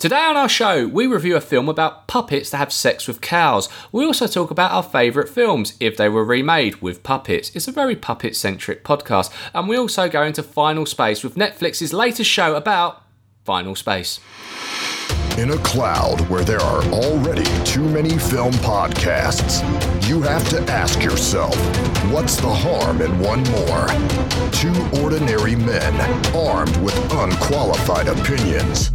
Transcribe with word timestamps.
Today 0.00 0.24
on 0.24 0.34
our 0.34 0.48
show, 0.48 0.88
we 0.88 1.06
review 1.06 1.36
a 1.36 1.42
film 1.42 1.68
about 1.68 2.06
puppets 2.06 2.48
that 2.48 2.56
have 2.56 2.72
sex 2.72 3.06
with 3.06 3.20
cows. 3.20 3.68
We 3.92 4.06
also 4.06 4.26
talk 4.26 4.50
about 4.50 4.70
our 4.70 4.82
favourite 4.82 5.28
films, 5.28 5.74
if 5.78 5.98
they 5.98 6.08
were 6.08 6.24
remade 6.24 6.76
with 6.76 7.02
puppets. 7.02 7.54
It's 7.54 7.68
a 7.68 7.72
very 7.72 7.94
puppet 7.94 8.34
centric 8.34 8.82
podcast. 8.82 9.30
And 9.52 9.68
we 9.68 9.76
also 9.76 10.08
go 10.08 10.22
into 10.22 10.42
Final 10.42 10.86
Space 10.86 11.22
with 11.22 11.34
Netflix's 11.34 11.92
latest 11.92 12.30
show 12.30 12.56
about 12.56 13.02
Final 13.44 13.74
Space. 13.74 14.20
In 15.36 15.50
a 15.50 15.58
cloud 15.58 16.22
where 16.30 16.44
there 16.44 16.62
are 16.62 16.82
already 16.84 17.44
too 17.66 17.86
many 17.86 18.16
film 18.16 18.54
podcasts, 18.54 19.60
you 20.08 20.22
have 20.22 20.48
to 20.48 20.62
ask 20.72 21.02
yourself 21.02 21.54
what's 22.10 22.36
the 22.36 22.48
harm 22.48 23.02
in 23.02 23.18
one 23.18 23.42
more? 23.50 23.86
Two 24.50 25.02
ordinary 25.02 25.56
men 25.56 25.94
armed 26.34 26.74
with 26.78 26.96
unqualified 27.12 28.08
opinions. 28.08 28.92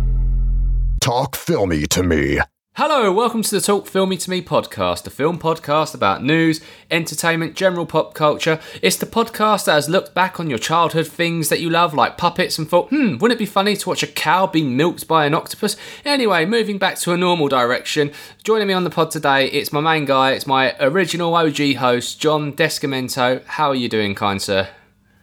Talk 1.05 1.35
filmy 1.35 1.85
to 1.91 2.01
me. 2.01 2.39
Hello, 2.77 3.11
welcome 3.11 3.43
to 3.43 3.51
the 3.51 3.61
Talk 3.61 3.85
Filmy 3.85 4.17
to 4.17 4.27
Me 4.27 4.41
podcast, 4.41 5.05
a 5.05 5.11
film 5.11 5.37
podcast 5.37 5.93
about 5.93 6.23
news, 6.23 6.61
entertainment, 6.89 7.53
general 7.53 7.85
pop 7.85 8.15
culture. 8.15 8.59
It's 8.81 8.95
the 8.95 9.05
podcast 9.05 9.65
that 9.65 9.73
has 9.73 9.87
looked 9.87 10.15
back 10.15 10.39
on 10.39 10.49
your 10.49 10.57
childhood 10.57 11.05
things 11.05 11.49
that 11.49 11.59
you 11.59 11.69
love, 11.69 11.93
like 11.93 12.17
puppets, 12.17 12.57
and 12.57 12.67
thought, 12.67 12.89
hmm, 12.89 13.19
wouldn't 13.19 13.33
it 13.33 13.37
be 13.37 13.45
funny 13.45 13.75
to 13.75 13.87
watch 13.89 14.01
a 14.01 14.07
cow 14.07 14.47
being 14.47 14.75
milked 14.75 15.07
by 15.07 15.27
an 15.27 15.35
octopus? 15.35 15.77
Anyway, 16.03 16.43
moving 16.43 16.79
back 16.79 16.97
to 16.97 17.11
a 17.11 17.17
normal 17.17 17.49
direction, 17.49 18.11
joining 18.43 18.67
me 18.67 18.73
on 18.73 18.83
the 18.83 18.89
pod 18.89 19.11
today, 19.11 19.45
it's 19.45 19.71
my 19.71 19.81
main 19.81 20.05
guy, 20.05 20.31
it's 20.31 20.47
my 20.47 20.75
original 20.79 21.35
OG 21.35 21.75
host, 21.75 22.19
John 22.19 22.51
Descamento. 22.51 23.45
How 23.45 23.67
are 23.67 23.75
you 23.75 23.89
doing, 23.89 24.15
kind 24.15 24.41
sir? 24.41 24.69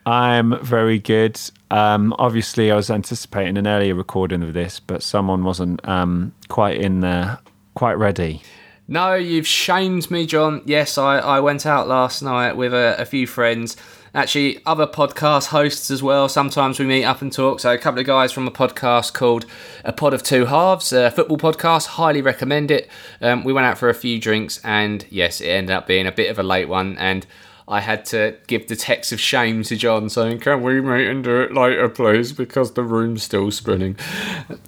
I'm 0.05 0.63
very 0.65 0.99
good. 0.99 1.41
Um, 1.71 2.15
obviously, 2.19 2.71
I 2.71 2.77
was 2.77 2.91
anticipating 2.91 3.57
an 3.57 3.67
earlier 3.67 3.95
recording 3.95 4.43
of 4.43 4.53
this, 4.53 4.81
but 4.81 5.03
someone 5.03 5.45
wasn't 5.45 5.87
um, 5.89 6.33
quite 6.49 6.81
in 6.81 7.01
there, 7.01 7.39
quite 7.75 7.95
ready. 7.95 8.43
No, 8.89 9.15
you've 9.15 9.47
shamed 9.47 10.11
me, 10.11 10.27
John. 10.27 10.63
Yes, 10.67 10.99
I, 10.99 11.19
I 11.19 11.41
went 11.41 11.65
out 11.65 11.87
last 11.87 12.21
night 12.21 12.57
with 12.57 12.75
a, 12.75 12.97
a 12.99 13.05
few 13.05 13.27
friends. 13.27 13.77
Actually, 14.15 14.61
other 14.67 14.87
podcast 14.87 15.47
hosts 15.47 15.91
as 15.91 16.03
well. 16.03 16.29
Sometimes 16.29 16.79
we 16.79 16.85
meet 16.85 17.05
up 17.05 17.23
and 17.23 17.33
talk. 17.33 17.61
So, 17.61 17.73
a 17.73 17.79
couple 17.79 18.01
of 18.01 18.07
guys 18.07 18.33
from 18.33 18.47
a 18.47 18.51
podcast 18.51 19.15
called 19.15 19.47
A 19.85 19.93
Pod 19.93 20.13
of 20.13 20.23
Two 20.23 20.47
Halves, 20.47 20.93
a 20.93 21.11
football 21.11 21.39
podcast. 21.39 21.87
Highly 21.87 22.21
recommend 22.21 22.71
it. 22.71 22.91
Um, 23.23 23.45
we 23.45 23.55
went 23.55 23.67
out 23.67 23.79
for 23.79 23.89
a 23.89 23.95
few 23.95 24.21
drinks, 24.21 24.61
and 24.65 25.07
yes, 25.09 25.41
it 25.41 25.49
ended 25.49 25.75
up 25.75 25.87
being 25.87 26.07
a 26.07 26.13
bit 26.13 26.31
of 26.31 26.39
a 26.39 26.43
late 26.43 26.69
one. 26.69 26.99
And 26.99 27.25
I 27.69 27.81
had 27.81 28.05
to 28.07 28.37
give 28.47 28.69
the 28.69 28.77
text 28.77 29.13
of 29.13 29.21
shame 29.21 29.63
to 29.65 29.77
John 29.77 30.09
saying, 30.09 30.41
Can 30.41 30.63
we 30.63 30.81
meet 30.81 31.09
and 31.09 31.23
do 31.23 31.41
it 31.41 31.55
later, 31.55 31.89
please? 31.89 32.33
Because 32.33 32.73
the 32.73 32.83
room's 32.83 33.23
still 33.23 33.51
spinning. 33.51 33.97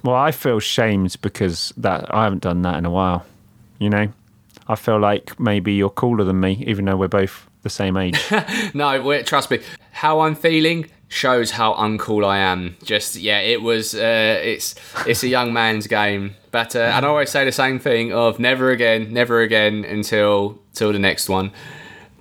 Well, 0.03 0.15
I 0.15 0.31
feel 0.31 0.59
shamed 0.59 1.17
because 1.21 1.73
that 1.77 2.13
I 2.13 2.23
haven't 2.23 2.43
done 2.43 2.61
that 2.63 2.77
in 2.77 2.85
a 2.85 2.91
while. 2.91 3.25
You 3.79 3.89
know, 3.89 4.07
I 4.67 4.75
feel 4.75 4.99
like 4.99 5.39
maybe 5.39 5.73
you're 5.73 5.89
cooler 5.89 6.23
than 6.23 6.39
me, 6.39 6.63
even 6.65 6.85
though 6.85 6.97
we're 6.97 7.07
both 7.07 7.47
the 7.63 7.69
same 7.69 7.97
age. 7.97 8.19
no, 8.73 9.01
wait, 9.01 9.25
trust 9.25 9.51
me. 9.51 9.59
How 9.91 10.21
I'm 10.21 10.35
feeling 10.35 10.89
shows 11.07 11.51
how 11.51 11.73
uncool 11.73 12.25
I 12.25 12.37
am. 12.37 12.75
Just 12.83 13.15
yeah, 13.15 13.39
it 13.39 13.61
was. 13.61 13.93
Uh, 13.93 14.39
it's 14.43 14.75
it's 15.05 15.23
a 15.23 15.27
young 15.27 15.53
man's 15.53 15.87
game. 15.87 16.35
But 16.51 16.75
uh, 16.75 16.79
and 16.79 17.05
I 17.05 17.09
always 17.09 17.29
say 17.29 17.45
the 17.45 17.51
same 17.51 17.79
thing 17.79 18.13
of 18.13 18.39
never 18.39 18.71
again, 18.71 19.13
never 19.13 19.41
again 19.41 19.83
until 19.83 20.59
till 20.73 20.93
the 20.93 20.99
next 20.99 21.29
one. 21.29 21.51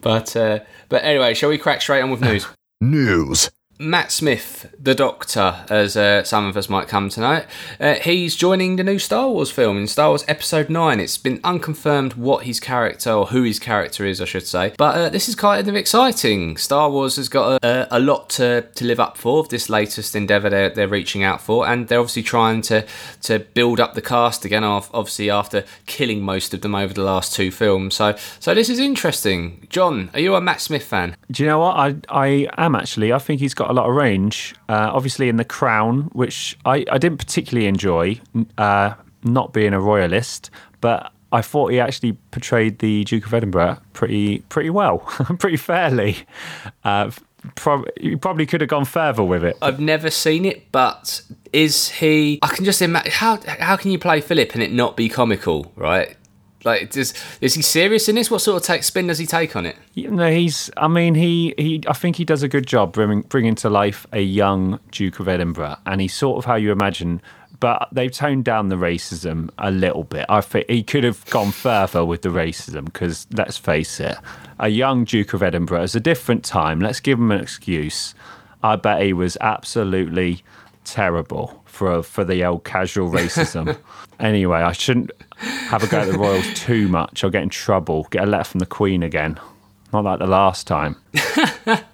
But 0.04 0.36
uh, 0.36 0.60
but 0.90 1.02
anyway, 1.02 1.32
shall 1.32 1.48
we 1.48 1.56
crack 1.56 1.80
straight 1.80 2.02
on 2.02 2.10
with 2.10 2.20
news? 2.20 2.46
News. 2.82 3.50
Matt 3.78 4.12
Smith, 4.12 4.72
the 4.80 4.94
Doctor, 4.94 5.64
as 5.68 5.96
uh, 5.96 6.22
some 6.22 6.46
of 6.46 6.56
us 6.56 6.68
might 6.68 6.86
come 6.86 7.08
to 7.08 7.20
know, 7.20 7.44
uh, 7.80 7.94
he's 7.94 8.36
joining 8.36 8.76
the 8.76 8.84
new 8.84 9.00
Star 9.00 9.28
Wars 9.28 9.50
film 9.50 9.76
in 9.78 9.88
Star 9.88 10.10
Wars 10.10 10.24
Episode 10.28 10.70
9. 10.70 11.00
It's 11.00 11.18
been 11.18 11.40
unconfirmed 11.42 12.14
what 12.14 12.44
his 12.44 12.60
character, 12.60 13.10
or 13.10 13.26
who 13.26 13.42
his 13.42 13.58
character 13.58 14.04
is, 14.06 14.20
I 14.20 14.26
should 14.26 14.46
say. 14.46 14.74
But 14.78 14.96
uh, 14.96 15.08
this 15.08 15.28
is 15.28 15.34
kind 15.34 15.66
of 15.66 15.74
exciting. 15.74 16.56
Star 16.56 16.88
Wars 16.88 17.16
has 17.16 17.28
got 17.28 17.64
a, 17.64 17.88
a, 17.90 17.98
lot 17.98 18.30
to, 18.30 18.62
to 18.62 18.84
live 18.84 19.00
up 19.00 19.16
for, 19.16 19.44
this 19.44 19.68
latest 19.68 20.14
endeavour 20.14 20.50
they're, 20.50 20.70
they're 20.70 20.86
reaching 20.86 21.24
out 21.24 21.40
for, 21.40 21.66
and 21.66 21.88
they're 21.88 21.98
obviously 21.98 22.22
trying 22.22 22.62
to, 22.62 22.86
to 23.22 23.40
build 23.40 23.80
up 23.80 23.94
the 23.94 24.02
cast 24.02 24.44
again, 24.44 24.62
obviously 24.62 25.30
after 25.30 25.64
killing 25.86 26.22
most 26.22 26.54
of 26.54 26.60
them 26.60 26.76
over 26.76 26.94
the 26.94 27.02
last 27.02 27.34
two 27.34 27.50
films. 27.50 27.96
So, 27.96 28.14
so 28.38 28.54
this 28.54 28.68
is 28.68 28.78
interesting. 28.78 29.66
John, 29.68 30.10
are 30.14 30.20
you 30.20 30.36
a 30.36 30.40
Matt 30.40 30.60
Smith 30.60 30.84
fan? 30.84 31.16
Do 31.28 31.42
you 31.42 31.48
know 31.48 31.58
what? 31.58 31.76
I, 31.76 31.96
I 32.08 32.48
am 32.56 32.76
actually. 32.76 33.12
I 33.12 33.18
think 33.18 33.40
he's 33.40 33.52
got 33.54 33.63
got 33.64 33.70
a 33.70 33.74
lot 33.74 33.88
of 33.88 33.94
range. 33.94 34.54
Uh, 34.68 34.90
obviously, 34.92 35.28
in 35.28 35.36
The 35.36 35.44
Crown, 35.44 36.02
which 36.12 36.56
I, 36.64 36.84
I 36.90 36.98
didn't 36.98 37.18
particularly 37.18 37.66
enjoy, 37.66 38.20
uh, 38.58 38.94
not 39.22 39.52
being 39.52 39.72
a 39.72 39.80
royalist, 39.80 40.50
but 40.80 41.12
I 41.32 41.40
thought 41.40 41.72
he 41.72 41.80
actually 41.80 42.12
portrayed 42.30 42.78
the 42.80 43.04
Duke 43.04 43.26
of 43.26 43.34
Edinburgh 43.34 43.78
pretty 43.92 44.40
pretty 44.50 44.70
well, 44.70 44.98
pretty 45.38 45.56
fairly. 45.56 46.18
Uh, 46.84 47.10
you 48.00 48.16
probably 48.16 48.46
could 48.46 48.60
have 48.62 48.70
gone 48.70 48.86
further 48.86 49.22
with 49.22 49.44
it. 49.44 49.56
I've 49.60 49.80
never 49.80 50.10
seen 50.10 50.44
it, 50.44 50.70
but 50.72 51.22
is 51.52 51.90
he? 51.90 52.38
I 52.42 52.48
can 52.48 52.64
just 52.64 52.82
imagine 52.82 53.12
how 53.12 53.40
how 53.46 53.76
can 53.76 53.90
you 53.90 53.98
play 53.98 54.20
Philip 54.20 54.54
and 54.54 54.62
it 54.62 54.72
not 54.72 54.96
be 54.96 55.08
comical, 55.08 55.72
right? 55.76 56.16
Like, 56.64 56.90
does 56.90 57.14
is 57.40 57.54
he 57.54 57.62
serious 57.62 58.08
in 58.08 58.14
this? 58.14 58.30
What 58.30 58.40
sort 58.40 58.62
of 58.62 58.66
take, 58.66 58.82
spin 58.82 59.06
does 59.06 59.18
he 59.18 59.26
take 59.26 59.54
on 59.54 59.66
it? 59.66 59.76
You 59.94 60.10
know, 60.10 60.30
he's. 60.30 60.70
I 60.76 60.88
mean, 60.88 61.14
he 61.14 61.54
he. 61.58 61.82
I 61.86 61.92
think 61.92 62.16
he 62.16 62.24
does 62.24 62.42
a 62.42 62.48
good 62.48 62.66
job 62.66 62.92
bringing 62.92 63.22
bringing 63.22 63.54
to 63.56 63.70
life 63.70 64.06
a 64.12 64.20
young 64.20 64.80
Duke 64.90 65.20
of 65.20 65.28
Edinburgh, 65.28 65.76
and 65.86 66.00
he's 66.00 66.14
sort 66.14 66.38
of 66.38 66.44
how 66.44 66.54
you 66.54 66.72
imagine. 66.72 67.20
But 67.60 67.88
they've 67.92 68.12
toned 68.12 68.44
down 68.44 68.68
the 68.68 68.76
racism 68.76 69.48
a 69.58 69.70
little 69.70 70.04
bit. 70.04 70.26
I 70.28 70.40
think 70.40 70.68
he 70.68 70.82
could 70.82 71.04
have 71.04 71.24
gone 71.26 71.52
further 71.52 72.04
with 72.04 72.22
the 72.22 72.28
racism 72.28 72.84
because 72.86 73.26
let's 73.32 73.56
face 73.56 74.00
it, 74.00 74.18
a 74.58 74.68
young 74.68 75.04
Duke 75.04 75.32
of 75.34 75.42
Edinburgh 75.42 75.82
is 75.82 75.94
a 75.94 76.00
different 76.00 76.44
time. 76.44 76.80
Let's 76.80 77.00
give 77.00 77.18
him 77.18 77.30
an 77.30 77.40
excuse. 77.40 78.14
I 78.62 78.76
bet 78.76 79.02
he 79.02 79.12
was 79.12 79.38
absolutely 79.40 80.42
terrible 80.84 81.62
for 81.64 82.02
for 82.02 82.24
the 82.24 82.44
old 82.44 82.64
casual 82.64 83.10
racism. 83.10 83.78
anyway, 84.24 84.58
I 84.58 84.72
shouldn't 84.72 85.10
have 85.36 85.82
a 85.82 85.86
go 85.86 86.00
at 86.00 86.10
the 86.10 86.18
Royals 86.18 86.52
too 86.54 86.88
much. 86.88 87.22
I'll 87.22 87.30
get 87.30 87.42
in 87.42 87.50
trouble. 87.50 88.06
Get 88.10 88.24
a 88.24 88.26
letter 88.26 88.44
from 88.44 88.58
the 88.60 88.66
Queen 88.66 89.02
again. 89.02 89.38
Not 89.92 90.04
like 90.04 90.18
the 90.18 90.26
last 90.26 90.66
time. 90.66 90.96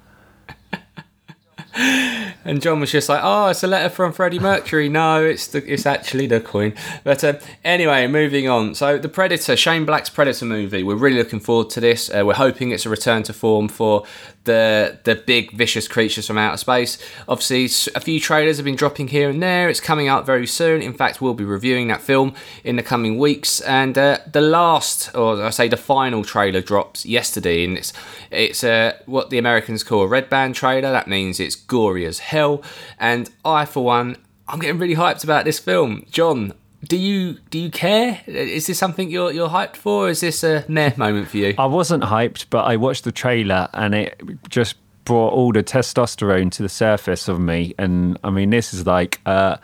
and 2.44 2.62
John 2.62 2.80
was 2.80 2.90
just 2.90 3.08
like, 3.08 3.20
"Oh, 3.22 3.48
it's 3.48 3.62
a 3.62 3.66
letter 3.66 3.90
from 3.90 4.12
Freddie 4.12 4.38
Mercury." 4.38 4.88
No, 4.88 5.22
it's 5.24 5.48
the, 5.48 5.64
it's 5.70 5.84
actually 5.84 6.26
the 6.26 6.40
Queen. 6.40 6.74
But 7.04 7.22
uh, 7.22 7.34
anyway, 7.62 8.06
moving 8.06 8.48
on. 8.48 8.74
So 8.74 8.96
the 8.96 9.08
Predator, 9.08 9.56
Shane 9.56 9.84
Black's 9.84 10.08
Predator 10.08 10.46
movie. 10.46 10.82
We're 10.82 10.96
really 10.96 11.18
looking 11.18 11.40
forward 11.40 11.68
to 11.70 11.80
this. 11.80 12.08
Uh, 12.08 12.22
we're 12.24 12.34
hoping 12.34 12.70
it's 12.70 12.86
a 12.86 12.88
return 12.90 13.22
to 13.24 13.32
form 13.32 13.68
for 13.68 14.04
the 14.44 14.98
the 15.04 15.14
big 15.14 15.52
vicious 15.52 15.86
creatures 15.86 16.26
from 16.26 16.38
outer 16.38 16.56
space. 16.56 16.98
Obviously, 17.28 17.92
a 17.94 18.00
few 18.00 18.20
trailers 18.20 18.56
have 18.56 18.64
been 18.64 18.76
dropping 18.76 19.08
here 19.08 19.28
and 19.28 19.42
there. 19.42 19.68
It's 19.68 19.80
coming 19.80 20.08
out 20.08 20.26
very 20.26 20.46
soon. 20.46 20.82
In 20.82 20.94
fact, 20.94 21.20
we'll 21.20 21.34
be 21.34 21.44
reviewing 21.44 21.88
that 21.88 22.00
film 22.00 22.34
in 22.64 22.76
the 22.76 22.82
coming 22.82 23.18
weeks. 23.18 23.60
And 23.60 23.96
uh, 23.98 24.18
the 24.30 24.40
last, 24.40 25.14
or 25.14 25.42
I 25.42 25.50
say 25.50 25.68
the 25.68 25.76
final 25.76 26.24
trailer 26.24 26.60
drops 26.60 27.04
yesterday, 27.04 27.64
and 27.64 27.76
it's 27.76 27.92
it's 28.30 28.64
uh, 28.64 28.94
what 29.06 29.30
the 29.30 29.38
Americans 29.38 29.84
call 29.84 30.02
a 30.02 30.06
red 30.06 30.30
band 30.30 30.54
trailer. 30.54 30.90
That 30.90 31.08
means 31.08 31.38
it's 31.38 31.54
gory 31.54 32.06
as 32.06 32.20
hell. 32.20 32.62
And 32.98 33.30
I, 33.44 33.64
for 33.64 33.84
one, 33.84 34.16
I'm 34.48 34.58
getting 34.58 34.78
really 34.78 34.96
hyped 34.96 35.22
about 35.22 35.44
this 35.44 35.58
film. 35.58 36.06
John, 36.10 36.54
do 36.84 36.96
you 36.96 37.34
do 37.50 37.58
you 37.58 37.70
care? 37.70 38.20
Is 38.26 38.66
this 38.66 38.78
something 38.78 39.10
you're 39.10 39.32
you're 39.32 39.48
hyped 39.48 39.76
for? 39.76 40.08
is 40.08 40.20
this 40.20 40.42
a 40.42 40.64
meh 40.68 40.92
moment 40.96 41.28
for 41.28 41.36
you? 41.36 41.54
I 41.58 41.66
wasn't 41.66 42.04
hyped, 42.04 42.46
but 42.50 42.64
I 42.64 42.76
watched 42.76 43.04
the 43.04 43.12
trailer 43.12 43.68
and 43.72 43.94
it 43.94 44.20
just 44.48 44.76
brought 45.04 45.32
all 45.32 45.52
the 45.52 45.62
testosterone 45.62 46.50
to 46.52 46.62
the 46.62 46.68
surface 46.68 47.28
of 47.28 47.40
me. 47.40 47.74
And 47.78 48.18
I 48.24 48.30
mean, 48.30 48.50
this 48.50 48.72
is 48.72 48.86
like 48.86 49.20
a 49.26 49.58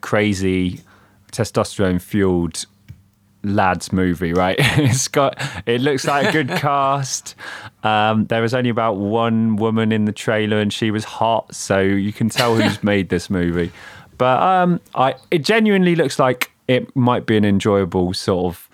crazy 0.00 0.80
testosterone 1.32 2.00
fueled 2.00 2.66
lads 3.42 3.92
movie, 3.92 4.32
right? 4.32 4.56
it's 4.60 5.08
got 5.08 5.40
it 5.66 5.80
looks 5.80 6.06
like 6.06 6.28
a 6.28 6.32
good 6.32 6.48
cast. 6.56 7.34
Um, 7.82 8.26
there 8.26 8.42
was 8.42 8.54
only 8.54 8.70
about 8.70 8.96
one 8.96 9.56
woman 9.56 9.92
in 9.92 10.04
the 10.04 10.12
trailer, 10.12 10.58
and 10.58 10.72
she 10.72 10.90
was 10.90 11.04
hot, 11.04 11.54
so 11.54 11.80
you 11.80 12.12
can 12.12 12.28
tell 12.28 12.56
who's 12.56 12.82
made 12.82 13.08
this 13.08 13.30
movie. 13.30 13.70
But 14.18 14.42
um, 14.42 14.80
I 14.94 15.14
it 15.30 15.44
genuinely 15.44 15.94
looks 15.94 16.18
like 16.18 16.52
it 16.68 16.94
might 16.96 17.26
be 17.26 17.36
an 17.36 17.44
enjoyable 17.44 18.12
sort 18.14 18.46
of 18.46 18.68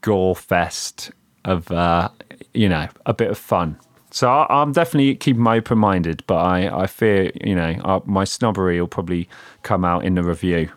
gore 0.00 0.36
fest 0.36 1.10
of 1.44 1.70
uh, 1.70 2.08
you 2.52 2.68
know 2.68 2.88
a 3.06 3.14
bit 3.14 3.30
of 3.30 3.38
fun. 3.38 3.78
So 4.10 4.28
I, 4.28 4.62
am 4.62 4.72
definitely 4.72 5.16
keeping 5.16 5.42
my 5.42 5.56
open 5.56 5.78
minded, 5.78 6.22
but 6.28 6.36
I, 6.36 6.82
I 6.82 6.86
fear 6.86 7.32
you 7.42 7.54
know 7.54 7.76
uh, 7.84 8.00
my 8.04 8.24
snobbery 8.24 8.80
will 8.80 8.88
probably 8.88 9.28
come 9.62 9.84
out 9.84 10.04
in 10.04 10.14
the 10.14 10.22
review. 10.22 10.70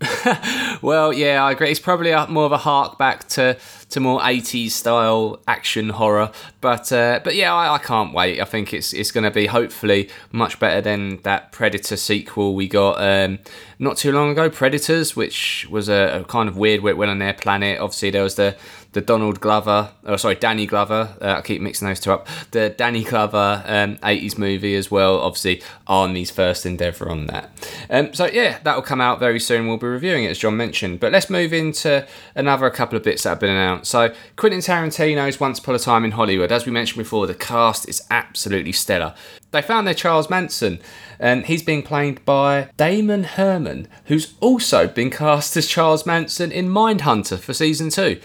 well, 0.82 1.12
yeah, 1.12 1.44
I 1.44 1.52
agree. 1.52 1.70
It's 1.70 1.80
probably 1.80 2.10
a, 2.10 2.26
more 2.26 2.46
of 2.46 2.52
a 2.52 2.58
hark 2.58 2.98
back 2.98 3.28
to 3.30 3.56
to 3.90 3.98
more 3.98 4.20
80s 4.20 4.70
style 4.70 5.40
action 5.48 5.90
horror. 5.90 6.30
But 6.60 6.92
uh, 6.92 7.20
but 7.22 7.34
yeah, 7.34 7.54
I, 7.54 7.74
I, 7.74 7.78
can't 7.78 8.14
wait. 8.14 8.40
I 8.40 8.44
think 8.44 8.72
it's 8.72 8.92
it's 8.92 9.10
going 9.10 9.24
to 9.24 9.30
be 9.30 9.46
hopefully 9.46 10.08
much 10.32 10.58
better 10.58 10.80
than 10.80 11.20
that 11.22 11.52
Predator 11.52 11.96
sequel 11.96 12.54
we 12.54 12.68
got 12.68 13.00
um, 13.02 13.40
not 13.78 13.96
too 13.96 14.12
long 14.12 14.30
ago, 14.30 14.50
Predators, 14.50 15.16
which 15.16 15.66
was 15.70 15.88
a, 15.88 16.20
a 16.20 16.24
kind 16.24 16.48
of 16.48 16.56
weird 16.56 16.82
went 16.82 17.10
on 17.10 17.18
their 17.18 17.32
planet. 17.32 17.80
Obviously, 17.80 18.10
there 18.10 18.22
was 18.22 18.36
the 18.36 18.56
the 18.92 19.00
Donald 19.00 19.40
Glover, 19.40 19.92
oh 20.04 20.16
sorry, 20.16 20.34
Danny 20.34 20.66
Glover. 20.66 21.16
Uh, 21.20 21.36
I 21.38 21.40
keep 21.42 21.62
mixing 21.62 21.86
those 21.86 22.00
two 22.00 22.12
up. 22.12 22.26
The 22.50 22.70
Danny 22.70 23.04
Glover 23.04 23.62
um, 23.64 23.96
80s 23.98 24.36
movie 24.36 24.74
as 24.74 24.90
well. 24.90 25.20
Obviously, 25.20 25.62
Arnie's 25.86 26.30
first 26.30 26.66
endeavour 26.66 27.08
on 27.08 27.26
that. 27.26 27.50
Um, 27.88 28.12
so 28.12 28.26
yeah, 28.26 28.58
that 28.64 28.74
will 28.74 28.82
come 28.82 29.00
out 29.00 29.20
very 29.20 29.38
soon. 29.38 29.68
We'll 29.68 29.76
be 29.76 29.86
reviewing 29.86 30.24
it 30.24 30.30
as 30.30 30.38
John 30.38 30.56
mentioned. 30.56 30.69
But 30.96 31.12
let's 31.12 31.28
move 31.30 31.52
into 31.52 32.06
another 32.34 32.70
couple 32.70 32.96
of 32.96 33.02
bits 33.02 33.22
that 33.22 33.30
have 33.30 33.40
been 33.40 33.50
announced. 33.50 33.90
So 33.90 34.14
Quentin 34.36 34.60
Tarantino's 34.60 35.40
Once 35.40 35.58
Upon 35.58 35.74
a 35.74 35.78
Time 35.78 36.04
in 36.04 36.12
Hollywood. 36.12 36.52
As 36.52 36.66
we 36.66 36.72
mentioned 36.72 36.98
before, 36.98 37.26
the 37.26 37.34
cast 37.34 37.88
is 37.88 38.02
absolutely 38.10 38.72
stellar. 38.72 39.14
They 39.50 39.62
found 39.62 39.86
their 39.86 39.94
Charles 39.94 40.30
Manson, 40.30 40.80
and 41.18 41.46
he's 41.46 41.62
being 41.62 41.82
played 41.82 42.24
by 42.24 42.70
Damon 42.76 43.24
Herriman, 43.24 43.86
who's 44.04 44.34
also 44.40 44.86
been 44.86 45.10
cast 45.10 45.56
as 45.56 45.66
Charles 45.66 46.06
Manson 46.06 46.52
in 46.52 46.68
Mindhunter 46.68 47.38
for 47.38 47.52
season 47.52 47.90
two. 47.90 48.20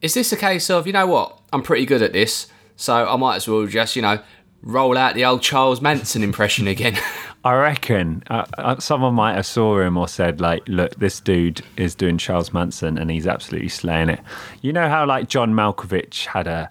Is 0.00 0.14
this 0.14 0.32
a 0.32 0.36
case 0.36 0.70
of, 0.70 0.86
you 0.86 0.92
know 0.92 1.06
what, 1.06 1.40
I'm 1.52 1.62
pretty 1.62 1.84
good 1.84 2.02
at 2.02 2.12
this, 2.12 2.46
so 2.76 3.08
I 3.08 3.16
might 3.16 3.36
as 3.36 3.48
well 3.48 3.66
just, 3.66 3.96
you 3.96 4.02
know, 4.02 4.20
roll 4.62 4.96
out 4.96 5.14
the 5.14 5.24
old 5.24 5.42
Charles 5.42 5.80
Manson 5.80 6.22
impression 6.22 6.68
again? 6.68 6.96
I 7.44 7.54
reckon 7.54 8.22
uh, 8.28 8.46
uh, 8.58 8.78
someone 8.78 9.14
might 9.14 9.34
have 9.34 9.46
saw 9.46 9.80
him 9.80 9.96
or 9.96 10.08
said, 10.08 10.40
like, 10.40 10.66
look, 10.66 10.96
this 10.96 11.20
dude 11.20 11.62
is 11.76 11.94
doing 11.94 12.18
Charles 12.18 12.52
Manson 12.52 12.98
and 12.98 13.10
he's 13.10 13.26
absolutely 13.26 13.68
slaying 13.68 14.10
it. 14.10 14.20
You 14.60 14.72
know 14.72 14.88
how, 14.88 15.06
like, 15.06 15.28
John 15.28 15.54
Malkovich 15.54 16.26
had 16.26 16.46
a, 16.46 16.68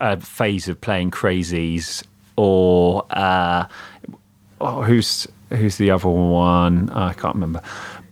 a 0.00 0.20
phase 0.20 0.66
of 0.68 0.80
playing 0.80 1.10
crazies 1.10 2.02
or 2.36 3.04
uh, 3.10 3.66
oh, 4.60 4.82
who's 4.82 5.26
who's 5.50 5.76
the 5.76 5.90
other 5.90 6.08
one? 6.08 6.90
Oh, 6.94 7.02
I 7.02 7.12
can't 7.12 7.34
remember. 7.34 7.60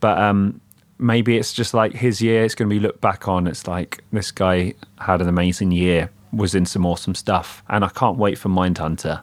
But 0.00 0.18
um, 0.18 0.60
maybe 0.98 1.36
it's 1.36 1.52
just 1.52 1.74
like 1.74 1.92
his 1.92 2.20
year. 2.20 2.44
It's 2.44 2.54
going 2.54 2.68
to 2.68 2.74
be 2.74 2.80
looked 2.80 3.00
back 3.00 3.28
on. 3.28 3.46
It's 3.46 3.66
like 3.66 4.02
this 4.12 4.30
guy 4.30 4.74
had 4.98 5.20
an 5.20 5.28
amazing 5.28 5.70
year, 5.70 6.10
was 6.32 6.54
in 6.54 6.66
some 6.66 6.84
awesome 6.84 7.14
stuff, 7.14 7.62
and 7.68 7.84
I 7.84 7.88
can't 7.88 8.18
wait 8.18 8.36
for 8.38 8.48
Mindhunter. 8.48 9.22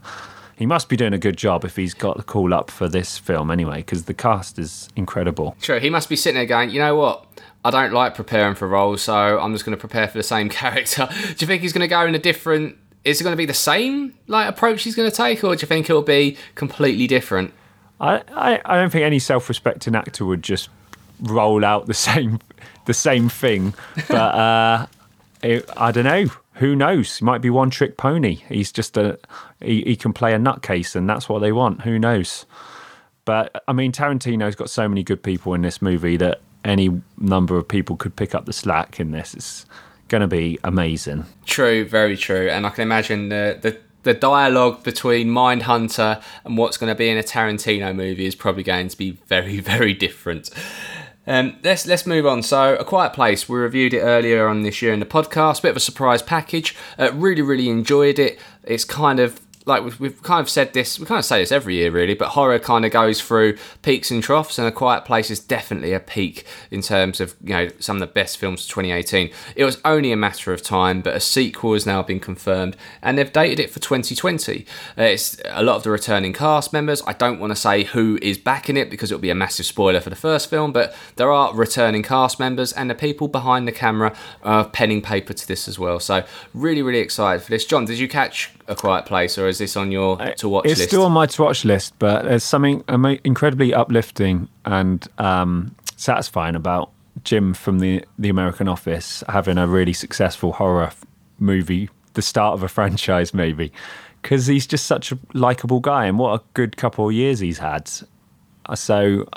He 0.64 0.68
must 0.68 0.88
be 0.88 0.96
doing 0.96 1.12
a 1.12 1.18
good 1.18 1.36
job 1.36 1.66
if 1.66 1.76
he's 1.76 1.94
got 1.94 2.16
the 2.16 2.24
call 2.24 2.54
up 2.54 2.72
for 2.72 2.88
this 2.88 3.18
film 3.18 3.52
anyway, 3.52 3.80
because 3.80 4.06
the 4.06 4.14
cast 4.14 4.58
is 4.58 4.88
incredible. 4.96 5.58
True, 5.60 5.78
he 5.78 5.90
must 5.90 6.08
be 6.08 6.16
sitting 6.16 6.38
there 6.38 6.46
going, 6.46 6.70
you 6.70 6.80
know 6.80 6.96
what? 6.96 7.26
I 7.66 7.70
don't 7.70 7.92
like 7.92 8.16
preparing 8.16 8.56
for 8.56 8.66
roles, 8.66 9.02
so 9.02 9.14
I'm 9.14 9.52
just 9.52 9.66
going 9.66 9.76
to 9.76 9.80
prepare 9.80 10.08
for 10.08 10.18
the 10.18 10.24
same 10.24 10.48
character. 10.62 11.10
do 11.12 11.36
you 11.38 11.48
think 11.48 11.64
he's 11.64 11.74
going 11.74 11.82
to 11.82 11.90
go 11.90 12.06
in 12.06 12.16
a 12.16 12.18
different? 12.18 12.78
Is 13.04 13.20
it 13.20 13.26
going 13.26 13.34
to 13.34 13.38
be 13.38 13.46
the 13.46 13.54
same 13.54 14.14
like 14.28 14.48
approach 14.48 14.84
he's 14.84 14.96
going 14.96 15.12
to 15.12 15.14
take, 15.14 15.44
or 15.44 15.54
do 15.54 15.62
you 15.62 15.68
think 15.68 15.90
it'll 15.90 16.02
be 16.02 16.38
completely 16.56 17.08
different? 17.08 17.54
I, 18.00 18.24
I, 18.34 18.62
I 18.64 18.78
don't 18.78 18.90
think 18.90 19.04
any 19.04 19.20
self-respecting 19.20 19.98
actor 19.98 20.24
would 20.24 20.44
just 20.44 20.70
roll 21.20 21.66
out 21.66 21.88
the 21.88 21.94
same 22.08 22.40
the 22.86 22.94
same 22.94 23.28
thing. 23.28 23.74
But 24.08 24.16
uh, 24.16 24.88
it, 25.42 25.70
I 25.76 25.92
don't 25.92 26.06
know. 26.06 26.28
Who 26.56 26.76
knows? 26.76 27.18
He 27.18 27.26
might 27.26 27.42
be 27.42 27.50
one 27.50 27.70
trick 27.70 27.98
pony. 27.98 28.36
He's 28.50 28.72
just 28.72 28.98
a 28.98 29.20
he, 29.62 29.84
he 29.84 29.96
can 29.96 30.14
play 30.14 30.34
a 30.34 30.38
nutcase, 30.38 30.96
and 30.96 31.10
that's 31.10 31.28
what 31.28 31.40
they 31.40 31.52
want. 31.52 31.82
Who 31.82 31.98
knows? 31.98 32.46
But 33.26 33.64
I 33.68 33.74
mean, 33.74 33.92
Tarantino's 33.92 34.56
got 34.56 34.70
so 34.70 34.88
many 34.88 35.04
good 35.04 35.24
people 35.24 35.54
in 35.54 35.62
this 35.62 35.82
movie 35.82 36.18
that 36.18 36.42
any 36.64 37.02
number 37.18 37.58
of 37.58 37.68
people 37.68 37.96
could 37.96 38.16
pick 38.16 38.36
up 38.36 38.46
the 38.46 38.54
slack 38.54 39.00
in 39.00 39.12
this. 39.12 39.34
It's 39.34 39.66
going 40.08 40.22
to 40.22 40.28
be 40.28 40.60
amazing. 40.64 41.26
True, 41.46 41.86
very 41.86 42.18
true. 42.18 42.50
And 42.50 42.66
I 42.66 42.70
can 42.70 42.84
imagine 42.84 43.30
the 43.30 43.58
the 43.62 43.78
the 44.04 44.14
dialogue 44.14 44.84
between 44.84 45.30
Mindhunter 45.30 46.22
and 46.44 46.58
what's 46.58 46.78
going 46.78 46.90
to 46.90 46.96
be 46.96 47.10
in 47.10 47.18
a 47.18 47.24
Tarantino 47.24 47.96
movie 47.96 48.26
is 48.26 48.36
probably 48.36 48.64
going 48.64 48.90
to 48.90 48.98
be 48.98 49.12
very, 49.28 49.60
very 49.62 49.94
different. 49.94 50.50
Um, 51.26 51.58
let's 51.64 51.86
let's 51.86 52.06
move 52.06 52.26
on. 52.26 52.44
So, 52.44 52.76
A 52.76 52.84
Quiet 52.84 53.14
Place. 53.14 53.48
We 53.48 53.58
reviewed 53.58 53.94
it 53.94 54.02
earlier 54.02 54.48
on 54.48 54.64
this 54.64 54.82
year 54.82 54.94
in 54.94 55.00
the 55.00 55.06
podcast. 55.06 55.62
Bit 55.62 55.72
of 55.72 55.78
a 55.78 55.82
surprise 55.82 56.22
package. 56.22 56.76
Uh, 57.00 57.12
really, 57.14 57.42
really 57.42 57.70
enjoyed 57.70 58.20
it. 58.20 58.40
It's 58.64 58.84
kind 58.84 59.20
of 59.20 59.40
like 59.66 59.84
we've, 59.84 60.00
we've 60.00 60.24
kind 60.24 60.42
of 60.42 60.50
said 60.50 60.74
this, 60.74 61.00
we 61.00 61.06
kind 61.06 61.20
of 61.20 61.26
say 61.26 61.40
this 61.40 61.52
every 61.52 61.76
year 61.76 61.92
really, 61.92 62.14
but 62.14 62.30
horror 62.30 62.60
kind 62.60 62.86
of 62.86 62.92
goes 62.92 63.22
through 63.22 63.58
peaks 63.82 64.12
and 64.12 64.22
troughs, 64.22 64.60
and 64.60 64.68
A 64.68 64.72
Quiet 64.72 65.06
Place 65.06 65.32
is 65.32 65.40
definitely 65.40 65.94
a 65.94 66.00
peak 66.00 66.46
in 66.72 66.82
terms 66.82 67.22
of 67.22 67.36
you 67.44 67.54
know 67.54 67.70
some 67.80 67.98
of 67.98 68.02
the 68.02 68.08
best 68.08 68.38
films 68.38 68.64
of 68.64 68.70
2018. 68.70 69.32
It 69.56 69.64
was 69.64 69.80
only 69.86 70.12
a 70.12 70.18
matter 70.18 70.52
of 70.52 70.62
time, 70.62 71.02
but 71.02 71.16
a 71.16 71.20
sequel 71.20 71.74
has 71.74 71.86
now 71.86 72.02
been 72.04 72.20
confirmed, 72.20 72.76
and 73.02 73.18
they've 73.18 73.32
dated 73.32 73.60
it 73.60 73.70
for 73.70 73.80
2020. 73.80 74.66
Uh, 74.98 75.04
it's 75.04 75.42
a 75.46 75.64
lot 75.64 75.78
of 75.78 75.84
the 75.84 75.92
returning 75.92 76.34
cast 76.34 76.74
members. 76.74 77.02
I 77.08 77.14
don't 77.14 77.40
want 77.40 77.52
to 77.52 77.56
say 77.56 77.84
who 77.84 78.20
is 78.22 78.38
back 78.38 78.70
in 78.70 78.78
it 78.78 78.90
because 78.90 79.12
it'll 79.12 79.22
be 79.22 79.30
a 79.30 79.36
massive 79.36 79.66
spoiler 79.66 80.02
for 80.02 80.10
the 80.10 80.16
first 80.16 80.50
film, 80.50 80.74
but 80.74 80.96
there 81.16 81.32
are 81.32 81.54
returning 81.54 82.04
cast 82.04 82.40
members, 82.40 82.74
and 82.74 82.90
the 82.90 82.96
people 82.96 83.28
behind 83.28 83.68
the 83.68 83.72
camera 83.72 84.16
are 84.44 84.66
penning 84.66 85.02
paper 85.02 85.34
to 85.34 85.48
this 85.48 85.68
as 85.68 85.80
well. 85.80 86.00
So 86.00 86.26
really, 86.54 86.82
really 86.82 87.00
excited 87.00 87.44
for 87.44 87.50
this. 87.50 87.66
John, 87.66 87.86
did 87.86 88.00
you 88.00 88.08
catch 88.08 88.52
A 88.68 88.76
Quiet 88.76 89.06
Place, 89.06 89.38
or 89.38 89.48
is 89.54 89.60
this 89.60 89.78
on 89.78 89.92
your 89.92 90.18
to 90.18 90.50
watch 90.50 90.66
it's 90.66 90.80
list? 90.80 90.90
still 90.90 91.06
on 91.06 91.12
my 91.12 91.28
to 91.28 91.42
watch 91.42 91.64
list, 91.64 91.94
but 92.00 92.24
there's 92.26 92.44
something 92.44 92.84
incredibly 93.24 93.74
uplifting 93.74 94.50
and 94.66 95.08
um, 95.20 95.76
satisfying 95.96 96.56
about 96.56 96.92
Jim 97.24 97.54
from 97.54 97.80
the 97.80 98.04
the 98.18 98.30
American 98.30 98.68
Office 98.68 99.24
having 99.30 99.58
a 99.58 99.68
really 99.68 99.94
successful 99.94 100.54
horror 100.54 100.92
movie, 101.40 101.90
the 102.14 102.22
start 102.22 102.56
of 102.56 102.64
a 102.64 102.68
franchise, 102.78 103.34
maybe, 103.34 103.72
because 104.22 104.48
he's 104.48 104.68
just 104.68 104.86
such 104.86 105.12
a 105.12 105.20
likable 105.34 105.80
guy, 105.80 106.06
and 106.06 106.18
what 106.18 106.42
a 106.42 106.44
good 106.54 106.76
couple 106.76 107.08
of 107.08 107.14
years 107.14 107.40
he's 107.40 107.60
had. 107.60 107.90
Uh, 108.66 108.76
so, 108.76 109.28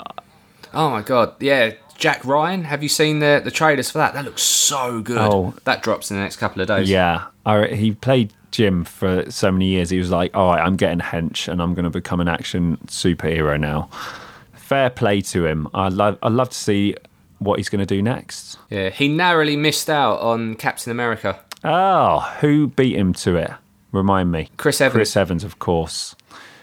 oh 0.73 0.89
my 0.89 1.01
god, 1.01 1.35
yeah. 1.41 1.73
Jack 1.97 2.23
Ryan, 2.25 2.63
have 2.63 2.83
you 2.83 2.89
seen 2.89 3.19
the 3.19 3.41
the 3.43 3.49
trailers 3.49 3.89
for 3.89 3.97
that? 3.97 4.13
That 4.13 4.23
looks 4.23 4.43
so 4.43 5.01
good. 5.01 5.17
Oh, 5.17 5.55
that 5.63 5.81
drops 5.81 6.11
in 6.11 6.17
the 6.17 6.21
next 6.21 6.35
couple 6.35 6.61
of 6.61 6.67
days. 6.67 6.87
Yeah, 6.87 7.25
I, 7.47 7.67
he 7.67 7.93
played 7.93 8.33
Jim 8.51 8.83
for 8.83 9.29
so 9.31 9.51
many 9.51 9.67
years. 9.67 9.89
He 9.89 9.97
was 9.97 10.11
like, 10.11 10.35
"All 10.35 10.49
right, 10.49 10.61
I'm 10.61 10.75
getting 10.75 10.99
hench, 10.99 11.47
and 11.47 11.61
I'm 11.61 11.73
going 11.73 11.85
to 11.85 11.89
become 11.89 12.19
an 12.19 12.27
action 12.27 12.77
superhero 12.87 13.59
now." 13.59 13.89
Fair 14.53 14.89
play 14.89 15.21
to 15.21 15.45
him. 15.45 15.67
I 15.73 15.87
love. 15.87 16.19
I 16.21 16.27
love 16.27 16.49
to 16.49 16.57
see 16.57 16.95
what 17.39 17.57
he's 17.57 17.69
going 17.69 17.79
to 17.79 17.85
do 17.85 18.01
next. 18.01 18.57
Yeah, 18.69 18.89
he 18.89 19.07
narrowly 19.07 19.55
missed 19.55 19.89
out 19.89 20.19
on 20.19 20.55
Captain 20.55 20.91
America. 20.91 21.39
Oh, 21.63 22.19
who 22.41 22.67
beat 22.67 22.95
him 22.95 23.13
to 23.13 23.37
it? 23.37 23.51
Remind 23.91 24.31
me. 24.31 24.49
Chris 24.57 24.81
Evans. 24.81 24.95
Chris 24.95 25.17
Evans, 25.17 25.43
of 25.43 25.59
course. 25.59 26.15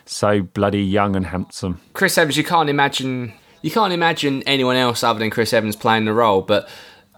So 0.05 0.43
bloody 0.43 0.83
young 0.83 1.17
and 1.17 1.27
handsome. 1.27 1.81
Chris 1.95 2.19
Evans, 2.19 2.37
you 2.37 2.45
can't 2.45 2.69
imagine. 2.69 3.33
You 3.63 3.71
can't 3.71 3.95
imagine 3.95 4.43
anyone 4.43 4.77
else 4.77 5.03
other 5.03 5.19
than 5.19 5.31
Chris 5.31 5.55
Evans 5.55 5.77
playing 5.77 6.05
the 6.05 6.13
role, 6.13 6.43
but 6.43 6.69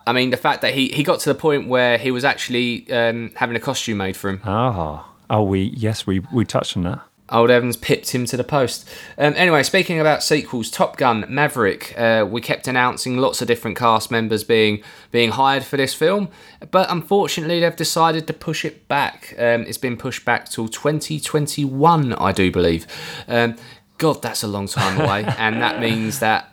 I 0.07 0.13
mean, 0.13 0.31
the 0.31 0.37
fact 0.37 0.63
that 0.63 0.75
he, 0.75 0.89
he 0.89 1.03
got 1.03 1.21
to 1.21 1.29
the 1.29 1.35
point 1.35 1.69
where 1.69 1.99
he 1.99 2.11
was 2.11 2.25
actually 2.25 2.91
um, 2.93 3.33
having 3.35 3.57
a 3.57 3.61
costume 3.61 3.99
made 3.99 4.17
for 4.17 4.31
him. 4.31 4.41
Ah, 4.45 5.09
oh, 5.29 5.43
we 5.43 5.73
yes, 5.77 6.07
we 6.07 6.21
we 6.33 6.45
touched 6.45 6.77
on 6.77 6.85
that. 6.85 7.01
Old 7.29 7.51
Evans 7.51 7.77
pipped 7.77 8.11
him 8.11 8.25
to 8.27 8.37
the 8.37 8.45
post. 8.45 8.89
Um, 9.19 9.35
anyway, 9.37 9.65
speaking 9.65 9.99
about 9.99 10.23
sequels, 10.23 10.71
Top 10.71 10.97
Gun 10.97 11.25
Maverick. 11.29 11.93
Uh, 11.99 12.25
we 12.29 12.41
kept 12.41 12.69
announcing 12.69 13.17
lots 13.17 13.43
of 13.43 13.49
different 13.49 13.77
cast 13.77 14.11
members 14.11 14.45
being 14.45 14.83
being 15.11 15.31
hired 15.31 15.65
for 15.65 15.77
this 15.77 15.93
film, 15.93 16.29
but 16.71 16.89
unfortunately, 16.91 17.61
they've 17.61 17.75
decided 17.75 18.27
to 18.29 18.33
push 18.33 18.65
it 18.65 18.87
back. 18.87 19.35
Um, 19.39 19.63
it's 19.63 19.79
been 19.79 19.97
pushed 19.97 20.25
back 20.25 20.49
till 20.49 20.69
2021, 20.69 22.13
I 22.15 22.33
do 22.33 22.53
believe. 22.53 22.87
Um, 23.27 23.57
God, 23.99 24.21
that's 24.21 24.43
a 24.43 24.47
long 24.47 24.67
time 24.67 25.01
away, 25.01 25.25
and 25.39 25.63
that 25.63 25.81
means 25.81 26.19
that 26.19 26.53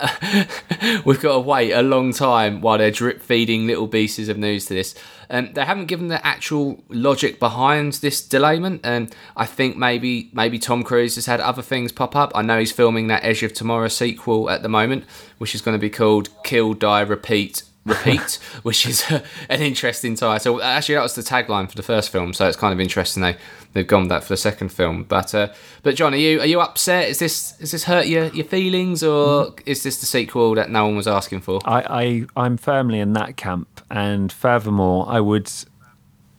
we've 1.06 1.22
got 1.22 1.34
to 1.34 1.40
wait 1.40 1.72
a 1.72 1.82
long 1.82 2.14
time 2.14 2.62
while 2.62 2.78
they're 2.78 2.92
drip 2.92 3.22
feeding 3.22 3.68
little 3.68 3.88
pieces 3.88 4.30
of 4.30 4.38
news 4.38 4.66
to 4.68 4.74
this. 4.74 4.96
And 5.30 5.48
um, 5.48 5.54
they 5.54 5.66
haven't 5.66 5.88
given 5.88 6.08
the 6.08 6.26
actual 6.26 6.84
logic 6.90 7.40
behind 7.40 7.94
this 7.94 8.26
delayment, 8.26 8.82
and 8.84 9.14
I 9.36 9.46
think 9.46 9.76
maybe 9.76 10.30
maybe 10.34 10.60
Tom 10.60 10.84
Cruise 10.84 11.16
has 11.16 11.26
had 11.26 11.42
other 11.42 11.62
things 11.62 11.92
pop 11.92 12.16
up. 12.16 12.32
I 12.36 12.42
know 12.42 12.60
he's 12.60 12.72
filming 12.72 13.08
that 13.08 13.24
Edge 13.24 13.44
of 13.44 13.54
Tomorrow 13.54 13.90
sequel 13.90 14.50
at 14.50 14.62
the 14.62 14.70
moment, 14.70 15.06
which 15.38 15.56
is 15.56 15.62
going 15.62 15.76
to 15.76 15.82
be 15.82 15.90
called 15.90 16.30
Kill, 16.44 16.74
Die, 16.74 17.02
Repeat 17.02 17.64
repeat, 17.86 18.34
which 18.64 18.86
is 18.86 19.04
an 19.50 19.62
interesting 19.62 20.16
title. 20.16 20.62
Actually, 20.62 20.96
that 20.96 21.04
was 21.04 21.16
the 21.16 21.22
tagline 21.22 21.70
for 21.70 21.76
the 21.76 21.84
first 21.84 22.10
film, 22.10 22.34
so 22.34 22.48
it's 22.48 22.58
kind 22.58 22.74
of 22.74 22.80
interesting 22.80 23.24
they 23.24 23.38
they've 23.74 23.88
gone 23.88 24.08
that 24.08 24.24
for 24.24 24.30
the 24.30 24.38
second 24.38 24.70
film. 24.70 25.04
But 25.04 25.34
uh, 25.36 25.54
but 25.82 25.96
John, 25.96 26.14
are 26.14 26.18
you 26.18 26.40
are 26.40 26.46
you 26.46 26.62
upset? 26.62 27.10
Is 27.10 27.20
this 27.20 27.60
is 27.60 27.72
this 27.72 27.84
hurt 27.86 28.08
your 28.08 28.28
your 28.28 28.46
feelings, 28.46 29.04
or 29.04 29.48
mm. 29.48 29.62
is 29.66 29.84
this 29.84 30.00
the 30.00 30.06
sequel 30.06 30.56
that 30.56 30.70
no 30.70 30.86
one 30.86 30.96
was 30.96 31.08
asking 31.08 31.42
for? 31.42 31.60
I, 31.66 32.26
I 32.36 32.42
I'm 32.46 32.58
firmly 32.58 33.00
in 33.00 33.14
that 33.14 33.38
camp, 33.38 33.82
and 33.90 34.32
furthermore, 34.32 35.06
I 35.08 35.20
would. 35.20 35.52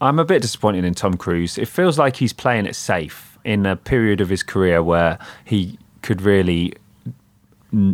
I'm 0.00 0.18
a 0.18 0.24
bit 0.24 0.42
disappointed 0.42 0.84
in 0.84 0.94
Tom 0.94 1.16
Cruise. 1.16 1.56
It 1.56 1.68
feels 1.68 1.98
like 1.98 2.16
he's 2.16 2.32
playing 2.32 2.66
it 2.66 2.76
safe 2.76 3.38
in 3.44 3.64
a 3.64 3.76
period 3.76 4.20
of 4.20 4.28
his 4.28 4.42
career 4.42 4.82
where 4.82 5.18
he 5.44 5.78
could 6.02 6.20
really, 6.20 6.74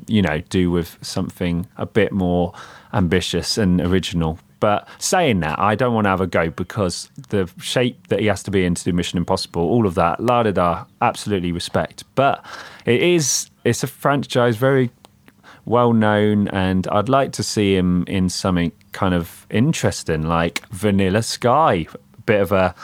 you 0.06 0.22
know, 0.22 0.40
do 0.48 0.70
with 0.70 0.98
something 1.02 1.66
a 1.76 1.86
bit 1.86 2.10
more 2.10 2.52
ambitious 2.92 3.58
and 3.58 3.80
original. 3.80 4.38
But 4.60 4.86
saying 4.98 5.40
that, 5.40 5.58
I 5.58 5.74
don't 5.74 5.94
want 5.94 6.04
to 6.04 6.10
have 6.10 6.20
a 6.20 6.26
go 6.26 6.50
because 6.50 7.10
the 7.30 7.50
shape 7.58 8.08
that 8.08 8.20
he 8.20 8.26
has 8.26 8.42
to 8.42 8.50
be 8.50 8.64
in 8.64 8.74
to 8.74 8.84
do 8.84 8.92
Mission 8.92 9.16
Impossible, 9.16 9.62
all 9.62 9.86
of 9.86 9.94
that, 9.94 10.20
la 10.20 10.42
da 10.42 10.50
da, 10.50 10.84
absolutely 11.00 11.50
respect. 11.50 12.04
But 12.14 12.44
it 12.84 13.02
is, 13.02 13.48
it's 13.64 13.82
a 13.82 13.86
franchise 13.86 14.56
very 14.56 14.90
well 15.64 15.94
known, 15.94 16.48
and 16.48 16.86
I'd 16.88 17.08
like 17.08 17.32
to 17.32 17.42
see 17.42 17.74
him 17.74 18.04
in 18.06 18.28
something 18.28 18.72
kind 18.92 19.14
of 19.14 19.46
interesting, 19.50 20.22
like 20.22 20.66
Vanilla 20.68 21.22
Sky, 21.22 21.86
bit 22.26 22.40
of 22.40 22.52
a, 22.52 22.74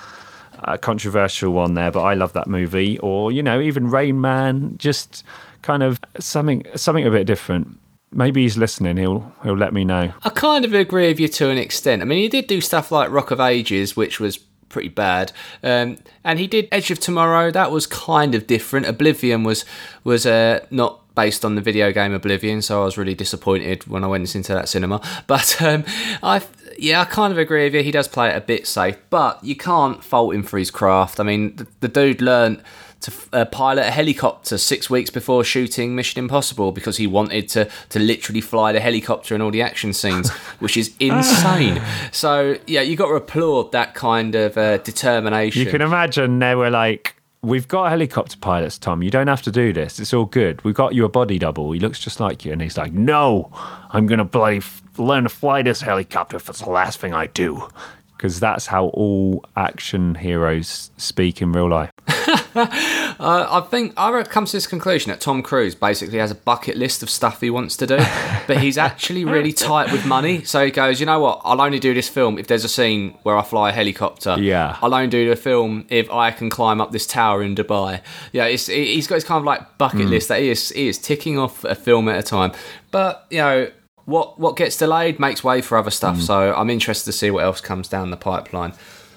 a 0.61 0.79
controversial 0.79 1.53
one 1.53 1.75
there, 1.75 1.91
but 1.91 2.03
I 2.03 2.15
love 2.15 2.33
that 2.33 2.47
movie. 2.47 2.99
Or 3.01 3.33
you 3.33 3.43
know, 3.43 3.61
even 3.61 3.91
Rain 3.91 4.21
Man, 4.21 4.77
just 4.79 5.25
kind 5.63 5.83
of 5.83 6.01
something 6.19 6.65
something 6.75 7.07
a 7.07 7.11
bit 7.11 7.27
different. 7.27 7.79
Maybe 8.13 8.43
he's 8.43 8.57
listening. 8.57 8.97
He'll 8.97 9.33
he'll 9.43 9.57
let 9.57 9.73
me 9.73 9.85
know. 9.85 10.13
I 10.23 10.31
kind 10.31 10.65
of 10.65 10.73
agree 10.73 11.09
with 11.09 11.21
you 11.21 11.29
to 11.29 11.51
an 11.51 11.59
extent. 11.59 12.03
I 12.03 12.05
mean, 12.05 12.19
he 12.19 12.29
did 12.29 12.47
do 12.47 12.61
stuff 12.61 12.91
like 12.93 13.11
Rock 13.11 13.31
of 13.31 13.41
Ages, 13.41 13.97
which 13.97 14.21
was 14.21 14.39
pretty 14.69 14.89
bad, 14.89 15.33
um, 15.63 15.99
and 16.23 16.39
he 16.39 16.47
did 16.47 16.69
Edge 16.71 16.91
of 16.91 17.01
Tomorrow. 17.01 17.51
That 17.51 17.71
was 17.71 17.87
kind 17.87 18.35
of 18.35 18.47
different. 18.47 18.87
Oblivion 18.87 19.43
was 19.43 19.65
was 20.05 20.25
uh, 20.25 20.65
not 20.71 21.01
based 21.17 21.45
on 21.45 21.57
the 21.57 21.61
video 21.61 21.91
game 21.91 22.13
Oblivion, 22.13 22.63
so 22.63 22.83
I 22.83 22.85
was 22.85 22.97
really 22.97 23.15
disappointed 23.15 23.87
when 23.89 24.05
I 24.05 24.07
went 24.07 24.33
into 24.37 24.55
that 24.55 24.69
cinema. 24.69 25.01
But 25.27 25.61
um, 25.61 25.85
I, 26.23 26.43
yeah, 26.79 27.01
I 27.01 27.05
kind 27.07 27.33
of 27.33 27.39
agree 27.39 27.65
with 27.65 27.75
you. 27.75 27.83
He 27.83 27.91
does 27.91 28.07
play 28.07 28.29
it 28.29 28.37
a 28.37 28.41
bit 28.41 28.67
safe, 28.67 28.99
but 29.11 29.43
you 29.43 29.57
can't 29.57 30.05
fault 30.05 30.35
him 30.35 30.45
for 30.45 30.59
his 30.59 30.71
craft. 30.71 31.19
I 31.19 31.25
mean, 31.25 31.57
the, 31.57 31.67
the 31.81 31.89
dude 31.89 32.21
learned 32.21 32.63
to 33.01 33.13
uh, 33.33 33.45
pilot 33.45 33.87
a 33.87 33.91
helicopter 33.91 34.59
six 34.59 34.89
weeks 34.89 35.11
before 35.11 35.45
shooting 35.45 35.95
Mission 35.95 36.19
Impossible 36.19 36.73
because 36.73 36.97
he 36.97 37.07
wanted 37.07 37.49
to 37.51 37.69
to 37.91 37.99
literally 37.99 38.41
fly 38.41 38.73
the 38.73 38.81
helicopter 38.81 39.35
in 39.35 39.43
all 39.43 39.51
the 39.51 39.63
action 39.63 39.93
scenes, 39.93 40.31
which 40.61 40.77
is 40.77 40.95
insane. 40.99 41.81
so 42.13 42.57
yeah, 42.67 42.81
you 42.81 42.97
got 42.97 43.09
to 43.09 43.15
applaud 43.15 43.73
that 43.73 43.95
kind 43.95 44.35
of 44.35 44.57
uh, 44.57 44.79
determination. 44.79 45.63
You 45.63 45.71
can 45.71 45.83
imagine 45.83 46.39
they 46.39 46.55
were 46.55 46.71
like. 46.71 47.15
We've 47.43 47.69
got 47.69 47.91
helicopter 47.91 48.37
pilots, 48.39 48.77
Tom. 48.77 49.05
You 49.05 49.11
don't 49.11 49.29
have 49.29 49.43
to 49.43 49.53
do 49.53 49.73
this. 49.73 50.01
It's 50.01 50.13
all 50.13 50.25
good. 50.25 50.65
We've 50.65 50.75
got 50.75 50.97
you 50.97 51.05
a 51.05 51.09
body 51.09 51.39
double. 51.39 51.71
He 51.71 51.79
looks 51.79 52.01
just 52.01 52.19
like 52.19 52.45
you. 52.45 52.51
And 52.51 52.61
he's 52.61 52.77
like, 52.77 52.93
No, 52.93 53.51
I'm 53.91 54.07
going 54.07 54.19
to 54.19 54.25
bloody 54.25 54.57
f- 54.57 54.83
learn 54.97 55.25
to 55.25 55.29
fly 55.29 55.63
this 55.63 55.81
helicopter 55.83 56.39
if 56.39 56.49
it's 56.49 56.61
the 56.63 56.71
last 56.71 56.99
thing 56.99 57.15
I 57.15 57.29
do. 57.29 57.69
Because 58.17 58.41
that's 58.41 58.67
how 58.67 58.87
all 58.87 59.45
action 59.55 60.17
heroes 60.17 60.91
speak 60.97 61.41
in 61.41 61.53
real 61.53 61.69
life. 61.69 61.91
Uh, 63.19 63.47
I 63.51 63.67
think 63.69 63.95
I 63.97 64.23
come 64.25 64.45
to 64.45 64.53
this 64.53 64.67
conclusion 64.67 65.11
that 65.11 65.21
Tom 65.21 65.43
Cruise 65.43 65.75
basically 65.75 66.19
has 66.19 66.31
a 66.31 66.35
bucket 66.35 66.77
list 66.77 67.03
of 67.03 67.09
stuff 67.09 67.41
he 67.41 67.49
wants 67.49 67.75
to 67.79 67.87
do, 67.87 67.97
but 68.47 68.59
he's 68.59 68.77
actually 68.77 69.25
really 69.25 69.55
tight 69.55 69.91
with 69.91 70.05
money. 70.05 70.45
So 70.45 70.65
he 70.65 70.71
goes, 70.71 71.01
you 71.01 71.07
know 71.07 71.21
what? 71.21 71.41
I'll 71.43 71.63
only 71.63 71.79
do 71.79 71.95
this 71.95 72.11
film 72.11 72.39
if 72.39 72.47
there's 72.47 72.65
a 72.65 72.69
scene 72.69 73.17
where 73.23 73.37
I 73.37 73.43
fly 73.43 73.71
a 73.71 73.73
helicopter. 73.73 74.37
Yeah. 74.39 74.77
I'll 74.83 74.93
only 74.93 75.09
do 75.09 75.29
the 75.29 75.37
film 75.37 75.87
if 75.89 76.11
I 76.11 76.31
can 76.31 76.51
climb 76.51 76.81
up 76.81 76.93
this 76.93 77.07
tower 77.07 77.43
in 77.43 77.55
Dubai. 77.55 78.03
Yeah, 78.33 78.45
it's, 78.45 78.67
he's 78.67 79.07
got 79.07 79.15
his 79.15 79.25
kind 79.25 79.39
of 79.39 79.45
like 79.45 79.79
bucket 79.79 80.09
list 80.09 80.29
that 80.29 80.41
he 80.41 80.51
is 80.51 80.69
he 80.71 80.89
is 80.89 80.99
ticking 80.99 81.39
off 81.39 81.65
a 81.65 81.75
film 81.75 82.09
at 82.09 82.19
a 82.19 82.23
time. 82.23 82.53
But 82.91 83.27
you 83.31 83.39
know. 83.39 83.71
What, 84.05 84.39
what 84.39 84.55
gets 84.55 84.77
delayed 84.77 85.19
makes 85.19 85.43
way 85.43 85.61
for 85.61 85.77
other 85.77 85.91
stuff, 85.91 86.21
so 86.21 86.55
I'm 86.55 86.71
interested 86.71 87.07
to 87.07 87.13
see 87.13 87.29
what 87.33 87.43
else 87.43 87.61
comes 87.61 87.89
down 87.89 88.13
the 88.13 88.17
pipeline. 88.17 88.73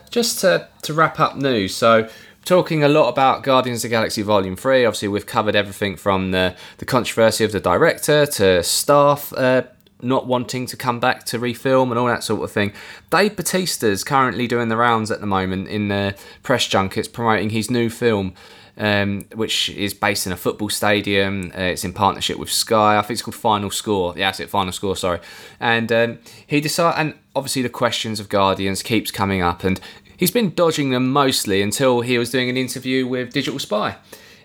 Just 0.10 0.40
to, 0.40 0.68
to 0.82 0.96
wrap 0.96 1.20
up 1.20 1.36
news, 1.36 1.76
so 1.76 2.10
talking 2.50 2.84
a 2.84 2.88
lot 2.88 3.08
about 3.08 3.44
Guardians 3.44 3.86
of 3.86 3.92
the 3.92 3.96
Galaxy 3.96 4.24
Volume 4.24 4.56
3. 4.56 4.84
Obviously, 4.84 5.08
we've 5.08 5.28
covered 5.28 5.56
everything 5.56 5.96
from 5.96 6.32
the, 6.32 6.56
the 6.80 6.86
controversy 6.86 7.44
of 7.44 7.52
the 7.52 7.60
director 7.60 8.26
to 8.26 8.64
staff 8.64 9.32
uh, 9.34 9.62
not 10.02 10.26
wanting 10.26 10.66
to 10.66 10.76
come 10.76 11.00
back 11.00 11.26
to 11.26 11.38
refilm 11.38 11.92
and 11.92 12.00
all 12.00 12.08
that 12.08 12.24
sort 12.24 12.42
of 12.42 12.52
thing. 12.52 12.74
Dave 13.12 13.36
Bautista's 13.36 14.04
currently 14.04 14.48
doing 14.48 14.68
the 14.70 14.78
rounds 14.78 15.12
at 15.12 15.20
the 15.20 15.28
moment 15.28 15.68
in 15.68 15.90
the 15.90 16.16
press 16.42 16.66
junkets 16.66 17.08
promoting 17.08 17.52
his 17.52 17.70
new 17.70 17.88
film. 17.88 18.34
Um, 18.82 19.26
which 19.36 19.70
is 19.72 19.94
based 19.94 20.26
in 20.26 20.32
a 20.32 20.38
football 20.38 20.70
stadium. 20.70 21.52
Uh, 21.54 21.64
it's 21.64 21.84
in 21.84 21.92
partnership 21.92 22.40
with 22.40 22.50
Sky. 22.50 22.98
I 22.98 23.02
think 23.02 23.16
it's 23.16 23.22
called 23.22 23.36
Final 23.36 23.70
Score. 23.72 24.14
Yeah, 24.16 24.28
that's 24.28 24.40
it. 24.40 24.50
Final 24.50 24.72
Score. 24.72 24.96
Sorry. 24.96 25.20
And 25.60 25.92
um, 25.92 26.20
he 26.48 26.62
decided, 26.62 26.98
and 26.98 27.14
obviously 27.36 27.62
the 27.62 27.68
questions 27.68 28.22
of 28.22 28.30
Guardians 28.30 28.82
keeps 28.82 29.12
coming 29.12 29.42
up, 29.42 29.66
and 29.66 29.82
he's 30.20 30.32
been 30.32 30.54
dodging 30.54 30.90
them 30.90 31.10
mostly 31.12 31.62
until 31.62 32.02
he 32.02 32.18
was 32.18 32.30
doing 32.30 32.50
an 32.50 32.58
interview 32.58 33.08
with 33.08 33.32
Digital 33.32 33.58
Spy. 33.58 33.96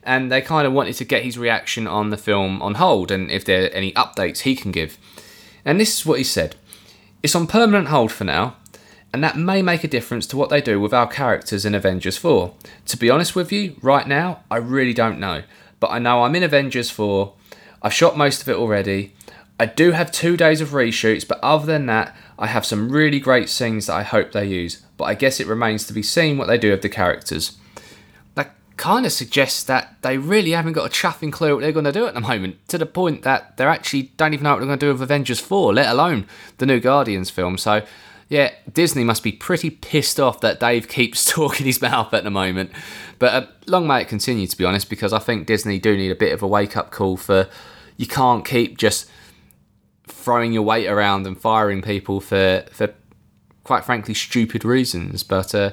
And 0.04 0.30
they 0.30 0.40
kind 0.40 0.66
of 0.66 0.72
wanted 0.72 0.94
to 0.94 1.04
get 1.04 1.24
his 1.24 1.36
reaction 1.36 1.88
on 1.88 2.10
the 2.10 2.16
film 2.16 2.62
on 2.62 2.74
hold 2.74 3.10
and 3.10 3.30
if 3.30 3.44
there 3.44 3.64
are 3.64 3.68
any 3.70 3.92
updates 3.92 4.40
he 4.40 4.54
can 4.54 4.70
give. 4.70 4.96
And 5.64 5.80
this 5.80 5.98
is 5.98 6.06
what 6.06 6.18
he 6.18 6.24
said 6.24 6.54
It's 7.22 7.34
on 7.34 7.48
permanent 7.48 7.88
hold 7.88 8.12
for 8.12 8.24
now, 8.24 8.56
and 9.12 9.24
that 9.24 9.36
may 9.36 9.62
make 9.62 9.82
a 9.82 9.88
difference 9.88 10.26
to 10.28 10.36
what 10.36 10.50
they 10.50 10.60
do 10.60 10.78
with 10.80 10.94
our 10.94 11.08
characters 11.08 11.64
in 11.64 11.74
Avengers 11.74 12.16
4. 12.18 12.54
To 12.86 12.96
be 12.96 13.10
honest 13.10 13.34
with 13.34 13.50
you, 13.50 13.76
right 13.82 14.06
now, 14.06 14.44
I 14.50 14.56
really 14.58 14.94
don't 14.94 15.18
know. 15.18 15.42
But 15.80 15.90
I 15.90 15.98
know 15.98 16.22
I'm 16.22 16.36
in 16.36 16.42
Avengers 16.42 16.90
4, 16.90 17.32
I've 17.82 17.92
shot 17.92 18.16
most 18.16 18.42
of 18.42 18.48
it 18.48 18.56
already. 18.56 19.12
I 19.58 19.66
do 19.66 19.92
have 19.92 20.10
two 20.10 20.36
days 20.36 20.60
of 20.60 20.70
reshoots, 20.70 21.26
but 21.26 21.38
other 21.42 21.66
than 21.66 21.86
that, 21.86 22.16
I 22.38 22.48
have 22.48 22.66
some 22.66 22.90
really 22.90 23.20
great 23.20 23.48
scenes 23.48 23.86
that 23.86 23.94
I 23.94 24.02
hope 24.02 24.32
they 24.32 24.46
use. 24.46 24.82
But 24.96 25.04
I 25.04 25.14
guess 25.14 25.40
it 25.40 25.46
remains 25.46 25.86
to 25.86 25.92
be 25.92 26.02
seen 26.02 26.36
what 26.36 26.48
they 26.48 26.58
do 26.58 26.70
with 26.70 26.82
the 26.82 26.88
characters. 26.88 27.56
That 28.34 28.54
kind 28.76 29.06
of 29.06 29.12
suggests 29.12 29.62
that 29.64 29.96
they 30.02 30.18
really 30.18 30.52
haven't 30.52 30.72
got 30.72 30.86
a 30.86 30.90
chuffing 30.90 31.32
clue 31.32 31.54
what 31.54 31.62
they're 31.62 31.72
going 31.72 31.84
to 31.84 31.92
do 31.92 32.06
at 32.06 32.14
the 32.14 32.20
moment, 32.20 32.66
to 32.68 32.78
the 32.78 32.86
point 32.86 33.22
that 33.22 33.56
they 33.56 33.64
actually 33.64 34.12
don't 34.16 34.34
even 34.34 34.44
know 34.44 34.52
what 34.52 34.58
they're 34.58 34.66
going 34.66 34.78
to 34.78 34.86
do 34.86 34.92
with 34.92 35.02
Avengers 35.02 35.40
4, 35.40 35.74
let 35.74 35.90
alone 35.90 36.26
the 36.58 36.66
new 36.66 36.80
Guardians 36.80 37.30
film. 37.30 37.58
So, 37.58 37.84
yeah, 38.28 38.52
Disney 38.72 39.04
must 39.04 39.22
be 39.22 39.32
pretty 39.32 39.70
pissed 39.70 40.18
off 40.18 40.40
that 40.40 40.60
Dave 40.60 40.88
keeps 40.88 41.24
talking 41.30 41.66
his 41.66 41.82
mouth 41.82 42.12
at 42.14 42.24
the 42.24 42.30
moment. 42.30 42.70
But 43.18 43.32
uh, 43.34 43.46
long 43.66 43.86
may 43.86 44.02
it 44.02 44.08
continue, 44.08 44.46
to 44.46 44.56
be 44.56 44.64
honest, 44.64 44.90
because 44.90 45.12
I 45.12 45.18
think 45.18 45.46
Disney 45.46 45.78
do 45.78 45.96
need 45.96 46.10
a 46.10 46.16
bit 46.16 46.32
of 46.32 46.42
a 46.42 46.46
wake 46.46 46.76
up 46.76 46.90
call 46.90 47.16
for 47.16 47.48
you 47.96 48.06
can't 48.06 48.44
keep 48.44 48.76
just 48.76 49.08
throwing 50.24 50.52
your 50.52 50.62
weight 50.62 50.86
around 50.86 51.26
and 51.26 51.38
firing 51.38 51.82
people 51.82 52.20
for 52.20 52.64
for 52.72 52.94
quite 53.62 53.84
frankly 53.84 54.14
stupid 54.14 54.64
reasons. 54.64 55.22
But 55.22 55.54
uh, 55.54 55.72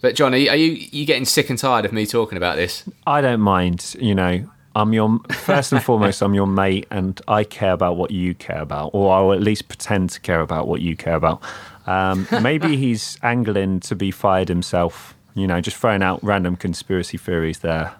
but 0.00 0.14
John, 0.14 0.34
are 0.34 0.38
you, 0.38 0.50
are 0.50 0.56
you 0.56 0.72
you 0.90 1.04
getting 1.04 1.24
sick 1.24 1.50
and 1.50 1.58
tired 1.58 1.84
of 1.84 1.92
me 1.92 2.06
talking 2.06 2.36
about 2.36 2.56
this? 2.56 2.84
I 3.06 3.20
don't 3.20 3.40
mind, 3.40 3.94
you 3.98 4.14
know. 4.14 4.48
I'm 4.74 4.94
your 4.94 5.18
first 5.30 5.72
and 5.72 5.82
foremost. 5.82 6.22
I'm 6.22 6.32
your 6.32 6.46
mate, 6.46 6.86
and 6.90 7.20
I 7.28 7.44
care 7.44 7.72
about 7.72 7.96
what 7.98 8.10
you 8.10 8.34
care 8.34 8.62
about, 8.62 8.92
or 8.94 9.12
I'll 9.12 9.32
at 9.34 9.42
least 9.42 9.68
pretend 9.68 10.10
to 10.10 10.20
care 10.20 10.40
about 10.40 10.66
what 10.66 10.80
you 10.80 10.96
care 10.96 11.14
about. 11.14 11.42
Um, 11.86 12.26
maybe 12.42 12.76
he's 12.76 13.18
angling 13.22 13.80
to 13.80 13.94
be 13.94 14.10
fired 14.10 14.48
himself. 14.48 15.14
You 15.34 15.46
know, 15.46 15.60
just 15.60 15.76
throwing 15.76 16.02
out 16.02 16.22
random 16.22 16.56
conspiracy 16.56 17.18
theories 17.18 17.58
there. 17.58 17.94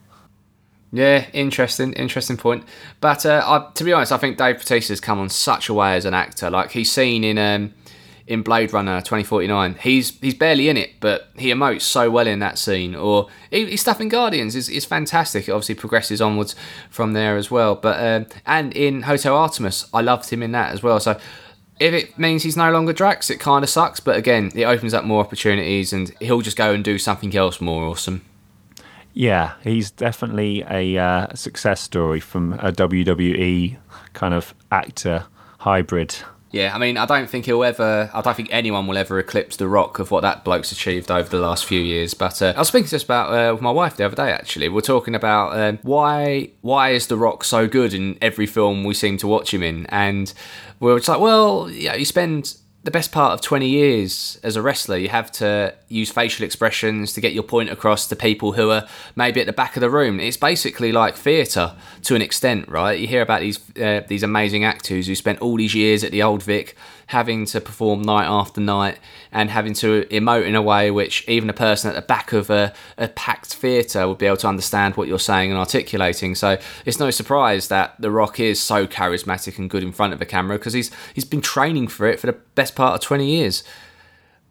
Yeah, 0.93 1.27
interesting, 1.33 1.95
interesting 1.95 2.37
point. 2.37 2.65
But 3.01 3.25
uh, 3.25 3.43
I, 3.45 3.73
to 3.75 3.85
be 3.85 3.95
honest, 3.95 4.13
I 4.13 4.19
think 4.19 4.37
Dave 4.37 4.59
Bautista 4.59 4.93
has 4.93 5.01
come 5.01 5.19
on 5.19 5.31
such 5.31 5.71
a 5.71 5.75
way 5.75 5.97
as 5.97 6.05
an 6.05 6.13
actor. 6.13 6.51
Like 6.51 6.73
he's 6.73 6.93
seen 6.93 7.25
in 7.25 7.39
um, 7.39 7.73
in 8.27 8.43
Blade 8.43 8.75
Runner 8.75 9.01
2049. 9.01 9.77
He's 9.81 10.19
he's 10.21 10.35
barely 10.35 10.69
in 10.69 10.77
it, 10.77 11.01
but 11.01 11.31
he 11.37 11.49
emotes 11.49 11.83
so 11.83 12.11
well 12.11 12.27
in 12.27 12.41
that 12.41 12.59
scene. 12.59 12.95
Or 12.95 13.29
his 13.51 13.81
stuff 13.81 14.03
in 14.03 14.11
Guardians 14.11 14.55
is, 14.55 14.69
is 14.69 14.85
fantastic. 14.85 15.49
It 15.49 15.53
obviously 15.53 15.77
progresses 15.77 16.21
onwards 16.21 16.55
from 16.91 17.15
there 17.15 17.39
as 17.39 17.51
well. 17.51 17.75
But 17.75 17.99
um, 18.05 18.27
and 18.45 18.77
in 18.77 19.03
Hotel 19.03 19.35
Artemis, 19.35 19.87
I 19.95 20.03
loved 20.03 20.29
him 20.29 20.43
in 20.43 20.53
that 20.53 20.73
as 20.73 20.83
well. 20.83 21.01
So 21.01 21.19
if 21.81 21.95
it 21.95 22.19
means 22.19 22.43
he's 22.43 22.57
no 22.57 22.71
longer 22.71 22.93
Drax, 22.93 23.31
it 23.31 23.41
kind 23.41 23.65
of 23.65 23.71
sucks. 23.71 23.99
But 23.99 24.17
again, 24.17 24.53
it 24.55 24.65
opens 24.65 24.93
up 24.93 25.05
more 25.05 25.25
opportunities, 25.25 25.95
and 25.95 26.13
he'll 26.21 26.43
just 26.43 26.59
go 26.59 26.75
and 26.75 26.85
do 26.85 26.99
something 26.99 27.35
else 27.35 27.63
more 27.63 27.85
awesome. 27.85 28.23
Yeah, 29.15 29.55
he's 29.63 29.91
definitely 29.91 30.65
a 30.69 30.97
uh, 30.99 31.35
success 31.35 31.81
story 31.81 32.21
from 32.21 32.55
a 32.55 32.73
WWE 32.73 33.77
kind 34.13 34.35
of 34.35 34.55
actor 34.71 35.25
hybrid. 35.59 36.17
Yeah, 36.53 36.75
I 36.75 36.79
mean, 36.79 36.99
I 36.99 37.07
don't 37.07 37.31
think 37.31 37.47
he'll 37.47 37.65
ever. 37.65 38.11
I 38.13 38.21
don't 38.21 38.37
think 38.37 38.51
anyone 38.53 38.87
will 38.87 38.99
ever 38.99 39.19
eclipse 39.19 39.57
The 39.57 39.69
Rock 39.69 39.99
of 39.99 40.11
what 40.11 40.21
that 40.21 40.45
bloke's 40.45 40.71
achieved 40.71 41.11
over 41.11 41.27
the 41.27 41.41
last 41.41 41.65
few 41.65 41.81
years. 41.81 42.13
But 42.13 42.43
uh, 42.43 42.53
I 42.55 42.59
was 42.59 42.69
speaking 42.69 42.89
this 42.91 43.03
about 43.03 43.33
uh, 43.33 43.55
with 43.55 43.63
my 43.63 43.71
wife 43.71 43.97
the 43.97 44.05
other 44.05 44.17
day. 44.17 44.31
Actually, 44.31 44.69
we 44.69 44.79
are 44.79 44.83
talking 44.83 45.15
about 45.15 45.59
um, 45.59 45.79
why 45.83 46.51
why 46.61 46.91
is 46.91 47.07
The 47.07 47.17
Rock 47.17 47.45
so 47.45 47.67
good 47.67 47.95
in 47.95 48.19
every 48.21 48.47
film 48.47 48.85
we 48.85 48.93
seem 48.93 49.17
to 49.19 49.27
watch 49.27 49.53
him 49.55 49.63
in, 49.63 49.87
and 49.87 50.33
we 50.79 50.93
are 50.93 50.99
just 50.99 51.09
like, 51.09 51.21
well, 51.21 51.71
yeah, 51.71 51.95
you 51.95 52.05
spend 52.05 52.55
the 52.85 52.91
best 52.91 53.13
part 53.13 53.33
of 53.33 53.41
20 53.41 53.69
years 53.69 54.41
as 54.43 54.57
a 54.57 54.63
wrestler, 54.63 54.97
you 54.97 55.09
have 55.09 55.31
to 55.31 55.73
use 55.89 56.11
facial 56.11 56.45
expressions 56.45 57.13
to 57.13 57.21
get 57.21 57.33
your 57.33 57.45
point 57.45 57.71
across 57.71 58.09
to 58.09 58.17
people 58.17 58.53
who 58.53 58.71
are 58.71 58.89
maybe 59.15 59.41
at 59.41 59.47
the 59.47 59.53
back 59.53 59.77
of 59.77 59.81
the 59.81 59.91
room. 59.91 60.19
It's 60.19 60.37
basically 60.37 60.91
like 60.91 61.15
theatre 61.15 61.77
to 62.03 62.17
an 62.17 62.23
extent, 62.23 62.69
right? 62.69 62.99
You 62.99 63.07
hear 63.07 63.23
about 63.23 63.41
these 63.41 63.61
uh, 63.79 64.03
these 64.09 64.25
amazing 64.25 64.65
actors 64.65 65.07
who 65.07 65.15
spent 65.15 65.41
all 65.41 65.57
these 65.57 65.75
years 65.75 66.03
at 66.03 66.11
the 66.11 66.25
Old 66.25 66.43
Vic 66.43 66.77
having 67.13 67.45
to 67.45 67.61
perform 67.61 68.03
night 68.03 68.27
after 68.27 68.61
night 68.61 68.99
and 69.31 69.51
having 69.51 69.75
to 69.75 70.05
emote 70.11 70.47
in 70.47 70.55
a 70.55 70.63
way 70.63 70.91
which 70.91 71.29
even 71.29 71.49
a 71.51 71.53
person 71.53 71.91
at 71.91 71.95
the 71.95 72.03
back 72.03 72.33
of 72.33 72.49
a, 72.49 72.73
a 72.97 73.07
packed 73.09 73.55
theatre 73.55 74.09
would 74.09 74.17
be 74.17 74.27
able 74.27 74.37
to 74.39 74.49
understand 74.49 74.97
what 74.97 75.07
you're 75.07 75.19
saying 75.19 75.51
and 75.51 75.59
articulating. 75.59 76.35
So 76.35 76.59
it's 76.87 76.99
no 76.99 77.11
surprise 77.11 77.69
that 77.69 77.95
The 78.01 78.11
Rock 78.11 78.41
is 78.41 78.61
so 78.61 78.87
charismatic 78.87 79.59
and 79.59 79.69
good 79.69 79.83
in 79.83 79.93
front 79.93 80.15
of 80.15 80.23
a 80.23 80.27
camera 80.27 80.59
because 80.59 80.73
he's 80.73 80.91
he's 81.15 81.27
been 81.27 81.43
training 81.43 81.89
for 81.89 82.07
it 82.07 82.19
for 82.19 82.27
the 82.27 82.39
best 82.55 82.75
part 82.75 82.95
of 82.95 83.01
20 83.01 83.31
years. 83.31 83.63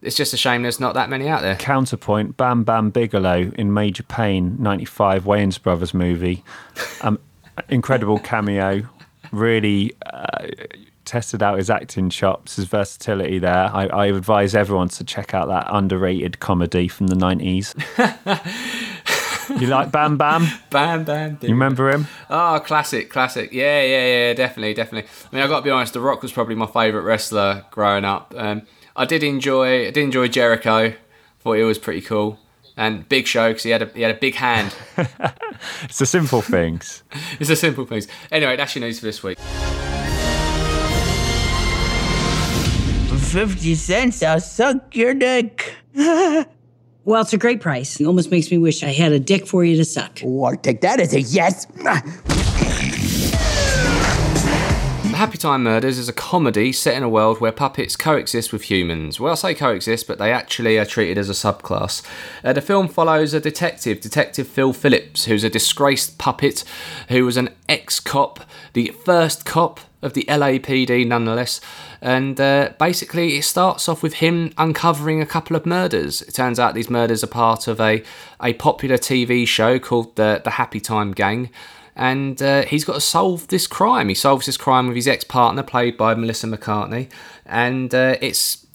It's 0.03 0.15
just 0.15 0.33
a 0.33 0.37
shame 0.37 0.61
there's 0.61 0.79
not 0.79 0.93
that 0.93 1.09
many 1.09 1.27
out 1.27 1.41
there. 1.41 1.55
Counterpoint: 1.55 2.35
Bam 2.35 2.63
Bam 2.63 2.89
Bigelow 2.89 3.51
in 3.55 3.71
Major 3.71 4.01
Payne 4.03 4.55
'95 4.59 5.25
Wayans 5.25 5.61
Brothers 5.61 5.93
movie, 5.93 6.43
um, 7.01 7.19
incredible 7.69 8.17
cameo. 8.17 8.81
Really 9.31 9.93
uh, 10.11 10.47
tested 11.05 11.41
out 11.43 11.57
his 11.57 11.69
acting 11.69 12.09
chops, 12.09 12.55
his 12.55 12.65
versatility 12.65 13.39
there. 13.39 13.69
I, 13.73 13.87
I 13.87 14.05
advise 14.07 14.55
everyone 14.55 14.89
to 14.89 15.03
check 15.03 15.33
out 15.33 15.47
that 15.47 15.67
underrated 15.69 16.39
comedy 16.39 16.87
from 16.87 17.07
the 17.07 17.15
'90s. 17.15 17.75
you 19.61 19.67
like 19.67 19.91
Bam 19.91 20.17
Bam? 20.17 20.47
Bam 20.69 21.03
Bam. 21.03 21.39
You 21.41 21.49
remember 21.49 21.89
him? 21.89 22.07
Oh, 22.29 22.61
classic, 22.65 23.09
classic. 23.09 23.51
Yeah, 23.51 23.81
yeah, 23.81 24.05
yeah, 24.05 24.33
definitely, 24.33 24.73
definitely. 24.73 25.09
I 25.31 25.35
mean, 25.35 25.43
I 25.43 25.47
got 25.47 25.59
to 25.59 25.63
be 25.63 25.71
honest. 25.71 25.93
The 25.93 26.01
Rock 26.01 26.21
was 26.21 26.31
probably 26.31 26.55
my 26.55 26.67
favourite 26.67 27.03
wrestler 27.03 27.65
growing 27.71 28.05
up. 28.05 28.33
Um, 28.37 28.63
I 28.95 29.05
did 29.05 29.23
enjoy, 29.23 29.87
I 29.87 29.91
did 29.91 30.03
enjoy 30.03 30.27
Jericho. 30.27 30.93
Thought 31.39 31.53
he 31.53 31.63
was 31.63 31.79
pretty 31.79 32.01
cool, 32.01 32.37
and 32.77 33.07
Big 33.09 33.25
Show 33.25 33.49
because 33.49 33.63
he 33.63 33.71
had 33.71 33.81
a 33.81 33.85
he 33.95 34.01
had 34.03 34.15
a 34.15 34.19
big 34.19 34.35
hand. 34.35 34.75
It's 35.83 35.99
the 35.99 36.05
simple 36.05 36.41
things. 36.41 37.03
it's 37.39 37.49
the 37.49 37.55
simple 37.55 37.85
things. 37.85 38.07
Anyway, 38.31 38.55
that's 38.55 38.75
your 38.75 38.83
news 38.83 38.99
for 38.99 39.05
this 39.05 39.21
week. 39.21 39.37
50 43.31 43.75
cents, 43.75 44.21
I'll 44.21 44.41
suck 44.41 44.95
your 44.95 45.13
dick. 45.13 45.75
Well, 47.03 47.23
it's 47.23 47.33
a 47.33 47.37
great 47.39 47.61
price. 47.61 47.99
It 47.99 48.05
almost 48.05 48.29
makes 48.29 48.51
me 48.51 48.59
wish 48.59 48.83
I 48.83 48.89
had 48.89 49.11
a 49.11 49.19
dick 49.19 49.47
for 49.47 49.63
you 49.65 49.75
to 49.77 49.83
suck. 49.83 50.19
Oh, 50.23 50.43
I'll 50.43 50.55
take 50.55 50.81
that 50.81 50.99
as 50.99 51.15
a 51.15 51.21
yes. 51.21 51.65
Happy 55.21 55.37
Time 55.37 55.63
Murders 55.63 55.97
is 55.97 56.09
a 56.09 56.13
comedy 56.13 56.71
set 56.71 56.95
in 56.95 57.03
a 57.03 57.09
world 57.09 57.39
where 57.39 57.51
puppets 57.51 57.95
coexist 57.95 58.51
with 58.51 58.63
humans. 58.63 59.19
Well, 59.19 59.31
I 59.31 59.35
say 59.35 59.53
coexist, 59.53 60.07
but 60.07 60.17
they 60.17 60.31
actually 60.31 60.79
are 60.79 60.85
treated 60.85 61.17
as 61.17 61.29
a 61.29 61.33
subclass. 61.33 62.03
Uh, 62.43 62.53
the 62.53 62.61
film 62.61 62.87
follows 62.87 63.33
a 63.33 63.39
detective, 63.39 64.01
Detective 64.01 64.47
Phil 64.47 64.73
Philips, 64.73 65.25
who's 65.25 65.43
a 65.43 65.49
disgraced 65.49 66.17
puppet 66.17 66.63
who 67.09 67.25
was 67.25 67.37
an 67.37 67.49
ex 67.69 67.99
cop, 67.99 68.39
the 68.73 68.87
first 69.05 69.45
cop 69.45 69.79
of 70.01 70.13
the 70.13 70.23
LAPD 70.25 71.07
nonetheless. 71.07 71.61
And 72.01 72.39
uh, 72.39 72.71
basically, 72.79 73.37
it 73.37 73.43
starts 73.43 73.87
off 73.87 74.01
with 74.01 74.15
him 74.15 74.53
uncovering 74.57 75.21
a 75.21 75.25
couple 75.25 75.55
of 75.55 75.65
murders. 75.65 76.21
It 76.21 76.33
turns 76.33 76.59
out 76.59 76.73
these 76.73 76.89
murders 76.89 77.23
are 77.23 77.27
part 77.27 77.67
of 77.67 77.79
a, 77.79 78.03
a 78.41 78.53
popular 78.53 78.97
TV 78.97 79.47
show 79.47 79.79
called 79.79 80.15
the, 80.15 80.41
the 80.43 80.51
Happy 80.51 80.79
Time 80.79 81.11
Gang 81.11 81.49
and 81.95 82.41
uh, 82.41 82.63
he's 82.63 82.85
got 82.85 82.93
to 82.93 83.01
solve 83.01 83.47
this 83.47 83.67
crime. 83.67 84.09
He 84.09 84.15
solves 84.15 84.45
this 84.45 84.57
crime 84.57 84.87
with 84.87 84.95
his 84.95 85.07
ex-partner, 85.07 85.61
played 85.61 85.97
by 85.97 86.15
Melissa 86.15 86.47
McCarthy, 86.47 87.09
and 87.45 87.93
uh, 87.93 88.15
it's 88.21 88.65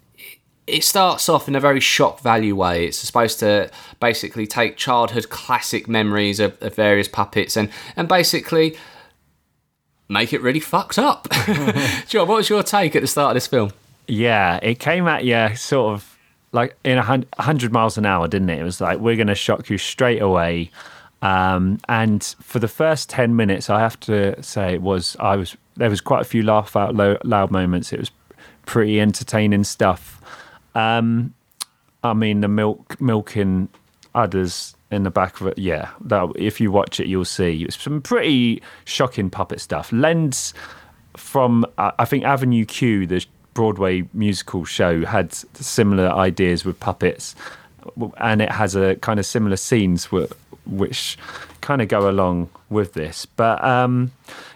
it 0.66 0.82
starts 0.82 1.28
off 1.28 1.46
in 1.46 1.54
a 1.54 1.60
very 1.60 1.80
shock 1.80 2.20
value 2.20 2.56
way. 2.56 2.86
It's 2.86 2.98
supposed 2.98 3.38
to 3.38 3.70
basically 4.00 4.46
take 4.46 4.76
childhood 4.76 5.30
classic 5.30 5.86
memories 5.88 6.40
of, 6.40 6.60
of 6.60 6.74
various 6.74 7.08
puppets 7.08 7.56
and 7.56 7.70
and 7.94 8.08
basically 8.08 8.76
make 10.08 10.32
it 10.32 10.40
really 10.42 10.60
fucked 10.60 10.98
up. 10.98 11.28
John, 12.08 12.28
what 12.28 12.36
was 12.36 12.48
your 12.48 12.62
take 12.62 12.94
at 12.96 13.02
the 13.02 13.08
start 13.08 13.32
of 13.32 13.34
this 13.34 13.46
film? 13.46 13.72
Yeah, 14.06 14.58
it 14.62 14.78
came 14.78 15.06
at 15.08 15.24
you 15.24 15.56
sort 15.56 15.94
of 15.94 16.16
like 16.52 16.76
in 16.84 16.98
a 16.98 17.04
100 17.04 17.72
miles 17.72 17.98
an 17.98 18.06
hour, 18.06 18.28
didn't 18.28 18.50
it? 18.50 18.58
It 18.58 18.64
was 18.64 18.80
like, 18.80 18.98
we're 18.98 19.16
going 19.16 19.26
to 19.26 19.34
shock 19.34 19.68
you 19.68 19.78
straight 19.78 20.22
away. 20.22 20.70
Um, 21.22 21.80
and 21.88 22.22
for 22.40 22.58
the 22.58 22.68
first 22.68 23.10
10 23.10 23.36
minutes, 23.36 23.68
I 23.68 23.80
have 23.80 23.98
to 24.00 24.40
say 24.42 24.74
it 24.74 24.82
was, 24.82 25.16
I 25.18 25.36
was, 25.36 25.56
there 25.76 25.90
was 25.90 26.00
quite 26.00 26.22
a 26.22 26.24
few 26.24 26.42
laugh 26.42 26.76
out 26.76 26.94
lo- 26.94 27.18
loud 27.24 27.50
moments. 27.50 27.92
It 27.92 27.98
was 27.98 28.10
pretty 28.64 29.00
entertaining 29.00 29.64
stuff. 29.64 30.20
Um, 30.74 31.34
I 32.04 32.12
mean, 32.12 32.40
the 32.40 32.48
milk, 32.48 33.00
milking 33.00 33.68
udders 34.14 34.75
in 34.90 35.02
the 35.02 35.10
back 35.10 35.40
of 35.40 35.48
it. 35.48 35.58
Yeah, 35.58 35.90
that, 36.02 36.30
if 36.36 36.60
you 36.60 36.70
watch 36.70 37.00
it, 37.00 37.06
you'll 37.06 37.24
see 37.24 37.66
some 37.70 38.00
pretty 38.00 38.62
shocking 38.84 39.30
puppet 39.30 39.60
stuff. 39.60 39.92
Lens 39.92 40.54
from, 41.16 41.64
uh, 41.78 41.92
I 41.98 42.04
think 42.04 42.24
Avenue 42.24 42.64
Q, 42.64 43.06
the 43.06 43.24
Broadway 43.54 44.04
musical 44.12 44.64
show, 44.64 45.04
had 45.04 45.32
similar 45.32 46.08
ideas 46.08 46.64
with 46.64 46.78
puppets, 46.78 47.34
and 48.18 48.42
it 48.42 48.52
has 48.52 48.74
a 48.74 48.96
kind 48.96 49.18
of 49.18 49.26
similar 49.26 49.56
scenes 49.56 50.10
which 50.66 51.16
kind 51.60 51.80
of 51.80 51.88
go 51.88 52.08
along 52.08 52.50
with 52.70 52.92
this. 52.92 53.26
But 53.26 53.64
um, 53.64 54.12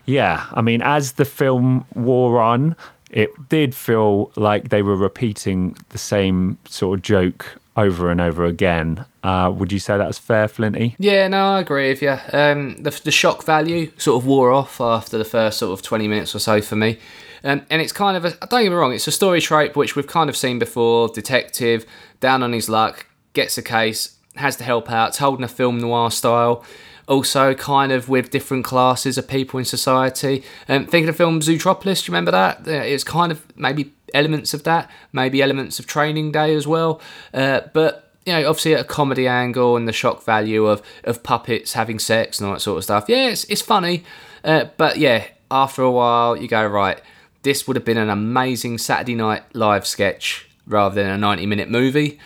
yeah, 0.06 0.46
I 0.52 0.60
mean, 0.60 0.82
as 0.82 1.12
the 1.12 1.24
film 1.24 1.86
wore 1.94 2.40
on, 2.40 2.76
it 3.10 3.30
did 3.48 3.74
feel 3.74 4.30
like 4.36 4.68
they 4.68 4.82
were 4.82 4.96
repeating 4.96 5.76
the 5.88 5.98
same 5.98 6.58
sort 6.66 6.98
of 6.98 7.02
joke 7.02 7.58
over 7.76 8.10
and 8.10 8.20
over 8.20 8.44
again. 8.44 9.04
Uh, 9.22 9.52
would 9.54 9.72
you 9.72 9.78
say 9.78 9.96
that's 9.96 10.18
fair, 10.18 10.48
Flinty? 10.48 10.96
Yeah, 10.98 11.28
no, 11.28 11.54
I 11.54 11.60
agree 11.60 11.88
with 11.90 12.02
you. 12.02 12.16
Um, 12.32 12.76
the, 12.82 12.90
the 13.04 13.10
shock 13.10 13.44
value 13.44 13.92
sort 13.98 14.22
of 14.22 14.26
wore 14.26 14.50
off 14.50 14.80
after 14.80 15.18
the 15.18 15.24
first 15.24 15.58
sort 15.58 15.72
of 15.72 15.82
20 15.82 16.08
minutes 16.08 16.34
or 16.34 16.38
so 16.38 16.60
for 16.60 16.76
me. 16.76 16.98
Um, 17.42 17.62
and 17.70 17.80
it's 17.80 17.92
kind 17.92 18.16
of 18.16 18.24
a, 18.24 18.30
don't 18.46 18.62
get 18.62 18.70
me 18.70 18.76
wrong, 18.76 18.92
it's 18.92 19.06
a 19.06 19.12
story 19.12 19.40
trope 19.40 19.74
which 19.76 19.96
we've 19.96 20.06
kind 20.06 20.28
of 20.28 20.36
seen 20.36 20.58
before. 20.58 21.08
Detective, 21.08 21.86
down 22.20 22.42
on 22.42 22.52
his 22.52 22.68
luck, 22.68 23.06
gets 23.32 23.56
a 23.56 23.62
case, 23.62 24.16
has 24.36 24.56
to 24.56 24.64
help 24.64 24.90
out, 24.90 25.14
told 25.14 25.38
in 25.38 25.44
a 25.44 25.48
film 25.48 25.78
noir 25.78 26.10
style. 26.10 26.64
Also, 27.08 27.54
kind 27.54 27.90
of 27.90 28.08
with 28.08 28.30
different 28.30 28.64
classes 28.64 29.18
of 29.18 29.26
people 29.26 29.58
in 29.58 29.64
society. 29.64 30.44
Um, 30.68 30.86
think 30.86 31.08
of 31.08 31.14
the 31.14 31.16
film 31.16 31.40
Zootropolis, 31.40 32.04
do 32.04 32.10
you 32.10 32.14
remember 32.14 32.30
that? 32.30 32.58
Uh, 32.68 32.70
it's 32.70 33.02
kind 33.02 33.32
of 33.32 33.44
maybe 33.56 33.92
elements 34.14 34.54
of 34.54 34.62
that, 34.64 34.90
maybe 35.12 35.42
elements 35.42 35.78
of 35.78 35.86
Training 35.86 36.32
Day 36.32 36.54
as 36.54 36.66
well. 36.66 37.00
Uh, 37.32 37.62
but 37.72 38.12
you 38.26 38.32
know, 38.32 38.48
obviously 38.48 38.74
a 38.74 38.84
comedy 38.84 39.26
angle 39.26 39.76
and 39.76 39.88
the 39.88 39.92
shock 39.92 40.22
value 40.24 40.66
of 40.66 40.82
of 41.04 41.22
puppets 41.22 41.72
having 41.72 41.98
sex 41.98 42.38
and 42.38 42.46
all 42.46 42.54
that 42.54 42.60
sort 42.60 42.78
of 42.78 42.84
stuff. 42.84 43.06
Yeah, 43.08 43.28
it's, 43.28 43.44
it's 43.44 43.62
funny, 43.62 44.04
uh, 44.44 44.66
but 44.76 44.98
yeah, 44.98 45.26
after 45.50 45.82
a 45.82 45.90
while 45.90 46.36
you 46.36 46.48
go 46.48 46.66
right. 46.66 47.00
This 47.42 47.66
would 47.66 47.76
have 47.76 47.86
been 47.86 47.96
an 47.96 48.10
amazing 48.10 48.76
Saturday 48.76 49.14
Night 49.14 49.42
Live 49.54 49.86
sketch 49.86 50.46
rather 50.66 50.94
than 50.94 51.10
a 51.10 51.16
ninety 51.16 51.46
minute 51.46 51.70
movie. 51.70 52.18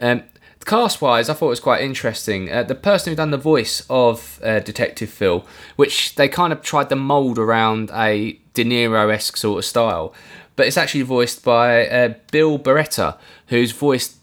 Um, 0.00 0.22
cast 0.64 1.02
wise, 1.02 1.28
I 1.28 1.34
thought 1.34 1.46
it 1.46 1.50
was 1.50 1.60
quite 1.60 1.82
interesting. 1.82 2.50
Uh, 2.52 2.62
the 2.62 2.76
person 2.76 3.10
who 3.10 3.16
done 3.16 3.32
the 3.32 3.36
voice 3.36 3.84
of 3.90 4.38
uh, 4.44 4.60
Detective 4.60 5.10
Phil, 5.10 5.44
which 5.74 6.14
they 6.14 6.28
kind 6.28 6.52
of 6.52 6.62
tried 6.62 6.88
to 6.90 6.96
mould 6.96 7.38
around 7.38 7.90
a 7.92 8.38
De 8.54 8.64
Niro 8.64 9.12
esque 9.12 9.36
sort 9.36 9.58
of 9.58 9.64
style, 9.64 10.14
but 10.60 10.66
it's 10.66 10.76
actually 10.76 11.00
voiced 11.00 11.42
by 11.42 11.86
uh, 11.86 12.12
Bill 12.30 12.58
Barretta, 12.58 13.16
who's 13.46 13.72
voiced 13.72 14.16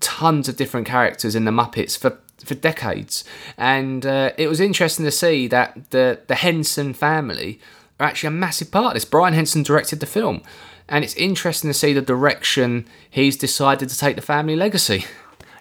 tons 0.00 0.48
of 0.48 0.56
different 0.56 0.88
characters 0.88 1.36
in 1.36 1.44
the 1.44 1.52
Muppets 1.52 1.96
for 1.96 2.18
for 2.44 2.56
decades, 2.56 3.22
and 3.56 4.04
uh, 4.04 4.32
it 4.36 4.48
was 4.48 4.58
interesting 4.58 5.04
to 5.04 5.12
see 5.12 5.46
that 5.46 5.92
the 5.92 6.18
the 6.26 6.34
Henson 6.34 6.94
family 6.94 7.60
are 8.00 8.08
actually 8.08 8.26
a 8.26 8.32
massive 8.32 8.72
part 8.72 8.86
of 8.86 8.94
this. 8.94 9.04
Brian 9.04 9.34
Henson 9.34 9.62
directed 9.62 10.00
the 10.00 10.06
film, 10.06 10.42
and 10.88 11.04
it's 11.04 11.14
interesting 11.14 11.70
to 11.70 11.74
see 11.74 11.92
the 11.92 12.02
direction 12.02 12.88
he's 13.08 13.36
decided 13.36 13.88
to 13.88 13.96
take 13.96 14.16
the 14.16 14.22
family 14.22 14.56
legacy. 14.56 15.04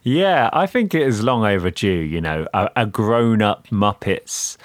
Yeah, 0.02 0.50
I 0.52 0.66
think 0.66 0.96
it 0.96 1.04
is 1.04 1.22
long 1.22 1.46
overdue. 1.46 1.90
You 1.90 2.22
know, 2.22 2.48
a, 2.56 2.72
a 2.76 2.86
grown-up 2.88 3.68
Muppets. 3.68 4.58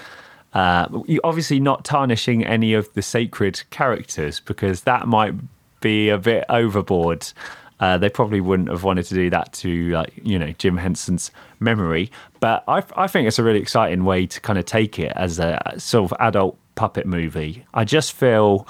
Uh, 0.55 0.89
obviously, 1.23 1.61
not 1.61 1.85
tarnishing 1.85 2.43
any 2.43 2.73
of 2.73 2.91
the 2.95 3.03
sacred 3.03 3.63
characters 3.69 4.41
because 4.41 4.85
that 4.85 5.07
might 5.07 5.35
be 5.81 6.09
a 6.09 6.19
bit 6.19 6.45
overboard. 6.49 7.27
Uh, 7.81 7.97
they 7.97 8.09
probably 8.09 8.41
wouldn't 8.41 8.69
have 8.69 8.83
wanted 8.83 9.05
to 9.05 9.15
do 9.15 9.31
that 9.31 9.53
to, 9.53 9.91
like, 9.91 10.13
you 10.23 10.39
know, 10.39 10.51
Jim 10.59 10.77
Henson's 10.77 11.31
memory. 11.61 12.11
But 12.41 12.65
I, 12.67 12.83
I 12.97 13.07
think 13.07 13.29
it's 13.29 13.39
a 13.39 13.45
really 13.45 13.61
exciting 13.61 14.05
way 14.05 14.27
to 14.27 14.41
kind 14.41 14.59
of 14.59 14.65
take 14.65 14.99
it 14.99 15.13
as 15.15 15.39
a 15.39 15.75
sort 15.79 16.11
of 16.11 16.19
adult 16.21 16.59
puppet 16.75 17.07
movie. 17.07 17.65
I 17.75 17.85
just 17.85 18.13
feel 18.13 18.67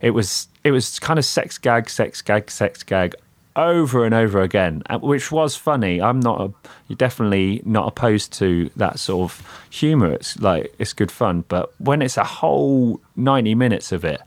it 0.00 0.10
was 0.10 0.48
it 0.64 0.72
was 0.72 0.98
kind 0.98 1.18
of 1.18 1.24
sex 1.24 1.58
gag, 1.58 1.88
sex 1.88 2.22
gag, 2.22 2.50
sex 2.50 2.82
gag 2.82 3.14
over 3.56 4.04
and 4.04 4.14
over 4.14 4.40
again, 4.40 4.82
uh, 4.88 4.98
which 4.98 5.32
was 5.32 5.56
funny. 5.56 6.00
I'm 6.00 6.20
not 6.20 6.40
a, 6.40 6.52
you're 6.88 6.96
definitely 6.96 7.62
not 7.64 7.88
opposed 7.88 8.32
to 8.34 8.70
that 8.76 8.98
sort 8.98 9.30
of 9.30 9.66
humor. 9.70 10.12
It's 10.12 10.38
like 10.40 10.74
it's 10.78 10.92
good 10.92 11.10
fun, 11.10 11.44
but 11.48 11.72
when 11.78 12.02
it's 12.02 12.16
a 12.16 12.24
whole 12.24 13.00
90 13.16 13.54
minutes 13.54 13.92
of 13.92 14.04
it, 14.04 14.20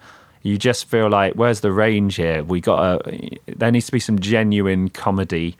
you 0.43 0.57
just 0.57 0.85
feel 0.85 1.09
like 1.09 1.33
where's 1.33 1.61
the 1.61 1.71
range 1.71 2.15
here? 2.17 2.43
We 2.43 2.61
got 2.61 3.07
a 3.07 3.37
there 3.47 3.71
needs 3.71 3.87
to 3.87 3.91
be 3.91 3.99
some 3.99 4.19
genuine 4.19 4.89
comedy 4.89 5.55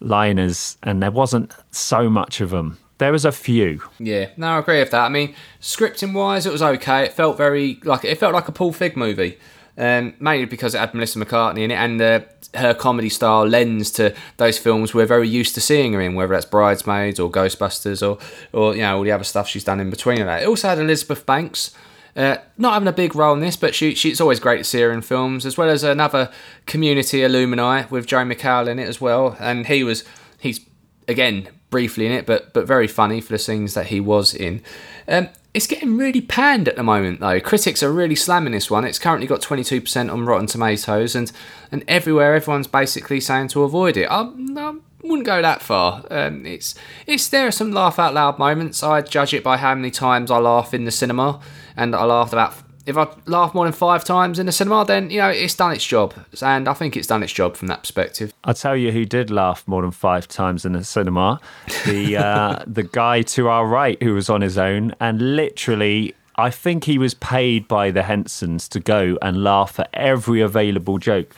liners, 0.00 0.76
and 0.82 1.02
there 1.02 1.10
wasn't 1.10 1.52
so 1.70 2.08
much 2.10 2.40
of 2.40 2.50
them. 2.50 2.78
There 2.98 3.12
was 3.12 3.24
a 3.24 3.32
few. 3.32 3.82
Yeah, 3.98 4.28
no, 4.36 4.48
I 4.48 4.58
agree 4.58 4.80
with 4.80 4.90
that. 4.90 5.04
I 5.06 5.08
mean, 5.08 5.34
scripting 5.60 6.12
wise, 6.12 6.44
it 6.44 6.52
was 6.52 6.60
okay. 6.62 7.04
It 7.04 7.12
felt 7.14 7.36
very 7.38 7.80
like 7.84 8.04
it 8.04 8.18
felt 8.18 8.34
like 8.34 8.48
a 8.48 8.52
Paul 8.52 8.72
Feig 8.72 8.96
movie. 8.96 9.38
um, 9.78 10.12
mainly 10.20 10.44
because 10.44 10.74
it 10.74 10.78
had 10.78 10.92
Melissa 10.92 11.18
McCarthy 11.18 11.64
in 11.64 11.70
it, 11.70 11.76
and 11.76 12.02
uh, 12.02 12.20
her 12.54 12.74
comedy 12.74 13.08
style 13.08 13.46
lends 13.46 13.90
to 13.92 14.14
those 14.36 14.58
films 14.58 14.92
we're 14.92 15.06
very 15.06 15.28
used 15.28 15.54
to 15.54 15.60
seeing 15.60 15.94
her 15.94 16.00
in, 16.00 16.14
whether 16.14 16.34
that's 16.34 16.44
Bridesmaids 16.44 17.18
or 17.18 17.30
Ghostbusters 17.30 18.06
or 18.06 18.18
or 18.52 18.74
you 18.74 18.82
know 18.82 18.98
all 18.98 19.04
the 19.04 19.12
other 19.12 19.24
stuff 19.24 19.48
she's 19.48 19.64
done 19.64 19.80
in 19.80 19.88
between 19.88 20.18
that. 20.26 20.42
It 20.42 20.48
also 20.48 20.68
had 20.68 20.78
Elizabeth 20.78 21.24
Banks. 21.24 21.72
Uh, 22.16 22.36
not 22.58 22.74
having 22.74 22.88
a 22.88 22.92
big 22.92 23.14
role 23.14 23.34
in 23.34 23.40
this, 23.40 23.56
but 23.56 23.74
she, 23.74 23.94
she, 23.94 24.10
it's 24.10 24.20
always 24.20 24.40
great 24.40 24.58
to 24.58 24.64
see 24.64 24.80
her 24.80 24.90
in 24.90 25.00
films, 25.02 25.46
as 25.46 25.56
well 25.56 25.70
as 25.70 25.84
another 25.84 26.30
community 26.66 27.22
alumni 27.22 27.84
with 27.88 28.06
Joel 28.06 28.24
McHale 28.24 28.68
in 28.68 28.78
it 28.78 28.88
as 28.88 29.00
well. 29.00 29.36
And 29.38 29.66
he 29.66 29.84
was, 29.84 30.04
he's 30.38 30.60
again 31.06 31.48
briefly 31.70 32.06
in 32.06 32.12
it, 32.12 32.26
but 32.26 32.52
but 32.52 32.66
very 32.66 32.88
funny 32.88 33.20
for 33.20 33.32
the 33.32 33.38
scenes 33.38 33.74
that 33.74 33.86
he 33.86 34.00
was 34.00 34.34
in. 34.34 34.62
Um, 35.08 35.28
it's 35.52 35.66
getting 35.66 35.96
really 35.96 36.20
panned 36.20 36.68
at 36.68 36.76
the 36.76 36.82
moment, 36.82 37.20
though. 37.20 37.40
Critics 37.40 37.82
are 37.82 37.92
really 37.92 38.14
slamming 38.14 38.52
this 38.52 38.70
one. 38.70 38.84
It's 38.84 39.00
currently 39.00 39.26
got 39.26 39.40
22% 39.40 40.12
on 40.12 40.24
Rotten 40.24 40.46
Tomatoes, 40.46 41.16
and, 41.16 41.32
and 41.72 41.82
everywhere 41.88 42.36
everyone's 42.36 42.68
basically 42.68 43.18
saying 43.18 43.48
to 43.48 43.64
avoid 43.64 43.96
it. 43.96 44.06
I, 44.06 44.20
I 44.20 44.74
wouldn't 45.02 45.26
go 45.26 45.42
that 45.42 45.62
far. 45.62 46.04
Um, 46.10 46.46
it's 46.46 46.74
it's 47.06 47.28
there 47.28 47.46
are 47.46 47.52
some 47.52 47.72
laugh 47.72 47.98
out 47.98 48.14
loud 48.14 48.38
moments. 48.38 48.82
I 48.82 49.02
judge 49.02 49.34
it 49.34 49.42
by 49.42 49.56
how 49.56 49.74
many 49.74 49.90
times 49.90 50.30
I 50.30 50.38
laugh 50.38 50.74
in 50.74 50.84
the 50.84 50.90
cinema, 50.90 51.40
and 51.76 51.94
I 51.94 52.04
laughed 52.04 52.32
about. 52.32 52.54
If 52.86 52.96
I 52.96 53.06
laugh 53.26 53.54
more 53.54 53.66
than 53.66 53.74
five 53.74 54.04
times 54.04 54.38
in 54.38 54.46
the 54.46 54.52
cinema, 54.52 54.84
then 54.84 55.10
you 55.10 55.20
know 55.20 55.28
it's 55.28 55.54
done 55.54 55.72
its 55.72 55.84
job, 55.84 56.14
and 56.42 56.66
I 56.66 56.72
think 56.72 56.96
it's 56.96 57.06
done 57.06 57.22
its 57.22 57.32
job 57.32 57.56
from 57.56 57.68
that 57.68 57.80
perspective. 57.80 58.32
I'll 58.42 58.54
tell 58.54 58.76
you 58.76 58.90
who 58.90 59.04
did 59.04 59.30
laugh 59.30 59.62
more 59.68 59.82
than 59.82 59.90
five 59.90 60.26
times 60.26 60.64
in 60.64 60.72
the 60.72 60.82
cinema. 60.82 61.40
The 61.86 62.16
uh, 62.16 62.64
the 62.66 62.82
guy 62.82 63.22
to 63.22 63.48
our 63.48 63.66
right 63.66 64.02
who 64.02 64.14
was 64.14 64.30
on 64.30 64.40
his 64.40 64.56
own 64.56 64.94
and 64.98 65.36
literally 65.36 66.14
I 66.40 66.50
think 66.50 66.84
he 66.84 66.96
was 66.96 67.12
paid 67.12 67.68
by 67.68 67.90
the 67.90 68.02
Hensons 68.02 68.66
to 68.68 68.80
go 68.80 69.18
and 69.20 69.44
laugh 69.44 69.78
at 69.78 69.90
every 69.92 70.40
available 70.40 70.96
joke. 70.96 71.34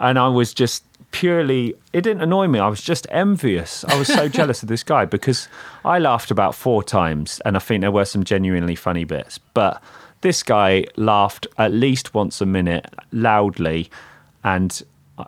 And 0.00 0.18
I 0.18 0.26
was 0.26 0.52
just 0.52 0.82
purely 1.10 1.74
it 1.92 2.02
didn't 2.02 2.22
annoy 2.22 2.46
me. 2.46 2.58
I 2.58 2.68
was 2.68 2.80
just 2.80 3.06
envious. 3.10 3.84
I 3.84 3.98
was 3.98 4.08
so 4.08 4.28
jealous 4.38 4.62
of 4.62 4.68
this 4.68 4.82
guy 4.82 5.04
because 5.04 5.48
I 5.84 5.98
laughed 5.98 6.30
about 6.30 6.54
four 6.54 6.82
times 6.82 7.40
and 7.44 7.56
I 7.56 7.60
think 7.60 7.80
there 7.80 7.90
were 7.90 8.04
some 8.04 8.24
genuinely 8.24 8.74
funny 8.74 9.04
bits. 9.04 9.38
But 9.38 9.82
this 10.20 10.42
guy 10.42 10.84
laughed 10.96 11.46
at 11.58 11.72
least 11.72 12.14
once 12.14 12.40
a 12.40 12.46
minute 12.46 12.86
loudly 13.12 13.90
and 14.44 14.82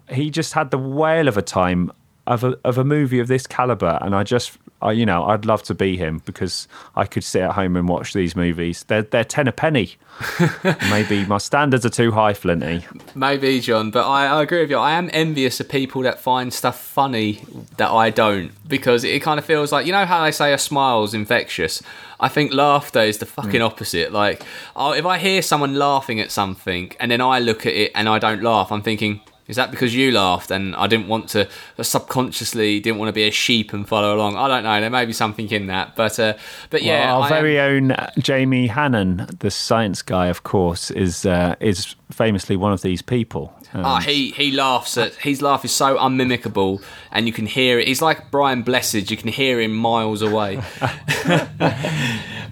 he 0.08 0.30
just 0.30 0.54
had 0.54 0.70
the 0.70 0.78
whale 0.78 1.28
of 1.28 1.36
a 1.36 1.42
time 1.42 1.92
of 2.26 2.44
a 2.44 2.56
of 2.64 2.78
a 2.78 2.84
movie 2.84 3.18
of 3.18 3.28
this 3.28 3.46
caliber, 3.46 3.98
and 4.00 4.14
I 4.14 4.22
just, 4.22 4.56
I, 4.82 4.92
you 4.92 5.06
know, 5.06 5.24
I'd 5.24 5.44
love 5.44 5.62
to 5.64 5.74
be 5.74 5.96
him 5.96 6.22
because 6.24 6.68
I 6.96 7.04
could 7.04 7.24
sit 7.24 7.42
at 7.42 7.52
home 7.52 7.76
and 7.76 7.88
watch 7.88 8.12
these 8.12 8.34
movies. 8.34 8.84
They're 8.84 9.02
they're 9.02 9.24
ten 9.24 9.48
a 9.48 9.52
penny. 9.52 9.96
Maybe 10.90 11.24
my 11.24 11.38
standards 11.38 11.86
are 11.86 11.90
too 11.90 12.12
high, 12.12 12.34
Flinty. 12.34 12.84
Maybe, 13.14 13.60
John, 13.60 13.90
but 13.90 14.06
I, 14.06 14.26
I 14.26 14.42
agree 14.42 14.60
with 14.60 14.70
you. 14.70 14.76
I 14.76 14.92
am 14.92 15.08
envious 15.12 15.58
of 15.60 15.68
people 15.68 16.02
that 16.02 16.20
find 16.20 16.52
stuff 16.52 16.78
funny 16.80 17.42
that 17.78 17.90
I 17.90 18.10
don't 18.10 18.52
because 18.68 19.04
it 19.04 19.22
kind 19.22 19.38
of 19.38 19.44
feels 19.44 19.72
like, 19.72 19.86
you 19.86 19.92
know 19.92 20.04
how 20.04 20.24
they 20.24 20.32
say 20.32 20.52
a 20.52 20.58
smile's 20.58 21.14
infectious? 21.14 21.82
I 22.20 22.28
think 22.28 22.52
laughter 22.52 23.00
is 23.00 23.18
the 23.18 23.26
fucking 23.26 23.60
mm. 23.60 23.66
opposite. 23.66 24.12
Like, 24.12 24.42
oh, 24.76 24.92
if 24.92 25.04
I 25.04 25.18
hear 25.18 25.42
someone 25.42 25.74
laughing 25.74 26.20
at 26.20 26.30
something 26.30 26.92
and 27.00 27.10
then 27.10 27.20
I 27.20 27.38
look 27.40 27.66
at 27.66 27.72
it 27.72 27.92
and 27.94 28.08
I 28.08 28.18
don't 28.18 28.42
laugh, 28.42 28.70
I'm 28.70 28.82
thinking, 28.82 29.20
is 29.48 29.56
that 29.56 29.70
because 29.70 29.94
you 29.94 30.12
laughed 30.12 30.50
and 30.50 30.74
I 30.76 30.86
didn't 30.86 31.08
want 31.08 31.28
to 31.30 31.48
subconsciously 31.82 32.80
didn't 32.80 32.98
want 32.98 33.08
to 33.08 33.12
be 33.12 33.24
a 33.26 33.30
sheep 33.30 33.72
and 33.72 33.86
follow 33.86 34.14
along? 34.16 34.36
I 34.36 34.48
don't 34.48 34.62
know. 34.62 34.80
There 34.80 34.90
may 34.90 35.04
be 35.04 35.12
something 35.12 35.50
in 35.50 35.66
that, 35.66 35.96
but 35.96 36.18
uh, 36.18 36.34
but 36.70 36.82
yeah, 36.82 37.06
Well, 37.06 37.22
our 37.22 37.26
I 37.26 37.28
very 37.28 37.58
am- 37.58 37.90
own 37.90 37.96
Jamie 38.18 38.68
Hannon, 38.68 39.26
the 39.40 39.50
science 39.50 40.02
guy, 40.02 40.26
of 40.28 40.42
course, 40.42 40.90
is 40.90 41.26
uh, 41.26 41.56
is 41.60 41.94
famously 42.10 42.56
one 42.56 42.72
of 42.72 42.82
these 42.82 43.02
people. 43.02 43.52
Um, 43.74 43.84
Ah, 43.84 44.00
he 44.00 44.30
he 44.32 44.52
laughs 44.52 44.96
at 44.98 45.14
his 45.14 45.40
laugh 45.42 45.64
is 45.64 45.72
so 45.72 45.96
unmimicable, 45.98 46.80
and 47.10 47.26
you 47.26 47.32
can 47.32 47.46
hear 47.46 47.78
it. 47.78 47.88
He's 47.88 48.02
like 48.02 48.30
Brian 48.30 48.62
Blessed; 48.62 49.10
you 49.10 49.16
can 49.16 49.28
hear 49.28 49.60
him 49.60 49.72
miles 49.74 50.22
away. 50.22 50.60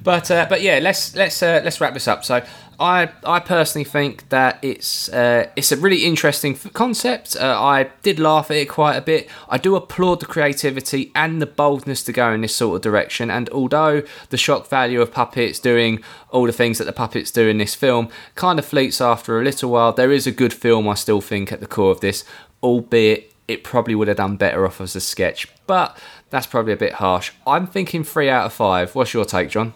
but 0.03 0.31
uh, 0.31 0.46
but 0.48 0.62
yeah, 0.62 0.79
let's 0.81 1.14
let's 1.14 1.42
uh, 1.42 1.61
let's 1.64 1.81
wrap 1.81 1.94
this 1.94 2.09
up. 2.09 2.24
So 2.24 2.42
I 2.81 3.11
I 3.25 3.40
personally 3.40 3.85
think 3.85 4.31
that 4.31 4.59
it's 4.62 5.11
uh, 5.11 5.51
it's 5.55 5.71
a 5.71 5.77
really 5.77 6.07
interesting 6.07 6.55
concept. 6.55 7.37
Uh, 7.37 7.62
I 7.62 7.90
did 8.03 8.19
laugh 8.19 8.51
at 8.51 8.57
it 8.57 8.71
quite 8.71 8.97
a 8.97 9.03
bit. 9.03 9.29
I 9.51 9.59
do 9.59 9.77
applaud 9.77 10.21
the 10.21 10.27
creativity 10.27 11.12
and 11.14 11.43
the 11.43 11.47
boldness 11.47 12.03
to 12.05 12.12
go 12.12 12.33
in 12.33 12.40
this 12.40 12.57
sort 12.57 12.77
of 12.77 12.83
direction. 12.83 13.31
And 13.31 13.51
although 13.51 14.03
the 14.31 14.38
shock 14.38 14.66
value 14.66 15.03
of 15.03 15.12
puppets 15.12 15.59
doing 15.59 16.03
all 16.31 16.47
the 16.47 16.53
things 16.53 16.79
that 16.79 16.85
the 16.85 16.93
puppets 16.93 17.31
do 17.31 17.47
in 17.47 17.59
this 17.59 17.75
film 17.75 18.09
kind 18.35 18.59
of 18.59 18.64
fleets 18.64 19.01
after 19.01 19.38
a 19.38 19.45
little 19.45 19.71
while, 19.71 19.93
there 19.93 20.11
is 20.11 20.27
a 20.27 20.33
good 20.33 20.55
film. 20.55 20.88
I 20.88 20.95
still 20.95 21.21
think 21.21 21.53
at 21.53 21.61
the 21.61 21.66
core 21.66 21.93
of 21.93 22.01
this, 22.01 22.25
albeit 22.62 23.31
it 23.47 23.62
probably 23.62 23.95
would 23.95 24.09
have 24.09 24.16
done 24.16 24.37
better 24.37 24.64
off 24.64 24.81
as 24.81 24.97
a 24.97 25.01
sketch. 25.01 25.47
But 25.66 25.99
that's 26.31 26.47
probably 26.47 26.73
a 26.73 26.79
bit 26.79 26.95
harsh. 26.95 27.33
I'm 27.47 27.66
thinking 27.66 28.05
three 28.05 28.31
out 28.31 28.47
of 28.47 28.55
five. 28.55 28.95
What's 28.95 29.12
your 29.12 29.27
take, 29.27 29.51
John? 29.51 29.75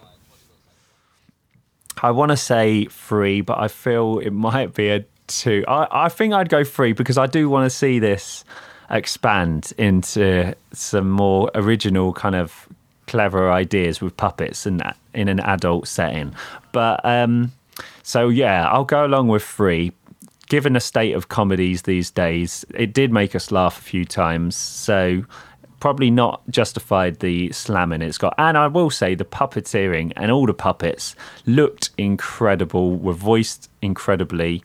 I 2.03 2.11
want 2.11 2.31
to 2.31 2.37
say 2.37 2.87
three, 2.87 3.41
but 3.41 3.59
I 3.59 3.69
feel 3.69 4.19
it 4.19 4.33
might 4.33 4.75
be 4.75 4.89
a 4.91 5.05
two. 5.27 5.65
I, 5.69 6.05
I 6.07 6.09
think 6.09 6.35
I'd 6.35 6.49
go 6.49 6.65
three 6.65 6.93
because 6.93 7.19
I 7.19 7.27
do 7.27 7.49
want 7.49 7.71
to 7.71 7.77
see 7.77 7.99
this 7.99 8.45
expand 8.91 9.73
into 9.79 10.55
some 10.73 11.11
more 11.11 11.51
original 11.55 12.13
kind 12.13 12.35
of 12.35 12.69
clever 13.07 13.51
ideas 13.51 14.01
with 14.01 14.17
puppets 14.17 14.67
and 14.67 14.83
in 15.15 15.29
an 15.29 15.41
adult 15.41 15.89
setting. 15.89 16.35
But 16.73 17.01
um, 17.05 17.53
so 18.03 18.29
yeah, 18.29 18.69
I'll 18.69 18.85
go 18.85 19.05
along 19.05 19.29
with 19.29 19.43
three. 19.43 19.93
Given 20.49 20.75
the 20.75 20.81
state 20.81 21.15
of 21.15 21.29
comedies 21.29 21.83
these 21.83 22.11
days, 22.11 22.65
it 22.75 22.93
did 22.93 23.11
make 23.13 23.35
us 23.35 23.51
laugh 23.51 23.79
a 23.79 23.83
few 23.83 24.05
times. 24.05 24.55
So 24.57 25.25
probably 25.85 26.11
not 26.11 26.41
justified 26.49 27.21
the 27.21 27.53
slamming 27.53 28.01
it's 28.01 28.17
got. 28.17 28.35
And 28.39 28.57
I 28.57 28.69
will 28.69 28.89
say 28.89 29.15
the 29.15 29.27
puppeteering 29.27 30.15
and 30.17 30.33
all 30.33 30.47
the 30.47 30.55
puppets 30.55 31.15
looked 31.45 31.91
incredible, 31.99 32.97
were 32.97 33.13
voiced 33.13 33.69
incredibly, 33.83 34.65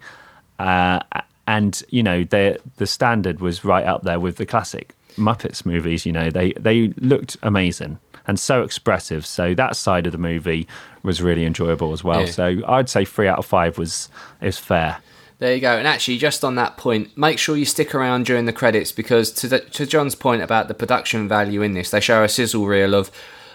uh, 0.60 1.01
and 1.45 1.84
you 1.89 2.03
know 2.03 2.23
the 2.23 2.58
the 2.77 2.88
standard 2.88 3.41
was 3.41 3.65
right 3.65 3.86
up 3.86 4.03
there 4.03 4.17
with 4.17 4.38
the 4.38 4.45
classic 4.45 4.95
Muppets 5.17 5.65
movies. 5.65 6.05
You 6.05 6.13
know 6.13 6.29
they 6.29 6.53
they 6.53 6.93
looked 6.95 7.36
amazing 7.43 7.99
and 8.25 8.39
so 8.39 8.63
expressive. 8.63 9.25
So 9.25 9.53
that 9.55 9.75
side 9.75 10.05
of 10.05 10.13
the 10.13 10.17
movie 10.17 10.69
was 11.03 11.21
really 11.21 11.43
enjoyable 11.43 11.91
as 11.91 12.01
well. 12.01 12.21
Yeah. 12.21 12.32
So 12.32 12.62
I'd 12.65 12.88
say 12.88 13.03
three 13.03 13.27
out 13.27 13.39
of 13.39 13.45
five 13.45 13.77
was 13.77 14.08
is 14.39 14.58
fair. 14.58 14.99
There 15.39 15.56
you 15.56 15.62
go. 15.62 15.78
And 15.78 15.88
actually, 15.88 16.17
just 16.17 16.43
on 16.43 16.56
that 16.56 16.75
point, 16.75 17.17
make 17.17 17.39
sure 17.39 17.56
you 17.56 17.65
stick 17.65 17.95
around 17.95 18.25
during 18.25 18.45
the 18.45 18.54
credits 18.54 18.91
because, 18.91 19.32
to, 19.32 19.47
the, 19.47 19.60
to 19.60 19.86
John's 19.86 20.13
point 20.13 20.41
about 20.41 20.67
the 20.67 20.73
production 20.73 21.30
value 21.30 21.62
in 21.62 21.73
this, 21.73 21.91
they 21.91 22.02
show 22.02 22.23
a 22.23 22.30
sizzle 22.30 22.67
reel 22.67 22.93
of 22.93 23.10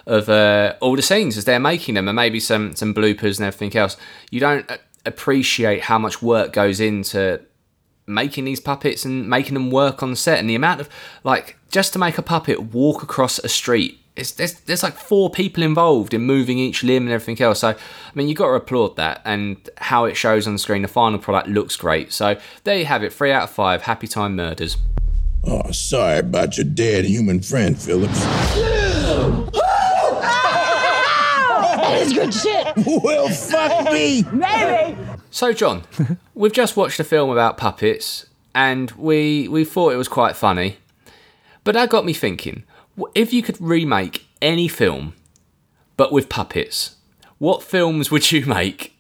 of 0.07 0.29
uh, 0.29 0.75
all 0.81 0.97
the 0.97 1.03
scenes 1.03 1.39
as 1.39 1.47
they're 1.47 1.61
making 1.61 1.95
them, 1.95 2.09
and 2.09 2.17
maybe 2.17 2.41
some 2.41 2.75
some 2.75 2.95
bloopers 2.95 3.39
and 3.39 3.47
everything 3.47 3.79
else. 3.79 3.97
You 4.31 4.41
don't 4.41 4.71
uh, 4.71 4.79
appreciate 5.07 5.83
how 5.83 5.99
much 5.99 6.23
work 6.23 6.53
goes 6.53 6.81
into 6.81 7.41
making 8.07 8.45
these 8.45 8.61
puppets 8.61 9.07
and 9.07 9.29
making 9.29 9.55
them 9.55 9.71
work 9.71 10.03
on 10.03 10.17
set, 10.17 10.39
and 10.39 10.49
the 10.49 10.55
amount 10.55 10.81
of 10.81 10.89
like 11.23 11.59
just 11.71 11.93
to 11.93 11.99
make 11.99 12.19
a 12.19 12.23
puppet 12.23 12.75
walk 12.75 13.03
across 13.03 13.39
a 13.39 13.49
street. 13.49 14.01
It's, 14.17 14.31
there's, 14.33 14.55
there's 14.61 14.85
like 14.85 14.95
four 14.95 15.29
people 15.29 15.65
involved 15.65 16.15
in 16.15 16.23
moving 16.23 16.57
each 16.59 16.85
limb 16.85 17.03
and 17.05 17.13
everything 17.13 17.45
else. 17.45 17.61
So, 17.61 17.71
I 17.71 17.77
mean, 18.15 18.29
you've 18.29 18.39
got 18.39 18.47
to 18.47 18.53
applaud 18.53 18.95
that 18.97 19.21
and 19.25 19.57
how 19.79 20.05
it 20.05 20.15
shows 20.17 20.47
on 20.47 20.53
the 20.53 20.59
screen. 20.61 20.83
The 20.83 20.89
final 20.89 21.19
product 21.19 21.49
looks 21.49 21.77
great. 21.77 22.13
So, 22.13 22.39
there 22.63 22.79
you 22.79 22.85
have 22.85 23.03
it. 23.03 23.13
Three 23.13 23.33
out 23.33 23.45
of 23.45 23.51
five. 23.51 23.83
Happy 23.83 24.07
Time 24.07 24.37
Murders. 24.37 24.77
Oh, 25.45 25.73
sorry 25.73 26.19
about 26.21 26.57
your 26.57 26.65
dead 26.65 27.05
human 27.07 27.41
friend, 27.41 27.77
Philips. 27.77 28.21
That 31.77 31.99
is 32.03 32.13
good 32.13 32.33
shit. 32.33 33.03
well, 33.03 33.29
fuck 33.29 33.93
me. 33.93 34.25
Maybe. 34.33 34.97
So, 35.31 35.53
John, 35.53 35.83
we've 36.35 36.53
just 36.53 36.77
watched 36.77 37.01
a 37.01 37.05
film 37.05 37.31
about 37.31 37.57
puppets 37.57 38.27
and 38.55 38.91
we, 38.93 39.49
we 39.49 39.65
thought 39.65 39.93
it 39.93 39.97
was 39.97 40.09
quite 40.09 40.37
funny. 40.37 40.77
But 41.65 41.75
that 41.75 41.91
got 41.91 42.05
me 42.05 42.13
thinking 42.13 42.63
wh- 42.65 42.74
if 43.15 43.33
you 43.33 43.43
could 43.43 43.61
remake 43.61 44.27
any 44.41 44.69
film 44.69 45.15
but 45.97 46.13
with 46.13 46.29
puppets, 46.29 46.97
what 47.39 47.63
films 47.63 48.11
would 48.11 48.31
you 48.33 48.47
make? 48.47 48.91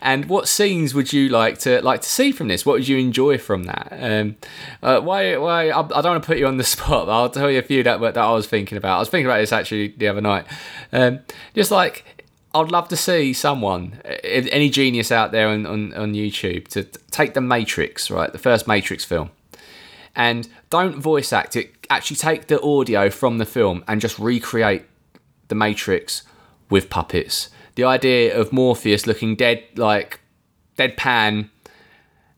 And 0.00 0.28
what 0.28 0.48
scenes 0.48 0.92
would 0.92 1.12
you 1.12 1.28
like 1.28 1.58
to 1.60 1.80
like 1.82 2.00
to 2.00 2.08
see 2.08 2.32
from 2.32 2.48
this? 2.48 2.66
What 2.66 2.72
would 2.72 2.88
you 2.88 2.98
enjoy 2.98 3.38
from 3.38 3.62
that? 3.64 3.88
Um, 3.92 4.36
uh, 4.82 5.00
why? 5.00 5.36
Why? 5.36 5.68
I, 5.68 5.78
I 5.78 6.00
don't 6.00 6.04
want 6.04 6.22
to 6.24 6.26
put 6.26 6.38
you 6.38 6.48
on 6.48 6.56
the 6.56 6.64
spot. 6.76 7.06
But 7.06 7.12
I'll 7.12 7.30
tell 7.30 7.48
you 7.48 7.60
a 7.60 7.62
few 7.62 7.84
that 7.84 8.00
that 8.00 8.18
I 8.18 8.32
was 8.32 8.48
thinking 8.48 8.76
about. 8.76 8.96
I 8.96 8.98
was 8.98 9.08
thinking 9.08 9.26
about 9.26 9.38
this 9.38 9.52
actually 9.52 9.94
the 9.96 10.08
other 10.08 10.20
night. 10.20 10.46
Um, 10.92 11.20
just 11.54 11.70
like 11.70 12.22
I'd 12.54 12.70
love 12.70 12.88
to 12.88 12.96
see 12.96 13.32
someone, 13.32 14.00
any 14.04 14.68
genius 14.68 15.10
out 15.10 15.32
there 15.32 15.48
on, 15.48 15.64
on, 15.64 15.94
on 15.94 16.12
YouTube, 16.12 16.68
to 16.68 16.84
take 17.10 17.34
the 17.34 17.40
Matrix, 17.40 18.10
right, 18.10 18.30
the 18.30 18.38
first 18.38 18.68
Matrix 18.68 19.04
film, 19.04 19.30
and 20.14 20.48
don't 20.70 20.98
voice 20.98 21.32
act 21.32 21.56
it. 21.56 21.86
Actually, 21.90 22.16
take 22.16 22.46
the 22.46 22.60
audio 22.62 23.10
from 23.10 23.38
the 23.38 23.46
film 23.46 23.84
and 23.86 24.00
just 24.00 24.18
recreate 24.18 24.84
the 25.48 25.54
Matrix 25.54 26.22
with 26.70 26.90
puppets. 26.90 27.48
The 27.74 27.84
idea 27.84 28.38
of 28.38 28.52
Morpheus 28.52 29.06
looking 29.06 29.36
dead, 29.36 29.62
like 29.76 30.20
deadpan, 30.78 31.48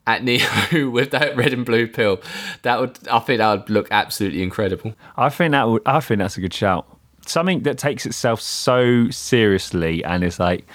at 0.06 0.22
Neo 0.22 0.90
with 0.90 1.10
that 1.10 1.36
red 1.36 1.52
and 1.52 1.64
blue 1.64 1.86
pill. 1.86 2.20
That 2.62 2.80
would, 2.80 2.98
I 3.08 3.18
think, 3.20 3.38
that 3.38 3.52
would 3.52 3.70
look 3.70 3.88
absolutely 3.90 4.42
incredible. 4.42 4.94
I 5.16 5.28
think 5.28 5.52
that 5.52 5.68
would, 5.68 5.82
I 5.86 6.00
think 6.00 6.18
that's 6.18 6.36
a 6.36 6.40
good 6.40 6.54
shout. 6.54 6.86
Something 7.26 7.62
that 7.62 7.78
takes 7.78 8.04
itself 8.04 8.40
so 8.40 9.08
seriously 9.10 10.04
and 10.04 10.22
is 10.22 10.38
like 10.38 10.66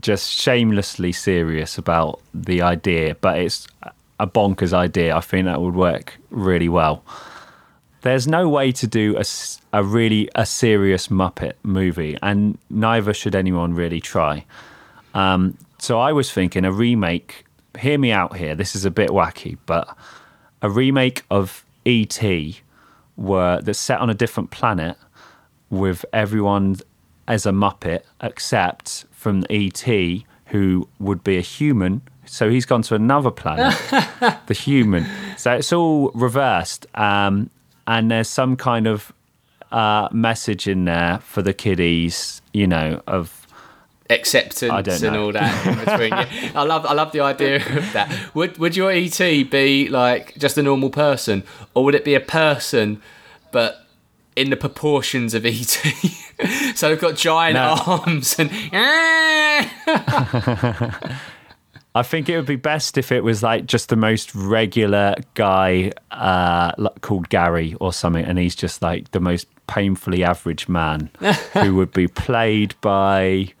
just 0.00 0.30
shamelessly 0.30 1.12
serious 1.12 1.78
about 1.78 2.20
the 2.34 2.62
idea, 2.62 3.14
but 3.20 3.38
it's 3.38 3.68
a 4.18 4.26
bonkers 4.26 4.72
idea. 4.72 5.16
I 5.16 5.20
think 5.20 5.46
that 5.46 5.60
would 5.60 5.74
work 5.74 6.18
really 6.30 6.68
well. 6.68 7.04
There's 8.02 8.28
no 8.28 8.48
way 8.48 8.72
to 8.72 8.86
do 8.86 9.16
a, 9.16 9.24
a 9.72 9.82
really 9.82 10.28
a 10.34 10.46
serious 10.46 11.08
Muppet 11.08 11.54
movie, 11.62 12.16
and 12.22 12.58
neither 12.70 13.12
should 13.12 13.34
anyone 13.34 13.74
really 13.74 14.00
try. 14.00 14.44
Um, 15.14 15.58
so 15.78 15.98
I 15.98 16.12
was 16.12 16.30
thinking 16.30 16.64
a 16.64 16.72
remake. 16.72 17.44
Hear 17.78 17.98
me 17.98 18.12
out 18.12 18.36
here. 18.36 18.54
This 18.54 18.74
is 18.76 18.84
a 18.84 18.90
bit 18.90 19.10
wacky, 19.10 19.58
but 19.66 19.96
a 20.62 20.70
remake 20.70 21.24
of 21.30 21.64
E.T. 21.84 22.60
were 23.16 23.60
that's 23.62 23.78
set 23.78 24.00
on 24.00 24.10
a 24.10 24.14
different 24.14 24.50
planet 24.50 24.96
with 25.70 26.04
everyone 26.12 26.76
as 27.26 27.46
a 27.46 27.50
Muppet, 27.50 28.02
except 28.20 29.04
from 29.10 29.44
E.T., 29.50 30.24
who 30.46 30.88
would 30.98 31.22
be 31.22 31.36
a 31.36 31.42
human. 31.42 32.02
So 32.28 32.50
he's 32.50 32.66
gone 32.66 32.82
to 32.82 32.94
another 32.94 33.30
planet, 33.30 33.74
the 34.46 34.54
human. 34.54 35.06
So 35.36 35.52
it's 35.52 35.72
all 35.72 36.10
reversed, 36.14 36.86
um, 36.94 37.50
and 37.86 38.10
there's 38.10 38.28
some 38.28 38.56
kind 38.56 38.86
of 38.86 39.12
uh, 39.72 40.08
message 40.12 40.68
in 40.68 40.84
there 40.84 41.18
for 41.20 41.42
the 41.42 41.52
kiddies, 41.52 42.42
you 42.52 42.66
know, 42.66 43.02
of 43.06 43.46
acceptance 44.10 45.02
and 45.02 45.14
know. 45.14 45.24
all 45.26 45.32
that 45.32 45.66
in 45.66 45.78
between. 45.84 46.10
yeah. 46.10 46.52
I 46.54 46.62
love 46.64 46.86
I 46.86 46.92
love 46.94 47.12
the 47.12 47.20
idea 47.20 47.56
of 47.56 47.92
that. 47.92 48.34
Would 48.34 48.58
would 48.58 48.76
your 48.76 48.90
ET 48.90 49.18
be 49.18 49.88
like 49.88 50.36
just 50.38 50.56
a 50.58 50.62
normal 50.62 50.90
person, 50.90 51.44
or 51.74 51.84
would 51.84 51.94
it 51.94 52.04
be 52.04 52.14
a 52.14 52.20
person 52.20 53.02
but 53.52 53.86
in 54.36 54.50
the 54.50 54.56
proportions 54.56 55.34
of 55.34 55.44
ET? 55.44 55.68
so 56.74 56.88
they've 56.88 57.00
got 57.00 57.16
giant 57.16 57.54
No. 57.54 57.76
arms 57.86 58.38
and 58.38 58.50
I 61.94 62.02
think 62.02 62.28
it 62.28 62.36
would 62.36 62.46
be 62.46 62.56
best 62.56 62.98
if 62.98 63.10
it 63.10 63.24
was 63.24 63.42
like 63.42 63.66
just 63.66 63.88
the 63.88 63.96
most 63.96 64.34
regular 64.34 65.14
guy 65.34 65.92
uh, 66.10 66.72
called 67.00 67.28
Gary 67.28 67.74
or 67.80 67.92
something, 67.92 68.24
and 68.24 68.38
he's 68.38 68.54
just 68.54 68.82
like 68.82 69.10
the 69.12 69.20
most 69.20 69.46
painfully 69.66 70.22
average 70.22 70.68
man 70.68 71.10
who 71.54 71.74
would 71.76 71.92
be 71.92 72.06
played 72.06 72.74
by. 72.80 73.52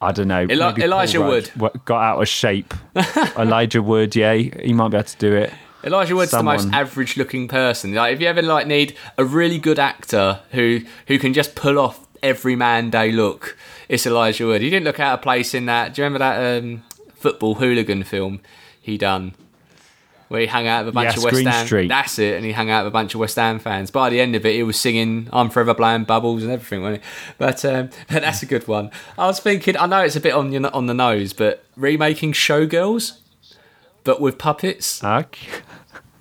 I 0.00 0.12
don't 0.12 0.28
know. 0.28 0.46
Eli- 0.50 0.74
Elijah 0.80 1.20
Wood. 1.22 1.50
Got 1.84 2.02
out 2.02 2.22
of 2.22 2.28
shape. 2.28 2.74
Elijah 3.38 3.82
Wood, 3.82 4.14
yeah, 4.14 4.34
he 4.34 4.72
might 4.72 4.90
be 4.90 4.96
able 4.98 5.04
to 5.08 5.16
do 5.18 5.34
it. 5.34 5.52
Elijah 5.82 6.16
Wood's 6.16 6.30
the 6.30 6.42
most 6.42 6.68
average 6.72 7.16
looking 7.16 7.48
person. 7.48 7.94
Like 7.94 8.14
if 8.14 8.20
you 8.20 8.26
ever 8.26 8.40
like 8.42 8.66
need 8.66 8.96
a 9.18 9.24
really 9.24 9.58
good 9.58 9.78
actor 9.78 10.40
who 10.52 10.80
who 11.08 11.18
can 11.18 11.34
just 11.34 11.54
pull 11.54 11.78
off 11.78 12.06
every 12.22 12.56
man 12.56 12.90
day 12.90 13.12
look, 13.12 13.56
it's 13.88 14.06
Elijah 14.06 14.46
Wood. 14.46 14.62
He 14.62 14.70
didn't 14.70 14.84
look 14.84 15.00
out 15.00 15.14
of 15.14 15.22
place 15.22 15.52
in 15.54 15.66
that. 15.66 15.94
Do 15.94 16.00
you 16.00 16.04
remember 16.04 16.20
that 16.20 16.62
um, 16.62 16.82
football 17.24 17.54
hooligan 17.54 18.04
film 18.04 18.40
he 18.80 18.98
done? 18.98 19.34
Where 20.28 20.40
he 20.40 20.46
hung 20.46 20.66
out 20.66 20.84
with 20.84 20.94
a 20.94 20.94
bunch 20.94 21.06
Yes, 21.06 21.16
of 21.18 21.24
West 21.24 21.34
Green 21.34 21.46
Ham. 21.46 21.66
Street. 21.66 21.88
That's 21.88 22.18
it, 22.18 22.34
and 22.36 22.44
he 22.44 22.52
hung 22.52 22.70
out 22.70 22.84
with 22.84 22.90
a 22.92 22.96
bunch 22.98 23.14
of 23.14 23.20
West 23.20 23.36
Ham 23.36 23.58
fans. 23.58 23.90
By 23.90 24.10
the 24.10 24.20
end 24.20 24.34
of 24.34 24.44
it, 24.44 24.54
he 24.54 24.62
was 24.62 24.78
singing 24.78 25.28
"I'm 25.32 25.48
Forever 25.50 25.74
Blowing 25.74 26.04
Bubbles" 26.04 26.42
and 26.42 26.50
everything, 26.52 26.82
wasn't 26.82 27.02
he? 27.02 27.08
But, 27.38 27.64
um, 27.64 27.90
but 28.08 28.22
that's 28.22 28.42
a 28.42 28.46
good 28.46 28.66
one. 28.66 28.90
I 29.18 29.26
was 29.26 29.38
thinking, 29.40 29.76
I 29.76 29.86
know 29.86 30.00
it's 30.00 30.16
a 30.16 30.20
bit 30.20 30.32
on 30.34 30.52
your, 30.52 30.74
on 30.74 30.86
the 30.86 30.94
nose, 30.94 31.32
but 31.32 31.64
remaking 31.76 32.32
Showgirls, 32.32 33.18
but 34.02 34.20
with 34.20 34.38
puppets. 34.38 35.02
Okay. 35.04 35.48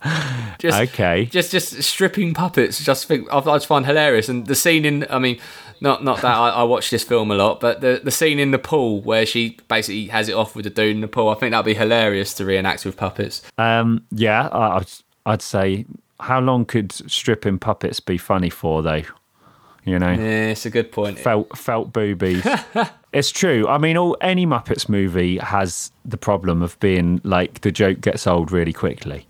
Just, 0.59 0.77
Okay. 0.77 1.25
Just 1.25 1.51
just 1.51 1.81
stripping 1.81 2.33
puppets. 2.33 2.83
Just 2.83 3.05
think 3.05 3.31
I, 3.31 3.37
I 3.37 3.55
just 3.55 3.67
find 3.67 3.85
hilarious. 3.85 4.27
And 4.27 4.45
the 4.47 4.55
scene 4.55 4.83
in 4.83 5.05
I 5.09 5.17
mean, 5.17 5.39
not 5.83 6.03
not 6.03 6.21
that 6.21 6.33
I, 6.35 6.49
I 6.49 6.63
watch 6.63 6.89
this 6.89 7.03
film 7.03 7.29
a 7.29 7.35
lot, 7.35 7.59
but 7.59 7.81
the 7.81 8.01
the 8.03 8.09
scene 8.09 8.39
in 8.39 8.49
the 8.51 8.57
pool 8.57 9.01
where 9.01 9.25
she 9.25 9.59
basically 9.67 10.07
has 10.07 10.29
it 10.29 10.33
off 10.33 10.55
with 10.55 10.63
the 10.63 10.71
dude 10.71 10.95
in 10.95 11.01
the 11.01 11.07
pool. 11.07 11.29
I 11.29 11.35
think 11.35 11.51
that'd 11.51 11.65
be 11.65 11.75
hilarious 11.75 12.33
to 12.35 12.45
reenact 12.45 12.85
with 12.85 12.97
puppets. 12.97 13.43
Um, 13.59 14.05
yeah, 14.11 14.47
I- 14.47 14.77
I'd, 14.77 14.89
I'd 15.25 15.41
say 15.43 15.85
how 16.19 16.39
long 16.39 16.65
could 16.65 16.91
stripping 16.91 17.59
puppets 17.59 17.99
be 17.99 18.17
funny 18.17 18.49
for, 18.49 18.81
though? 18.81 19.03
You 19.85 19.99
know? 19.99 20.11
Yeah, 20.11 20.51
it's 20.51 20.65
a 20.65 20.69
good 20.69 20.93
point. 20.93 21.19
felt 21.19 21.57
felt 21.57 21.91
boobies. 21.91 22.47
it's 23.13 23.31
true. 23.31 23.67
I 23.67 23.77
mean, 23.77 23.97
all 23.97 24.15
any 24.21 24.45
Muppets 24.45 24.87
movie 24.87 25.37
has 25.39 25.91
the 26.05 26.17
problem 26.17 26.61
of 26.61 26.79
being 26.79 27.19
like 27.25 27.59
the 27.61 27.71
joke 27.71 27.99
gets 27.99 28.25
old 28.25 28.53
really 28.53 28.71
quickly. 28.71 29.27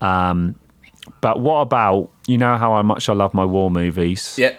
Um, 0.00 0.54
but 1.20 1.40
what 1.40 1.60
about 1.60 2.10
you 2.26 2.38
know 2.38 2.56
how 2.56 2.80
much 2.82 3.10
I 3.10 3.12
love 3.12 3.34
my 3.34 3.44
war 3.44 3.70
movies? 3.70 4.36
Yeah. 4.38 4.56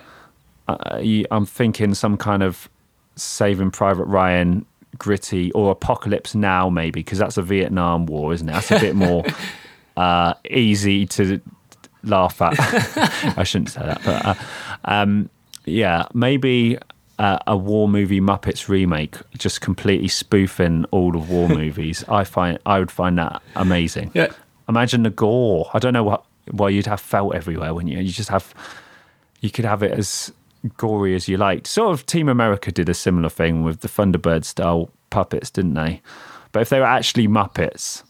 Uh, 0.67 1.01
I'm 1.31 1.45
thinking 1.45 1.93
some 1.93 2.17
kind 2.17 2.43
of 2.43 2.69
Saving 3.15 3.71
Private 3.71 4.05
Ryan 4.05 4.65
gritty 4.97 5.51
or 5.53 5.71
Apocalypse 5.71 6.35
Now 6.35 6.69
maybe 6.69 7.01
because 7.01 7.17
that's 7.17 7.37
a 7.37 7.41
Vietnam 7.41 8.05
War, 8.05 8.33
isn't 8.33 8.47
it? 8.47 8.53
That's 8.53 8.71
a 8.71 8.79
bit 8.79 8.95
more 8.95 9.25
uh, 9.97 10.33
easy 10.49 11.05
to 11.07 11.41
laugh 12.03 12.41
at. 12.41 12.55
I 13.37 13.43
shouldn't 13.43 13.69
say 13.69 13.81
that, 13.81 14.01
but 14.03 14.25
uh, 14.25 14.35
um, 14.85 15.29
yeah, 15.65 16.07
maybe 16.13 16.77
uh, 17.19 17.39
a 17.47 17.55
war 17.55 17.87
movie 17.87 18.19
Muppets 18.21 18.67
remake, 18.67 19.15
just 19.37 19.61
completely 19.61 20.07
spoofing 20.07 20.85
all 20.91 21.15
of 21.15 21.29
war 21.29 21.47
movies. 21.61 22.03
I 22.07 22.23
find 22.23 22.59
I 22.65 22.79
would 22.79 22.91
find 22.91 23.17
that 23.17 23.41
amazing. 23.55 24.11
Yeah. 24.13 24.27
Imagine 24.69 25.03
the 25.03 25.09
gore. 25.09 25.69
I 25.73 25.79
don't 25.79 25.93
know 25.93 26.03
what 26.03 26.25
why 26.51 26.69
you'd 26.69 26.87
have 26.87 26.99
felt 26.99 27.35
everywhere 27.35 27.73
when 27.73 27.87
you 27.87 27.99
you 27.99 28.11
just 28.11 28.29
have 28.29 28.53
you 29.41 29.49
could 29.49 29.65
have 29.65 29.83
it 29.83 29.91
as 29.91 30.31
gory 30.77 31.15
as 31.15 31.27
you 31.27 31.37
liked. 31.37 31.67
Sort 31.67 31.93
of 31.93 32.05
Team 32.05 32.29
America 32.29 32.71
did 32.71 32.89
a 32.89 32.93
similar 32.93 33.29
thing 33.29 33.63
with 33.63 33.81
the 33.81 33.87
Thunderbird 33.87 34.45
style 34.45 34.89
puppets, 35.09 35.49
didn't 35.49 35.73
they? 35.75 36.01
But 36.51 36.61
if 36.61 36.69
they 36.69 36.79
were 36.79 36.85
actually 36.85 37.27
Muppets, 37.27 38.03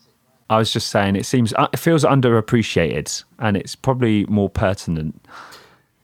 I 0.50 0.58
was 0.58 0.72
just 0.72 0.90
saying 0.90 1.16
it 1.16 1.26
seems 1.26 1.54
uh, 1.54 1.68
it 1.74 1.78
feels 1.78 2.04
underappreciated, 2.04 3.24
and 3.40 3.58
it's 3.58 3.76
probably 3.76 4.26
more 4.26 4.50
pertinent. 4.50 5.26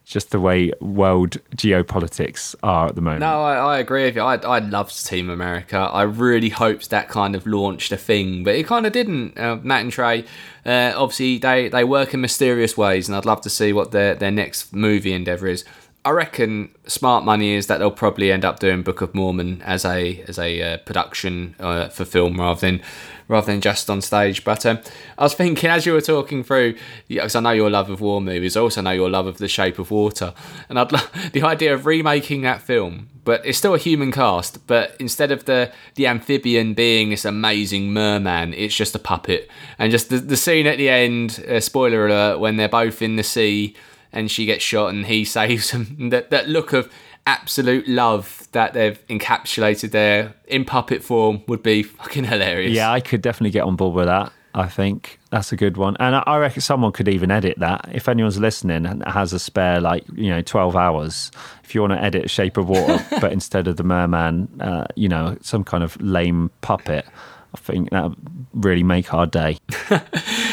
Just 0.06 0.32
the 0.32 0.40
way 0.40 0.72
world 0.82 1.38
geopolitics 1.56 2.56
are 2.64 2.88
at 2.88 2.96
the 2.96 3.02
moment. 3.02 3.20
No, 3.20 3.44
I, 3.44 3.76
I 3.76 3.78
agree 3.78 4.06
with 4.06 4.16
you. 4.16 4.24
I, 4.24 4.38
I 4.38 4.58
loved 4.58 5.06
Team 5.06 5.30
America. 5.30 5.78
I 5.78 6.02
really 6.02 6.50
hoped 6.50 6.90
that 6.90 7.10
kind 7.10 7.36
of 7.36 7.46
launched 7.46 7.92
a 7.92 7.98
thing, 7.98 8.44
but 8.44 8.56
it 8.56 8.66
kind 8.66 8.88
of 8.88 8.92
didn't. 8.92 9.38
Uh, 9.38 9.58
Matt 9.62 9.82
and 9.82 9.92
Trey, 9.92 10.26
uh, 10.66 10.94
obviously, 10.96 11.38
they, 11.38 11.70
they 11.70 11.84
work 11.84 12.16
in 12.16 12.22
mysterious 12.22 12.76
ways, 12.76 13.08
and 13.08 13.16
I'd 13.16 13.26
love 13.26 13.42
to 13.42 13.52
see 13.52 13.72
what 13.72 13.92
their, 13.92 14.16
their 14.16 14.32
next 14.32 14.74
movie 14.74 15.14
endeavour 15.14 15.46
is. 15.46 15.64
I 16.10 16.12
reckon 16.12 16.74
smart 16.88 17.24
money 17.24 17.54
is 17.54 17.68
that 17.68 17.78
they'll 17.78 17.92
probably 17.92 18.32
end 18.32 18.44
up 18.44 18.58
doing 18.58 18.82
Book 18.82 19.02
of 19.02 19.14
Mormon 19.14 19.62
as 19.62 19.86
a 19.86 20.24
as 20.28 20.40
a 20.40 20.60
uh, 20.60 20.78
production 20.78 21.54
uh, 21.60 21.90
for 21.90 22.04
film 22.04 22.40
rather 22.40 22.60
than 22.60 22.82
rather 23.28 23.46
than 23.46 23.62
just 23.62 23.92
on 23.92 24.02
stage. 24.02 24.44
But 24.44 24.66
um, 24.66 24.80
I 25.20 25.26
was 25.26 25.36
thinking 25.36 25.70
as 25.70 25.86
you 25.86 25.94
were 25.94 26.02
talking 26.02 26.44
through, 26.44 26.78
because 27.08 27.36
I 27.36 27.42
know 27.42 27.52
your 27.52 27.70
love 27.70 27.92
of 27.92 28.02
war 28.02 28.22
movies, 28.22 28.58
I 28.58 28.62
also 28.62 28.82
know 28.82 28.90
your 28.90 29.08
love 29.08 29.28
of 29.28 29.38
The 29.38 29.48
Shape 29.48 29.78
of 29.78 29.92
Water, 29.92 30.34
and 30.68 30.80
I'd 30.80 30.92
lo- 30.92 31.00
the 31.32 31.44
idea 31.44 31.76
of 31.76 31.86
remaking 31.86 32.42
that 32.42 32.64
film, 32.64 33.10
but 33.24 33.46
it's 33.46 33.60
still 33.60 33.76
a 33.76 33.78
human 33.78 34.12
cast, 34.12 34.66
but 34.66 34.96
instead 35.00 35.32
of 35.32 35.46
the 35.46 35.72
the 35.94 36.08
amphibian 36.08 36.74
being 36.74 37.12
this 37.12 37.24
amazing 37.24 37.94
merman, 37.94 38.56
it's 38.56 38.76
just 38.76 38.96
a 38.96 39.00
puppet, 39.00 39.48
and 39.78 39.92
just 39.92 40.10
the 40.10 40.18
the 40.18 40.38
scene 40.38 40.66
at 40.66 40.80
the 40.80 40.90
end, 40.90 41.46
uh, 41.48 41.60
spoiler 41.60 42.08
alert, 42.08 42.40
when 42.40 42.58
they're 42.58 42.68
both 42.68 43.04
in 43.04 43.16
the 43.16 43.24
sea 43.24 43.76
and 44.12 44.30
she 44.32 44.46
gets 44.46 44.64
shot 44.64 44.90
and 44.94 45.06
he 45.06 45.24
saves 45.38 45.72
them. 45.72 46.10
That 46.10 46.30
that 46.30 46.48
look 46.50 46.74
of 46.74 46.92
absolute 47.28 47.88
love 47.88 48.48
that 48.54 48.74
they've 48.74 49.06
encapsulated 49.08 49.92
there 49.92 50.34
in 50.48 50.66
puppet 50.66 51.04
form 51.04 51.44
would 51.48 51.62
be 51.62 51.84
fucking 51.84 52.24
hilarious. 52.24 52.74
Yeah, 52.74 52.92
I 52.92 53.02
could 53.02 53.22
definitely 53.22 53.52
get 53.52 53.64
on 53.64 53.76
board 53.76 53.94
with 53.96 54.06
that. 54.08 54.32
I 54.56 54.68
think 54.68 55.20
that's 55.30 55.52
a 55.52 55.56
good 55.56 55.78
one, 55.78 55.96
and 56.00 56.16
I- 56.16 56.24
I 56.26 56.38
reckon 56.40 56.62
someone 56.62 56.92
could 56.92 57.08
even 57.08 57.30
edit 57.30 57.60
that. 57.60 57.88
If 57.94 58.10
anyone's 58.10 58.40
listening 58.40 58.88
and 58.88 59.04
has 59.06 59.32
a 59.32 59.38
spare, 59.38 59.80
like 59.80 60.04
you 60.16 60.32
know, 60.32 60.42
twelve 60.42 60.76
hours, 60.76 61.30
if 61.64 61.76
you 61.76 61.82
want 61.82 61.94
to 61.94 62.04
edit 62.04 62.32
Shape 62.32 62.58
of 62.58 62.68
Water, 62.68 63.06
but 63.22 63.32
instead 63.32 63.68
of 63.68 63.78
the 63.78 63.84
merman, 63.84 64.50
uh, 64.60 64.86
you 64.96 65.08
know, 65.08 65.38
some 65.42 65.64
kind 65.64 65.84
of 65.84 66.02
lame 66.02 66.50
puppet, 66.62 67.06
I 67.54 67.58
think 67.60 67.92
that 67.92 68.06
would 68.06 68.18
really 68.54 68.82
make 68.82 69.14
our 69.14 69.28
day. 69.28 69.60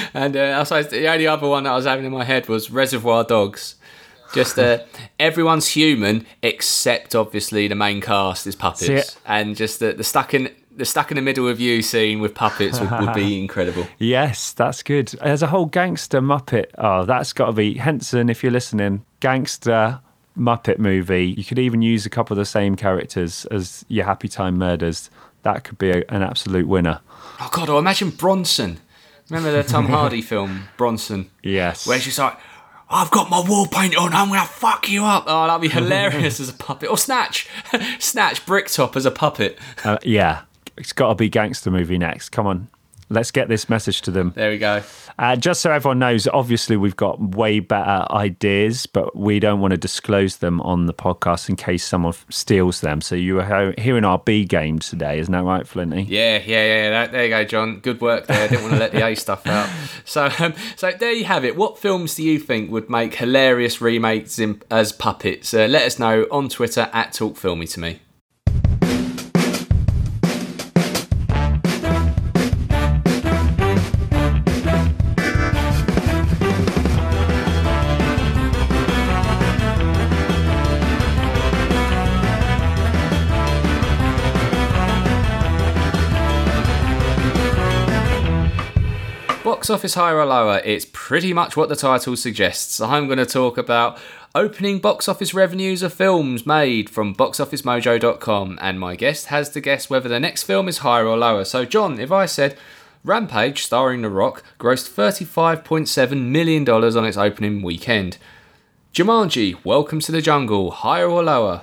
And 0.15 0.37
uh, 0.37 0.59
I 0.61 0.65
suppose 0.65 0.89
the 0.89 1.09
only 1.09 1.27
other 1.27 1.49
one 1.49 1.65
that 1.65 1.71
I 1.71 1.77
was 1.77 1.85
having 1.85 2.05
in 2.05 2.13
my 2.13 2.25
head 2.25 2.49
was 2.49 2.71
Reservoir 2.71 3.25
Dogs. 3.25 3.77
Just 4.35 4.59
uh, 4.59 4.79
everyone's 5.19 5.69
human 5.69 6.27
except 6.43 7.15
obviously 7.15 7.69
the 7.69 7.75
main 7.75 8.01
cast 8.01 8.47
is 8.47 8.57
puppets, 8.57 9.13
See 9.13 9.19
and 9.25 9.57
just 9.57 9.79
the, 9.81 9.93
the 9.93 10.05
stuck 10.05 10.35
in 10.35 10.51
the 10.77 10.85
stuck 10.85 11.11
in 11.11 11.17
the 11.17 11.23
middle 11.23 11.49
of 11.49 11.61
you 11.61 11.81
scene 11.83 12.21
with 12.21 12.35
puppets 12.35 12.81
would, 12.81 12.91
would 12.91 13.15
be 13.15 13.39
incredible. 13.41 13.87
Yes, 13.99 14.53
that's 14.53 14.83
good. 14.83 15.09
There's 15.09 15.43
a 15.43 15.47
whole 15.47 15.67
gangster 15.67 16.21
Muppet. 16.21 16.67
Oh, 16.77 17.05
that's 17.05 17.33
got 17.33 17.47
to 17.47 17.53
be 17.53 17.75
Henson 17.75 18.29
if 18.29 18.43
you're 18.43 18.53
listening. 18.53 19.05
Gangster 19.21 20.01
Muppet 20.37 20.79
movie. 20.79 21.35
You 21.37 21.45
could 21.45 21.59
even 21.59 21.83
use 21.83 22.05
a 22.05 22.11
couple 22.11 22.35
of 22.35 22.39
the 22.39 22.45
same 22.45 22.77
characters 22.77 23.47
as 23.47 23.85
your 23.89 24.05
Happy 24.05 24.29
Time 24.29 24.59
Murders. 24.59 25.11
That 25.43 25.65
could 25.65 25.79
be 25.79 25.91
a, 25.91 26.05
an 26.09 26.23
absolute 26.23 26.69
winner. 26.69 27.01
Oh 27.41 27.49
god, 27.53 27.69
or 27.69 27.79
imagine 27.79 28.11
Bronson. 28.11 28.81
Remember 29.31 29.51
the 29.53 29.63
Tom 29.69 29.87
Hardy 29.87 30.23
film 30.23 30.69
Bronson, 30.77 31.31
Yes. 31.43 31.87
where 31.87 31.99
she's 31.99 32.19
like, 32.19 32.37
"I've 32.89 33.11
got 33.11 33.29
my 33.31 33.41
wall 33.41 33.67
paint 33.67 33.97
on. 33.97 34.13
I'm 34.15 34.29
gonna 34.29 34.45
fuck 34.47 34.89
you 34.89 35.05
up." 35.05 35.25
Oh, 35.27 35.47
that'd 35.47 35.61
be 35.61 35.69
hilarious 35.69 36.39
as 36.41 36.49
a 36.49 36.53
puppet. 36.55 36.89
Or 36.91 36.97
Snatch, 36.99 37.49
Snatch 37.99 38.47
Bricktop 38.47 38.95
as 38.97 39.05
a 39.07 39.11
puppet. 39.11 39.59
Uh, 39.85 39.99
yeah. 40.03 40.43
It's 40.77 40.93
got 40.93 41.09
to 41.09 41.15
be 41.15 41.31
gangster 41.31 41.71
movie 41.71 41.97
next. 41.97 42.29
Come 42.29 42.47
on. 42.47 42.69
Let's 43.09 43.31
get 43.31 43.49
this 43.49 43.69
message 43.69 44.03
to 44.03 44.11
them. 44.11 44.33
There 44.35 44.51
we 44.51 44.59
go. 44.59 44.83
Uh, 45.19 45.37
just 45.37 45.61
so 45.61 45.71
everyone 45.71 46.01
knows, 46.01 46.27
obviously 46.27 46.77
we've 46.77 46.97
got 46.97 47.21
way 47.21 47.61
better 47.61 48.05
ideas, 48.11 48.87
but 48.87 49.15
we 49.17 49.39
don't 49.39 49.61
want 49.61 49.71
to 49.71 49.77
disclose 49.77 50.39
them 50.39 50.61
on 50.63 50.87
the 50.87 50.93
podcast 50.93 51.49
in 51.49 51.55
case 51.57 51.85
someone 51.87 52.15
steals 52.31 52.81
them. 52.81 53.01
So 53.01 53.15
you 53.15 53.41
are 53.41 53.73
he- 53.73 53.81
hearing 53.83 54.05
our 54.05 54.19
B 54.19 54.45
game 54.45 54.81
today, 54.81 55.21
isn't 55.21 55.31
that 55.33 55.45
right, 55.45 55.67
Flinty? 55.67 56.03
Yeah, 56.03 56.43
yeah, 56.45 56.67
yeah. 56.67 56.91
That, 56.91 57.13
there 57.13 57.25
you 57.25 57.31
go, 57.31 57.45
John. 57.45 57.79
Good 57.79 58.01
work 58.01 58.27
there. 58.27 58.43
I 58.43 58.49
didn't 58.49 58.63
want 58.63 58.75
to 58.75 58.81
let 58.81 58.93
the 58.93 59.07
A 59.07 59.15
stuff 59.15 59.47
out. 59.47 59.69
So, 60.05 60.31
um, 60.39 60.55
so 60.77 60.93
there 60.93 61.13
you 61.13 61.25
have 61.25 61.45
it. 61.45 61.57
What 61.57 61.79
films 61.79 62.15
do 62.15 62.23
you 62.23 62.39
think 62.39 62.71
would 62.71 62.89
make 62.89 63.15
hilarious 63.17 63.81
remakes 63.81 64.39
in, 64.39 64.63
as 64.71 64.93
puppets? 64.93 65.53
Uh, 65.53 65.67
let 65.67 65.83
us 65.83 65.99
know 65.99 66.27
on 66.31 66.49
Twitter 66.49 66.89
at 66.93 67.13
Talk 67.13 67.37
Filmy 67.37 67.67
to 67.69 67.81
me. 67.81 68.01
Box 89.67 89.79
office 89.81 89.95
higher 89.95 90.19
or 90.19 90.27
lower, 90.27 90.63
it's 90.65 90.87
pretty 90.93 91.33
much 91.33 91.57
what 91.57 91.69
the 91.69 91.75
title 91.75 92.15
suggests. 92.15 92.81
I'm 92.81 93.07
going 93.07 93.19
to 93.19 93.27
talk 93.27 93.59
about 93.59 93.99
opening 94.33 94.79
box 94.79 95.09
office 95.09 95.35
revenues 95.35 95.83
of 95.83 95.93
films 95.93 96.47
made 96.47 96.89
from 96.89 97.17
boxofficemojo.com, 97.17 98.61
and 98.63 98.79
my 98.79 98.95
guest 98.95 99.27
has 99.27 99.51
to 99.51 99.61
guess 99.61 99.91
whether 99.91 100.09
the 100.09 100.21
next 100.21 100.45
film 100.45 100.69
is 100.69 100.79
higher 100.79 101.05
or 101.05 101.19
lower. 101.19 101.45
So, 101.45 101.65
John, 101.65 101.99
if 101.99 102.13
I 102.13 102.27
said 102.27 102.57
Rampage, 103.03 103.65
starring 103.65 104.03
The 104.03 104.09
Rock, 104.09 104.45
grossed 104.61 104.89
$35.7 104.89 106.27
million 106.27 106.71
on 106.71 107.05
its 107.05 107.17
opening 107.17 107.61
weekend. 107.61 108.19
Jumanji, 108.95 109.59
Welcome 109.65 109.99
to 109.99 110.13
the 110.13 110.23
Jungle, 110.23 110.71
higher 110.71 111.09
or 111.09 111.25
lower? 111.25 111.63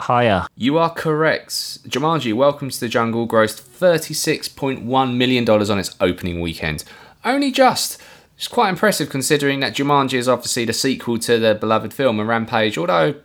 Higher. 0.00 0.48
You 0.56 0.76
are 0.78 0.90
correct. 0.90 1.52
Jumanji, 1.88 2.34
Welcome 2.34 2.70
to 2.70 2.80
the 2.80 2.88
Jungle 2.88 3.28
grossed 3.28 3.62
$36.1 3.62 5.14
million 5.14 5.48
on 5.48 5.78
its 5.78 5.96
opening 6.00 6.40
weekend. 6.40 6.82
Only 7.24 7.50
just. 7.50 8.00
It's 8.36 8.48
quite 8.48 8.68
impressive 8.68 9.10
considering 9.10 9.60
that 9.60 9.74
Jumanji 9.74 10.14
is 10.14 10.28
obviously 10.28 10.64
the 10.64 10.72
sequel 10.72 11.18
to 11.20 11.38
the 11.38 11.54
beloved 11.54 11.92
film, 11.92 12.20
and 12.20 12.28
Rampage, 12.28 12.78
although 12.78 13.16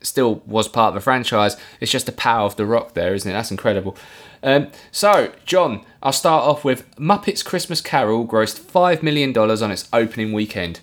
still 0.00 0.42
was 0.46 0.68
part 0.68 0.88
of 0.88 0.94
the 0.94 1.00
franchise, 1.00 1.56
it's 1.80 1.92
just 1.92 2.06
the 2.06 2.12
power 2.12 2.46
of 2.46 2.56
The 2.56 2.66
Rock 2.66 2.94
there, 2.94 3.14
isn't 3.14 3.30
it? 3.30 3.34
That's 3.34 3.50
incredible. 3.50 3.96
Um, 4.42 4.68
so, 4.90 5.32
John, 5.44 5.84
I'll 6.02 6.12
start 6.12 6.44
off 6.44 6.64
with 6.64 6.88
Muppets 6.96 7.44
Christmas 7.44 7.80
Carol 7.80 8.26
grossed 8.26 8.60
$5 8.60 9.02
million 9.02 9.36
on 9.36 9.70
its 9.70 9.88
opening 9.92 10.32
weekend. 10.32 10.80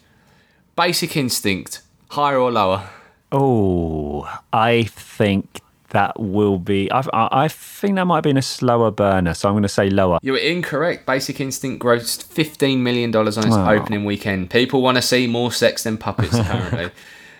Basic 0.75 1.15
Instinct, 1.15 1.81
higher 2.09 2.37
or 2.37 2.51
lower? 2.51 2.89
Oh, 3.31 4.41
I 4.51 4.83
think 4.83 5.61
that 5.93 6.19
will 6.19 6.59
be. 6.59 6.91
I, 6.91 6.99
I 7.13 7.43
I 7.45 7.47
think 7.47 7.95
that 7.95 8.05
might 8.05 8.17
have 8.17 8.23
been 8.23 8.37
a 8.37 8.41
slower 8.41 8.91
burner, 8.91 9.33
so 9.33 9.47
I'm 9.47 9.53
going 9.53 9.63
to 9.63 9.69
say 9.69 9.89
lower. 9.89 10.19
You 10.21 10.33
were 10.33 10.37
incorrect. 10.39 11.05
Basic 11.05 11.39
Instinct 11.39 11.83
grossed 11.83 12.25
$15 12.27 12.79
million 12.79 13.15
on 13.15 13.27
its 13.27 13.37
Wow. 13.37 13.71
opening 13.71 14.03
weekend. 14.03 14.49
People 14.49 14.81
want 14.81 14.97
to 14.97 15.01
see 15.01 15.25
more 15.27 15.51
sex 15.51 15.83
than 15.83 15.97
puppets, 15.97 16.33
apparently. 16.37 16.91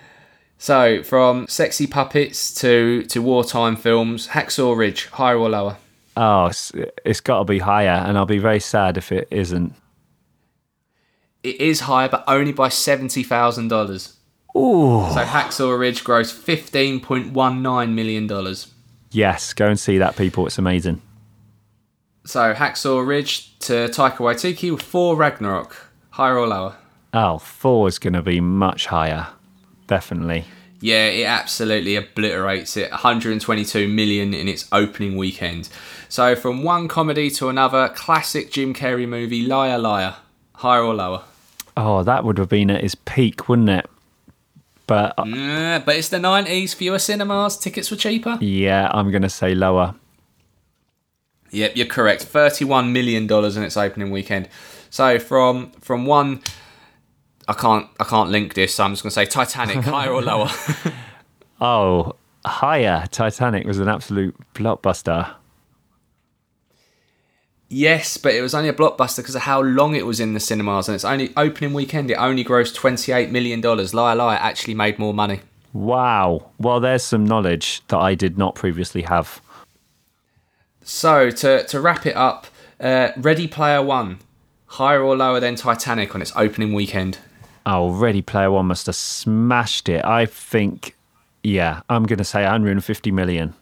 so, 0.58 1.04
from 1.04 1.48
sexy 1.48 1.88
puppets 1.88 2.54
to, 2.56 3.04
to 3.04 3.22
wartime 3.22 3.76
films, 3.76 4.30
Hacksaw 4.30 4.78
Ridge, 4.78 5.08
higher 5.08 5.38
or 5.38 5.50
lower? 5.50 5.78
Oh, 6.16 6.46
it's, 6.46 6.72
it's 7.04 7.22
got 7.22 7.40
to 7.40 7.46
be 7.46 7.60
higher, 7.60 8.04
and 8.06 8.18
I'll 8.18 8.26
be 8.28 8.38
very 8.38 8.60
sad 8.60 8.98
if 8.98 9.12
it 9.12 9.28
isn't. 9.32 9.74
It 11.42 11.60
is 11.60 11.82
higher, 11.82 12.08
but 12.08 12.24
only 12.28 12.54
by 12.54 12.70
$70,000. 12.70 14.14
Ooh. 14.56 15.08
So, 15.12 15.24
Hacksaw 15.24 15.80
Ridge 15.80 16.04
grossed 16.04 16.40
$15.19 17.02 17.94
million. 17.94 18.56
Yes, 19.12 19.54
go 19.54 19.68
and 19.68 19.80
see 19.80 19.98
that, 19.98 20.16
people. 20.16 20.46
It's 20.46 20.58
amazing. 20.58 21.02
So, 22.26 22.54
Hacksaw 22.54 23.06
Ridge 23.06 23.58
to 23.60 23.88
Taika 23.90 24.18
Waititi 24.18 24.72
with 24.72 24.82
Thor 24.82 25.16
Ragnarok, 25.16 25.76
higher 26.12 26.38
or 26.38 26.48
lower? 26.48 26.76
Oh, 27.14 27.38
Thor 27.40 27.88
is 27.88 28.00
going 28.00 28.14
to 28.14 28.22
be 28.22 28.40
much 28.40 28.88
higher. 28.88 29.28
Definitely. 29.88 30.46
Yeah, 30.80 31.08
it 31.08 31.26
absolutely 31.26 31.96
obliterates 31.96 32.76
it. 32.76 32.92
122 32.92 33.88
million 33.88 34.34
in 34.34 34.48
its 34.48 34.68
opening 34.72 35.16
weekend. 35.16 35.70
So 36.10 36.36
from 36.36 36.64
one 36.64 36.88
comedy 36.88 37.30
to 37.32 37.50
another, 37.50 37.90
classic 37.90 38.52
Jim 38.52 38.74
Carrey 38.74 39.08
movie, 39.08 39.46
Liar 39.46 39.78
Liar, 39.78 40.16
higher 40.56 40.84
or 40.84 40.94
lower? 40.94 41.24
Oh, 41.78 42.04
that 42.04 42.24
would 42.24 42.38
have 42.38 42.50
been 42.50 42.70
at 42.70 42.82
his 42.82 42.96
peak, 42.96 43.48
wouldn't 43.48 43.70
it? 43.70 43.90
But 44.86 45.14
uh, 45.18 45.80
but 45.80 45.96
it's 45.96 46.10
the 46.10 46.18
90s, 46.18 46.76
fewer 46.76 47.00
cinemas, 47.00 47.58
tickets 47.58 47.90
were 47.90 47.98
cheaper. 47.98 48.38
yeah, 48.42 48.90
I'm 48.94 49.12
going 49.12 49.22
to 49.22 49.30
say 49.30 49.56
lower. 49.56 49.96
Yep, 51.52 51.76
you're 51.76 51.86
correct. 51.86 52.24
31 52.24 52.92
million 52.92 53.28
dollars 53.28 53.56
in 53.56 53.64
its 53.64 53.78
opening 53.78 54.10
weekend. 54.12 54.50
So 54.90 55.20
from 55.20 55.72
from 55.82 56.06
one, 56.06 56.42
I 57.48 57.54
can't 57.54 57.88
I 58.00 58.04
can't 58.04 58.30
link 58.30 58.56
this. 58.56 58.76
So 58.76 58.84
I'm 58.84 58.92
just 58.92 59.04
gonna 59.04 59.12
say 59.12 59.26
Titanic, 59.26 59.78
higher 59.86 60.12
or 60.12 60.22
lower? 60.22 60.50
Oh, 61.62 62.14
higher. 62.46 63.06
Titanic 63.12 63.66
was 63.66 63.80
an 63.80 63.88
absolute 63.88 64.36
blockbuster. 64.54 65.34
Yes, 67.74 68.18
but 68.18 68.36
it 68.36 68.42
was 68.42 68.54
only 68.54 68.70
a 68.70 68.74
blockbuster 68.74 69.18
because 69.18 69.34
of 69.34 69.42
how 69.42 69.60
long 69.60 69.96
it 69.96 70.06
was 70.06 70.20
in 70.20 70.36
the 70.36 70.40
cinemas, 70.40 70.88
and 70.88 70.94
its 70.94 71.04
only 71.04 71.34
opening 71.36 71.74
weekend 71.74 72.12
it 72.12 72.16
only 72.16 72.46
grossed 72.46 72.76
twenty 72.76 73.12
eight 73.12 73.32
million 73.32 73.62
dollars. 73.62 73.96
Liar 73.96 74.16
Liar 74.16 74.38
actually 74.40 74.76
made 74.76 75.00
more 75.00 75.14
money. 75.14 75.42
Wow. 75.74 76.52
Well, 76.60 76.80
there's 76.80 77.02
some 77.02 77.26
knowledge 77.26 77.82
that 77.88 77.98
I 77.98 78.14
did 78.14 78.38
not 78.38 78.54
previously 78.54 79.02
have. 79.02 79.42
So 80.84 81.32
to 81.32 81.64
to 81.64 81.82
wrap 81.82 82.06
it 82.06 82.16
up, 82.16 82.46
uh, 82.80 83.10
Ready 83.18 83.48
Player 83.48 83.82
One, 83.82 84.20
higher 84.68 85.02
or 85.02 85.18
lower 85.18 85.40
than 85.40 85.56
Titanic 85.56 86.14
on 86.14 86.22
its 86.22 86.32
opening 86.36 86.74
weekend? 86.74 87.18
Oh, 87.66 87.90
Ready 87.90 88.22
Player 88.22 88.52
One 88.52 88.68
must 88.68 88.86
have 88.86 88.96
smashed 88.96 89.90
it. 89.90 90.06
I 90.06 90.28
think, 90.28 90.96
yeah, 91.42 91.82
I'm 91.90 92.04
going 92.04 92.20
to 92.20 92.24
say 92.24 92.44
150 92.44 93.12
million. 93.12 93.56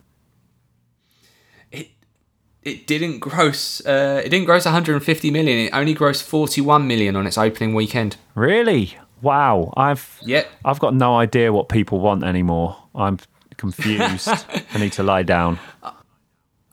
It 2.63 2.85
didn't 2.85 3.19
gross. 3.19 3.83
Uh, 3.85 4.21
it 4.23 4.29
didn't 4.29 4.45
gross 4.45 4.65
one 4.65 4.73
hundred 4.73 4.93
and 4.93 5.03
fifty 5.03 5.31
million. 5.31 5.57
It 5.57 5.73
only 5.73 5.95
grossed 5.95 6.23
forty 6.23 6.61
one 6.61 6.87
million 6.87 7.15
on 7.15 7.25
its 7.25 7.37
opening 7.37 7.73
weekend. 7.73 8.17
Really? 8.35 8.97
Wow. 9.21 9.73
I've 9.75 10.19
Yep. 10.23 10.47
I've 10.65 10.79
got 10.79 10.93
no 10.93 11.15
idea 11.17 11.51
what 11.51 11.69
people 11.69 11.99
want 11.99 12.23
anymore. 12.23 12.77
I'm 12.93 13.17
confused. 13.57 14.27
I 14.27 14.77
need 14.79 14.93
to 14.93 15.03
lie 15.03 15.23
down. 15.23 15.59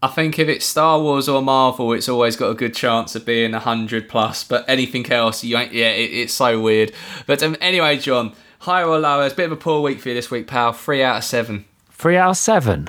I 0.01 0.09
think 0.09 0.39
if 0.39 0.47
it's 0.47 0.65
Star 0.65 1.01
Wars 1.01 1.29
or 1.29 1.43
Marvel, 1.43 1.93
it's 1.93 2.09
always 2.09 2.37
got 2.37 2.51
a 2.51 2.55
good 2.55 2.75
chance 2.75 3.17
of 3.17 3.25
being 3.25 3.53
hundred 3.55 4.09
plus. 4.09 4.45
But 4.45 4.65
anything 4.69 5.11
else, 5.11 5.43
you 5.43 5.57
ain't. 5.57 5.73
Yeah, 5.73 5.89
it, 5.91 6.11
it's 6.13 6.35
so 6.35 6.61
weird. 6.61 6.93
But 7.27 7.43
um, 7.43 7.57
anyway, 7.61 7.97
John, 7.99 8.35
higher 8.61 8.87
or 8.87 8.99
lower? 8.99 9.25
It's 9.25 9.33
a 9.33 9.37
bit 9.37 9.47
of 9.47 9.53
a 9.53 9.57
poor 9.57 9.83
week 9.83 10.01
for 10.01 10.11
you 10.11 10.15
this 10.15 10.31
week, 10.31 10.47
pal. 10.47 10.73
Three 10.73 11.03
out 11.03 11.17
of 11.17 11.25
seven. 11.25 11.65
Three 11.91 12.17
out 12.17 12.31
of 12.31 12.37
seven. 12.37 12.89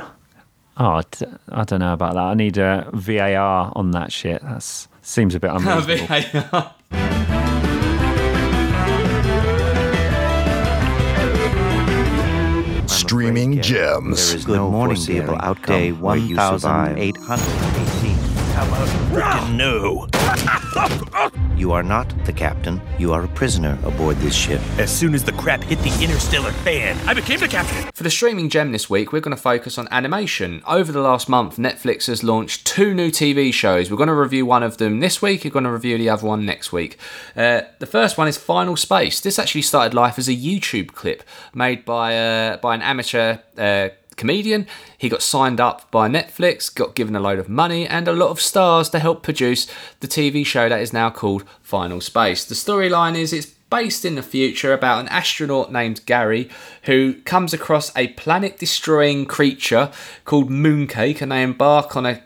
Oh, 0.81 1.01
d- 1.11 1.25
I 1.51 1.63
don't 1.65 1.79
know 1.79 1.91
about 1.93 2.13
that. 2.13 2.23
I 2.23 2.33
need 2.35 2.57
a 2.57 2.89
VAR 2.93 3.71
on 3.75 3.91
that 3.91 4.11
shit. 4.13 4.41
That 4.43 4.63
seems 5.01 5.35
a 5.35 5.39
bit 5.39 5.51
unreasonable. 5.53 6.71
Streaming 12.87 13.61
gems. 13.61 14.29
There 14.29 14.37
is 14.37 14.47
no 14.47 14.69
morning, 14.69 14.95
foreseeable 14.95 15.33
dearie. 15.35 15.39
outcome 15.41 15.75
Day 15.75 15.91
where 15.91 16.15
you 16.17 16.35
survive. 16.35 16.97
1818. 16.97 19.57
No. 19.57 20.07
You 21.59 21.73
are 21.73 21.83
not 21.83 22.07
the 22.25 22.31
captain. 22.31 22.81
You 22.97 23.11
are 23.13 23.23
a 23.23 23.27
prisoner 23.27 23.77
aboard 23.83 24.15
this 24.17 24.33
ship. 24.33 24.61
As 24.77 24.89
soon 24.89 25.13
as 25.13 25.23
the 25.23 25.33
crap 25.33 25.61
hit 25.63 25.79
the 25.79 26.03
interstellar 26.03 26.51
fan, 26.51 26.97
I 27.07 27.13
became 27.13 27.39
the 27.39 27.47
captain. 27.47 27.91
For 27.93 28.03
the 28.03 28.09
streaming 28.09 28.49
gem 28.49 28.71
this 28.71 28.89
week, 28.89 29.11
we're 29.11 29.19
going 29.19 29.35
to 29.35 29.41
focus 29.41 29.77
on 29.77 29.87
animation. 29.91 30.61
Over 30.65 30.91
the 30.91 31.01
last 31.01 31.27
month, 31.27 31.57
Netflix 31.57 32.07
has 32.07 32.23
launched 32.23 32.65
two 32.65 32.93
new 32.93 33.11
TV 33.11 33.53
shows. 33.53 33.91
We're 33.91 33.97
going 33.97 34.07
to 34.07 34.13
review 34.13 34.45
one 34.45 34.63
of 34.63 34.77
them 34.77 34.99
this 35.01 35.21
week. 35.21 35.43
We're 35.43 35.49
going 35.49 35.65
to 35.65 35.71
review 35.71 35.97
the 35.97 36.09
other 36.09 36.25
one 36.25 36.45
next 36.45 36.71
week. 36.71 36.97
Uh, 37.35 37.61
the 37.79 37.85
first 37.85 38.17
one 38.17 38.27
is 38.27 38.37
Final 38.37 38.77
Space. 38.77 39.19
This 39.19 39.37
actually 39.37 39.63
started 39.63 39.93
life 39.93 40.17
as 40.17 40.29
a 40.29 40.35
YouTube 40.35 40.93
clip 40.93 41.23
made 41.53 41.83
by 41.83 42.17
uh, 42.17 42.57
by 42.57 42.73
an 42.75 42.81
amateur. 42.81 43.39
Uh, 43.57 43.89
comedian. 44.19 44.67
He 44.97 45.09
got 45.09 45.23
signed 45.23 45.59
up 45.59 45.89
by 45.89 46.07
Netflix, 46.07 46.73
got 46.73 46.93
given 46.93 47.15
a 47.15 47.19
load 47.19 47.39
of 47.39 47.49
money 47.49 47.87
and 47.87 48.07
a 48.07 48.13
lot 48.13 48.29
of 48.29 48.39
stars 48.39 48.89
to 48.89 48.99
help 48.99 49.23
produce 49.23 49.65
the 50.01 50.07
TV 50.07 50.45
show 50.45 50.69
that 50.69 50.81
is 50.81 50.93
now 50.93 51.09
called 51.09 51.43
Final 51.63 52.01
Space. 52.01 52.45
The 52.45 52.53
storyline 52.53 53.17
is 53.17 53.33
it's 53.33 53.47
based 53.69 54.03
in 54.03 54.15
the 54.15 54.23
future 54.23 54.73
about 54.73 54.99
an 54.99 55.07
astronaut 55.07 55.71
named 55.71 56.05
Gary 56.05 56.49
who 56.83 57.13
comes 57.21 57.53
across 57.53 57.95
a 57.95 58.09
planet 58.09 58.57
destroying 58.57 59.25
creature 59.25 59.91
called 60.25 60.49
Mooncake 60.49 61.21
and 61.21 61.31
they 61.31 61.43
embark 61.43 61.95
on 61.95 62.05
a 62.05 62.21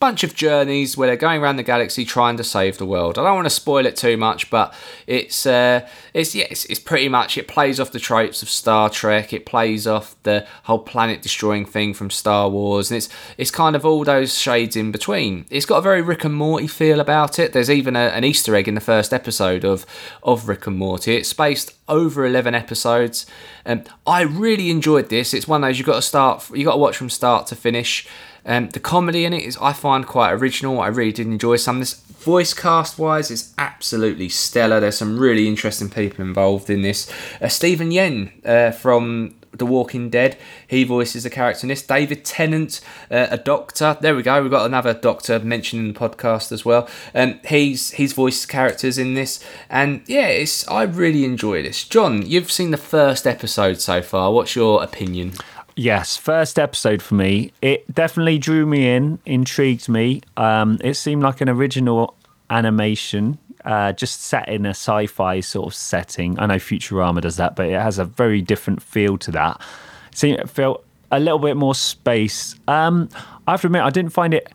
bunch 0.00 0.22
of 0.22 0.34
journeys 0.34 0.96
where 0.96 1.08
they're 1.08 1.16
going 1.16 1.42
around 1.42 1.56
the 1.56 1.62
galaxy 1.62 2.04
trying 2.04 2.36
to 2.36 2.44
save 2.44 2.78
the 2.78 2.86
world. 2.86 3.18
I 3.18 3.24
don't 3.24 3.34
want 3.34 3.46
to 3.46 3.50
spoil 3.50 3.84
it 3.86 3.96
too 3.96 4.16
much, 4.16 4.50
but 4.50 4.72
it's 5.06 5.46
uh, 5.46 5.88
it's 6.14 6.34
yeah, 6.34 6.46
it's, 6.50 6.64
it's 6.66 6.80
pretty 6.80 7.08
much 7.08 7.36
it 7.36 7.48
plays 7.48 7.80
off 7.80 7.90
the 7.90 7.98
tropes 7.98 8.42
of 8.42 8.48
Star 8.48 8.90
Trek. 8.90 9.32
It 9.32 9.46
plays 9.46 9.86
off 9.86 10.14
the 10.22 10.46
whole 10.64 10.78
planet 10.78 11.22
destroying 11.22 11.64
thing 11.64 11.94
from 11.94 12.10
Star 12.10 12.48
Wars, 12.48 12.90
and 12.90 12.98
it's 12.98 13.08
it's 13.36 13.50
kind 13.50 13.74
of 13.74 13.84
all 13.84 14.04
those 14.04 14.38
shades 14.38 14.76
in 14.76 14.92
between. 14.92 15.46
It's 15.50 15.66
got 15.66 15.78
a 15.78 15.82
very 15.82 16.02
Rick 16.02 16.24
and 16.24 16.34
Morty 16.34 16.66
feel 16.66 17.00
about 17.00 17.38
it. 17.38 17.52
There's 17.52 17.70
even 17.70 17.96
a, 17.96 18.08
an 18.10 18.24
Easter 18.24 18.54
egg 18.54 18.68
in 18.68 18.74
the 18.74 18.80
first 18.80 19.12
episode 19.12 19.64
of 19.64 19.84
of 20.22 20.48
Rick 20.48 20.66
and 20.66 20.76
Morty. 20.76 21.16
It's 21.16 21.28
spaced 21.28 21.74
over 21.88 22.24
11 22.26 22.54
episodes. 22.54 23.26
Um, 23.66 23.84
I 24.06 24.22
really 24.22 24.70
enjoyed 24.70 25.08
this. 25.08 25.34
It's 25.34 25.48
one 25.48 25.64
of 25.64 25.68
those 25.68 25.78
you've 25.78 25.86
got 25.86 25.96
to 25.96 26.02
start, 26.02 26.48
you 26.50 26.64
got 26.64 26.72
to 26.72 26.78
watch 26.78 26.96
from 26.96 27.10
start 27.10 27.46
to 27.48 27.56
finish. 27.56 28.06
Um, 28.46 28.68
the 28.70 28.80
comedy 28.80 29.24
in 29.24 29.32
it 29.32 29.42
is 29.42 29.58
I 29.60 29.72
find 29.72 30.06
quite 30.06 30.32
original. 30.32 30.80
I 30.80 30.88
really 30.88 31.12
did 31.12 31.26
enjoy 31.26 31.56
some 31.56 31.76
of 31.76 31.80
this. 31.80 31.94
Voice 32.18 32.52
cast 32.52 32.98
wise, 32.98 33.30
it's 33.30 33.54
absolutely 33.58 34.28
stellar. 34.28 34.80
There's 34.80 34.98
some 34.98 35.18
really 35.18 35.46
interesting 35.46 35.88
people 35.88 36.24
involved 36.24 36.68
in 36.68 36.82
this. 36.82 37.10
Uh, 37.40 37.48
Steven 37.48 37.90
Yeun 37.90 38.44
uh, 38.44 38.72
from 38.72 39.36
The 39.52 39.64
Walking 39.64 40.10
Dead, 40.10 40.36
he 40.66 40.82
voices 40.82 41.24
a 41.24 41.30
character 41.30 41.64
in 41.64 41.68
this. 41.68 41.80
David 41.80 42.24
Tennant, 42.24 42.80
uh, 43.10 43.28
a 43.30 43.38
doctor. 43.38 43.96
There 44.00 44.16
we 44.16 44.22
go. 44.22 44.42
We've 44.42 44.50
got 44.50 44.66
another 44.66 44.94
doctor 44.94 45.38
mentioned 45.38 45.80
in 45.86 45.92
the 45.92 45.98
podcast 45.98 46.50
as 46.50 46.64
well. 46.64 46.88
Um, 47.14 47.38
he's 47.46 47.92
he's 47.92 48.12
voiced 48.14 48.48
characters 48.48 48.98
in 48.98 49.14
this, 49.14 49.42
and 49.70 50.02
yeah, 50.06 50.26
it's 50.26 50.66
I 50.68 50.82
really 50.82 51.24
enjoy 51.24 51.62
this. 51.62 51.84
John, 51.84 52.26
you've 52.26 52.50
seen 52.50 52.72
the 52.72 52.76
first 52.76 53.26
episode 53.28 53.80
so 53.80 54.02
far. 54.02 54.32
What's 54.32 54.56
your 54.56 54.82
opinion? 54.82 55.34
Yes, 55.78 56.16
first 56.16 56.58
episode 56.58 57.00
for 57.00 57.14
me. 57.14 57.52
It 57.62 57.94
definitely 57.94 58.38
drew 58.38 58.66
me 58.66 58.96
in, 58.96 59.20
intrigued 59.24 59.88
me. 59.88 60.22
Um, 60.36 60.78
it 60.82 60.94
seemed 60.94 61.22
like 61.22 61.40
an 61.40 61.48
original 61.48 62.16
animation, 62.50 63.38
uh, 63.64 63.92
just 63.92 64.22
set 64.22 64.48
in 64.48 64.66
a 64.66 64.70
sci-fi 64.70 65.38
sort 65.38 65.68
of 65.68 65.74
setting. 65.76 66.36
I 66.40 66.46
know 66.46 66.56
Futurama 66.56 67.20
does 67.20 67.36
that, 67.36 67.54
but 67.54 67.68
it 67.68 67.80
has 67.80 68.00
a 68.00 68.04
very 68.04 68.42
different 68.42 68.82
feel 68.82 69.18
to 69.18 69.30
that. 69.30 69.60
It 70.20 70.50
felt 70.50 70.84
a 71.12 71.20
little 71.20 71.38
bit 71.38 71.56
more 71.56 71.76
space. 71.76 72.56
Um, 72.66 73.08
I 73.46 73.52
have 73.52 73.60
to 73.60 73.68
admit, 73.68 73.82
I 73.82 73.90
didn't 73.90 74.10
find 74.10 74.34
it 74.34 74.52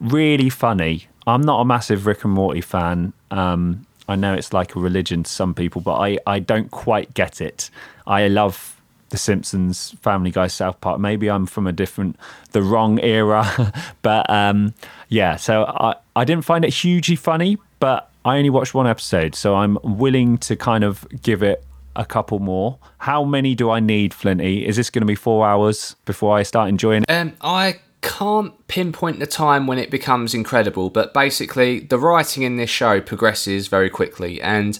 really 0.00 0.48
funny. 0.48 1.06
I'm 1.26 1.42
not 1.42 1.60
a 1.60 1.66
massive 1.66 2.06
Rick 2.06 2.24
and 2.24 2.32
Morty 2.32 2.62
fan. 2.62 3.12
Um, 3.30 3.86
I 4.08 4.16
know 4.16 4.32
it's 4.32 4.54
like 4.54 4.74
a 4.74 4.80
religion 4.80 5.24
to 5.24 5.30
some 5.30 5.52
people, 5.52 5.82
but 5.82 5.96
I, 5.96 6.16
I 6.26 6.38
don't 6.38 6.70
quite 6.70 7.12
get 7.12 7.42
it. 7.42 7.68
I 8.06 8.28
love 8.28 8.75
the 9.16 9.22
Simpsons, 9.22 9.92
Family 10.02 10.30
Guy, 10.30 10.46
South 10.46 10.78
Park. 10.82 11.00
Maybe 11.00 11.30
I'm 11.30 11.46
from 11.46 11.66
a 11.66 11.72
different, 11.72 12.16
the 12.52 12.62
wrong 12.62 13.00
era, 13.00 13.72
but 14.02 14.28
um, 14.28 14.74
yeah. 15.08 15.36
So 15.36 15.64
I 15.64 15.94
I 16.14 16.24
didn't 16.24 16.44
find 16.44 16.64
it 16.66 16.74
hugely 16.74 17.16
funny, 17.16 17.56
but 17.80 18.10
I 18.26 18.36
only 18.36 18.50
watched 18.50 18.74
one 18.74 18.86
episode, 18.86 19.34
so 19.34 19.54
I'm 19.54 19.78
willing 19.82 20.36
to 20.38 20.54
kind 20.54 20.84
of 20.84 21.06
give 21.22 21.42
it 21.42 21.64
a 21.94 22.04
couple 22.04 22.40
more. 22.40 22.78
How 22.98 23.24
many 23.24 23.54
do 23.54 23.70
I 23.70 23.80
need, 23.80 24.12
Flinty? 24.12 24.66
Is 24.66 24.76
this 24.76 24.90
going 24.90 25.00
to 25.00 25.06
be 25.06 25.14
four 25.14 25.46
hours 25.46 25.96
before 26.04 26.36
I 26.36 26.42
start 26.42 26.68
enjoying 26.68 27.04
it? 27.04 27.10
Um, 27.10 27.32
I 27.40 27.80
can't 28.02 28.52
pinpoint 28.68 29.18
the 29.18 29.26
time 29.26 29.66
when 29.66 29.78
it 29.78 29.90
becomes 29.90 30.34
incredible, 30.34 30.90
but 30.90 31.14
basically 31.14 31.80
the 31.80 31.98
writing 31.98 32.42
in 32.42 32.56
this 32.56 32.68
show 32.68 33.00
progresses 33.00 33.68
very 33.68 33.88
quickly, 33.88 34.42
and 34.42 34.78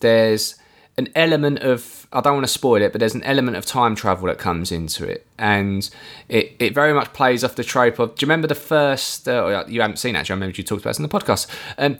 there's 0.00 0.54
an 0.96 1.08
element 1.14 1.58
of 1.60 2.06
I 2.12 2.20
don't 2.20 2.34
want 2.34 2.46
to 2.46 2.52
spoil 2.52 2.80
it, 2.82 2.92
but 2.92 3.00
there's 3.00 3.14
an 3.14 3.24
element 3.24 3.56
of 3.56 3.66
time 3.66 3.96
travel 3.96 4.28
that 4.28 4.38
comes 4.38 4.70
into 4.70 5.04
it, 5.04 5.26
and 5.38 5.88
it, 6.28 6.54
it 6.58 6.74
very 6.74 6.94
much 6.94 7.12
plays 7.12 7.42
off 7.42 7.56
the 7.56 7.64
trope 7.64 7.98
of. 7.98 8.14
Do 8.14 8.24
you 8.24 8.28
remember 8.28 8.46
the 8.46 8.54
first? 8.54 9.28
Uh, 9.28 9.64
you 9.66 9.80
haven't 9.80 9.96
seen 9.96 10.14
it, 10.14 10.20
actually. 10.20 10.34
I 10.34 10.36
remember 10.36 10.56
you 10.56 10.64
talked 10.64 10.82
about 10.82 10.90
this 10.90 10.98
in 10.98 11.02
the 11.02 11.08
podcast. 11.08 11.48
Um, 11.78 11.98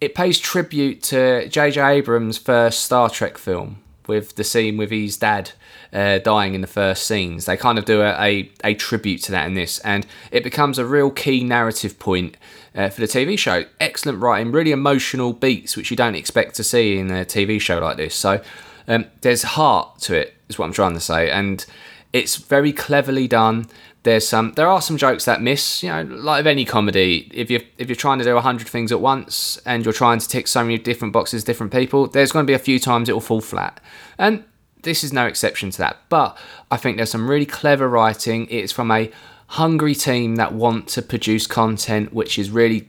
it 0.00 0.14
pays 0.14 0.38
tribute 0.38 1.02
to 1.04 1.46
J.J. 1.48 1.80
Abrams' 1.80 2.38
first 2.38 2.80
Star 2.80 3.10
Trek 3.10 3.36
film 3.36 3.82
with 4.06 4.36
the 4.36 4.44
scene 4.44 4.78
with 4.78 4.90
his 4.90 5.18
dad 5.18 5.52
uh, 5.92 6.18
dying 6.18 6.54
in 6.54 6.62
the 6.62 6.66
first 6.66 7.06
scenes. 7.06 7.44
They 7.44 7.56
kind 7.56 7.78
of 7.78 7.84
do 7.84 8.00
a, 8.00 8.18
a, 8.20 8.50
a, 8.64 8.74
tribute 8.74 9.22
to 9.24 9.32
that 9.32 9.46
in 9.46 9.54
this, 9.54 9.78
and 9.80 10.06
it 10.32 10.42
becomes 10.42 10.78
a 10.78 10.86
real 10.86 11.10
key 11.10 11.44
narrative 11.44 11.98
point 11.98 12.36
uh, 12.74 12.88
for 12.88 13.00
the 13.00 13.06
TV 13.06 13.38
show. 13.38 13.64
Excellent 13.80 14.20
writing, 14.20 14.52
really 14.52 14.72
emotional 14.72 15.32
beats, 15.32 15.76
which 15.76 15.90
you 15.90 15.96
don't 15.96 16.14
expect 16.14 16.54
to 16.56 16.64
see 16.64 16.98
in 16.98 17.10
a 17.10 17.24
TV 17.24 17.60
show 17.60 17.78
like 17.78 17.96
this. 17.96 18.14
So 18.14 18.42
um, 18.88 19.06
there's 19.20 19.42
heart 19.42 19.98
to 20.00 20.16
it, 20.16 20.34
is 20.48 20.58
what 20.58 20.66
I'm 20.66 20.72
trying 20.72 20.94
to 20.94 21.00
say, 21.00 21.30
and 21.30 21.64
it's 22.12 22.36
very 22.36 22.72
cleverly 22.72 23.28
done. 23.28 23.66
There's 24.02 24.26
some, 24.26 24.52
there 24.52 24.66
are 24.66 24.80
some 24.80 24.96
jokes 24.96 25.26
that 25.26 25.42
miss, 25.42 25.82
you 25.82 25.90
know, 25.90 26.02
like 26.02 26.40
of 26.40 26.46
any 26.46 26.64
comedy. 26.64 27.30
If 27.34 27.50
you 27.50 27.60
if 27.76 27.88
you're 27.88 27.96
trying 27.96 28.18
to 28.18 28.24
do 28.24 28.36
a 28.36 28.40
hundred 28.40 28.68
things 28.68 28.92
at 28.92 29.00
once 29.00 29.60
and 29.66 29.84
you're 29.84 29.92
trying 29.92 30.18
to 30.18 30.28
tick 30.28 30.48
so 30.48 30.62
many 30.62 30.78
different 30.78 31.12
boxes, 31.12 31.44
different 31.44 31.70
people, 31.70 32.06
there's 32.06 32.32
going 32.32 32.46
to 32.46 32.50
be 32.50 32.54
a 32.54 32.58
few 32.58 32.78
times 32.78 33.08
it 33.08 33.12
will 33.12 33.20
fall 33.20 33.42
flat, 33.42 33.78
and 34.18 34.44
this 34.82 35.04
is 35.04 35.12
no 35.12 35.26
exception 35.26 35.70
to 35.70 35.78
that. 35.78 35.98
But 36.08 36.38
I 36.70 36.78
think 36.78 36.96
there's 36.96 37.10
some 37.10 37.28
really 37.28 37.46
clever 37.46 37.88
writing. 37.88 38.46
It's 38.50 38.72
from 38.72 38.90
a 38.90 39.10
hungry 39.50 39.96
team 39.96 40.36
that 40.36 40.52
want 40.52 40.86
to 40.86 41.02
produce 41.02 41.44
content 41.44 42.12
which 42.12 42.38
is 42.38 42.50
really 42.50 42.88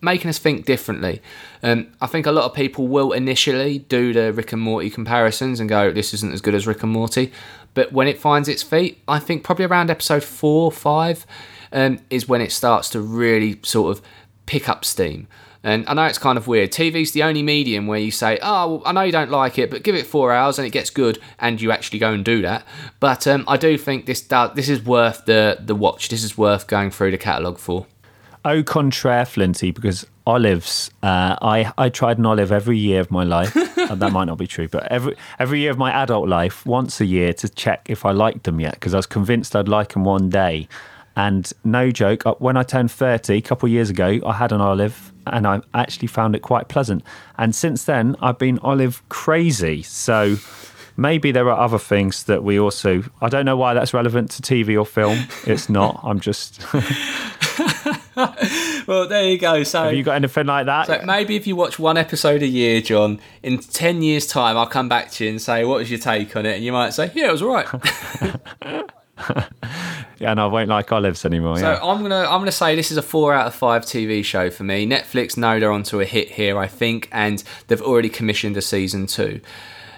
making 0.00 0.28
us 0.28 0.36
think 0.36 0.64
differently. 0.66 1.22
Um, 1.62 1.92
I 2.00 2.08
think 2.08 2.26
a 2.26 2.32
lot 2.32 2.44
of 2.44 2.54
people 2.54 2.88
will 2.88 3.12
initially 3.12 3.78
do 3.78 4.12
the 4.12 4.32
Rick 4.32 4.52
and 4.52 4.60
Morty 4.60 4.90
comparisons 4.90 5.60
and 5.60 5.68
go, 5.68 5.92
this 5.92 6.12
isn't 6.12 6.32
as 6.32 6.40
good 6.40 6.56
as 6.56 6.66
Rick 6.66 6.82
and 6.82 6.90
Morty. 6.90 7.32
But 7.74 7.92
when 7.92 8.08
it 8.08 8.18
finds 8.18 8.48
its 8.48 8.64
feet, 8.64 9.00
I 9.06 9.20
think 9.20 9.44
probably 9.44 9.64
around 9.64 9.90
episode 9.90 10.24
four, 10.24 10.64
or 10.64 10.72
five, 10.72 11.24
um, 11.72 12.00
is 12.10 12.28
when 12.28 12.40
it 12.40 12.50
starts 12.50 12.90
to 12.90 13.00
really 13.00 13.60
sort 13.62 13.96
of 13.96 14.04
pick 14.46 14.68
up 14.68 14.84
steam. 14.84 15.28
And 15.64 15.88
I 15.88 15.94
know 15.94 16.04
it's 16.04 16.18
kind 16.18 16.36
of 16.36 16.48
weird. 16.48 16.72
TV's 16.72 17.12
the 17.12 17.22
only 17.22 17.42
medium 17.42 17.86
where 17.86 17.98
you 17.98 18.10
say, 18.10 18.38
"Oh, 18.42 18.74
well, 18.74 18.82
I 18.84 18.92
know 18.92 19.02
you 19.02 19.12
don't 19.12 19.30
like 19.30 19.58
it, 19.58 19.70
but 19.70 19.82
give 19.82 19.94
it 19.94 20.06
four 20.06 20.32
hours 20.32 20.58
and 20.58 20.66
it 20.66 20.70
gets 20.70 20.90
good," 20.90 21.18
and 21.38 21.60
you 21.60 21.70
actually 21.70 22.00
go 22.00 22.12
and 22.12 22.24
do 22.24 22.42
that. 22.42 22.64
But 22.98 23.26
um, 23.26 23.44
I 23.46 23.56
do 23.56 23.78
think 23.78 24.06
this 24.06 24.20
does, 24.20 24.54
this 24.54 24.68
is 24.68 24.84
worth 24.84 25.24
the 25.24 25.58
the 25.60 25.74
watch. 25.74 26.08
This 26.08 26.24
is 26.24 26.36
worth 26.36 26.66
going 26.66 26.90
through 26.90 27.12
the 27.12 27.18
catalogue 27.18 27.58
for. 27.58 27.86
Au 28.44 28.64
contraire, 28.64 29.24
Flinty, 29.24 29.70
because 29.70 30.04
olives. 30.26 30.90
Uh, 31.02 31.36
I 31.40 31.72
I 31.78 31.88
tried 31.88 32.18
an 32.18 32.26
olive 32.26 32.50
every 32.50 32.78
year 32.78 33.00
of 33.00 33.10
my 33.10 33.22
life. 33.22 33.54
that 33.92 34.12
might 34.12 34.24
not 34.24 34.38
be 34.38 34.48
true, 34.48 34.66
but 34.68 34.90
every 34.90 35.16
every 35.38 35.60
year 35.60 35.70
of 35.70 35.78
my 35.78 35.92
adult 35.92 36.28
life, 36.28 36.66
once 36.66 37.00
a 37.00 37.06
year, 37.06 37.32
to 37.34 37.48
check 37.48 37.86
if 37.88 38.04
I 38.04 38.10
liked 38.10 38.44
them 38.44 38.58
yet, 38.58 38.74
because 38.74 38.94
I 38.94 38.98
was 38.98 39.06
convinced 39.06 39.54
I'd 39.54 39.68
like 39.68 39.92
them 39.92 40.04
one 40.04 40.28
day. 40.28 40.68
And 41.14 41.52
no 41.62 41.90
joke, 41.90 42.24
uh, 42.24 42.34
when 42.38 42.56
I 42.56 42.62
turned 42.62 42.90
30 42.90 43.34
a 43.34 43.40
couple 43.42 43.66
of 43.66 43.72
years 43.72 43.90
ago, 43.90 44.18
I 44.24 44.32
had 44.32 44.50
an 44.50 44.62
olive 44.62 45.11
and 45.26 45.46
I 45.46 45.60
actually 45.74 46.08
found 46.08 46.34
it 46.34 46.40
quite 46.40 46.68
pleasant. 46.68 47.02
And 47.38 47.54
since 47.54 47.84
then, 47.84 48.16
I've 48.20 48.38
been 48.38 48.58
olive 48.60 49.02
crazy. 49.08 49.82
So 49.82 50.36
maybe 50.96 51.32
there 51.32 51.48
are 51.48 51.58
other 51.58 51.78
things 51.78 52.24
that 52.24 52.42
we 52.44 52.58
also. 52.58 53.02
I 53.20 53.28
don't 53.28 53.44
know 53.44 53.56
why 53.56 53.74
that's 53.74 53.94
relevant 53.94 54.30
to 54.32 54.42
TV 54.42 54.78
or 54.78 54.86
film. 54.86 55.26
It's 55.46 55.68
not. 55.68 56.00
I'm 56.02 56.20
just. 56.20 56.62
well, 58.86 59.08
there 59.08 59.24
you 59.24 59.38
go. 59.38 59.62
So, 59.62 59.84
have 59.84 59.94
you 59.94 60.02
got 60.02 60.16
anything 60.16 60.46
like 60.46 60.66
that? 60.66 60.86
So 60.86 61.02
maybe 61.04 61.36
if 61.36 61.46
you 61.46 61.56
watch 61.56 61.78
one 61.78 61.96
episode 61.96 62.42
a 62.42 62.46
year, 62.46 62.80
John, 62.80 63.20
in 63.42 63.58
ten 63.58 64.02
years' 64.02 64.26
time, 64.26 64.56
I'll 64.56 64.66
come 64.66 64.88
back 64.88 65.10
to 65.12 65.24
you 65.24 65.30
and 65.30 65.40
say, 65.40 65.64
"What 65.64 65.78
was 65.78 65.90
your 65.90 66.00
take 66.00 66.34
on 66.36 66.46
it?" 66.46 66.56
And 66.56 66.64
you 66.64 66.72
might 66.72 66.90
say, 66.90 67.10
"Yeah, 67.14 67.28
it 67.28 67.32
was 67.32 67.42
all 67.42 67.54
right." 67.54 68.90
yeah, 70.18 70.30
and 70.30 70.40
I 70.40 70.46
won't 70.46 70.68
like 70.68 70.90
olives 70.90 71.24
anymore. 71.24 71.58
So 71.58 71.72
yeah. 71.72 71.80
I'm 71.82 72.02
gonna 72.02 72.20
I'm 72.20 72.40
gonna 72.40 72.52
say 72.52 72.74
this 72.74 72.90
is 72.90 72.96
a 72.96 73.02
four 73.02 73.34
out 73.34 73.46
of 73.46 73.54
five 73.54 73.84
TV 73.84 74.24
show 74.24 74.50
for 74.50 74.64
me. 74.64 74.86
Netflix 74.86 75.36
know 75.36 75.60
they're 75.60 75.72
onto 75.72 76.00
a 76.00 76.04
hit 76.04 76.30
here, 76.30 76.58
I 76.58 76.66
think, 76.66 77.08
and 77.12 77.42
they've 77.68 77.82
already 77.82 78.08
commissioned 78.08 78.56
a 78.56 78.62
season 78.62 79.06
two. 79.06 79.40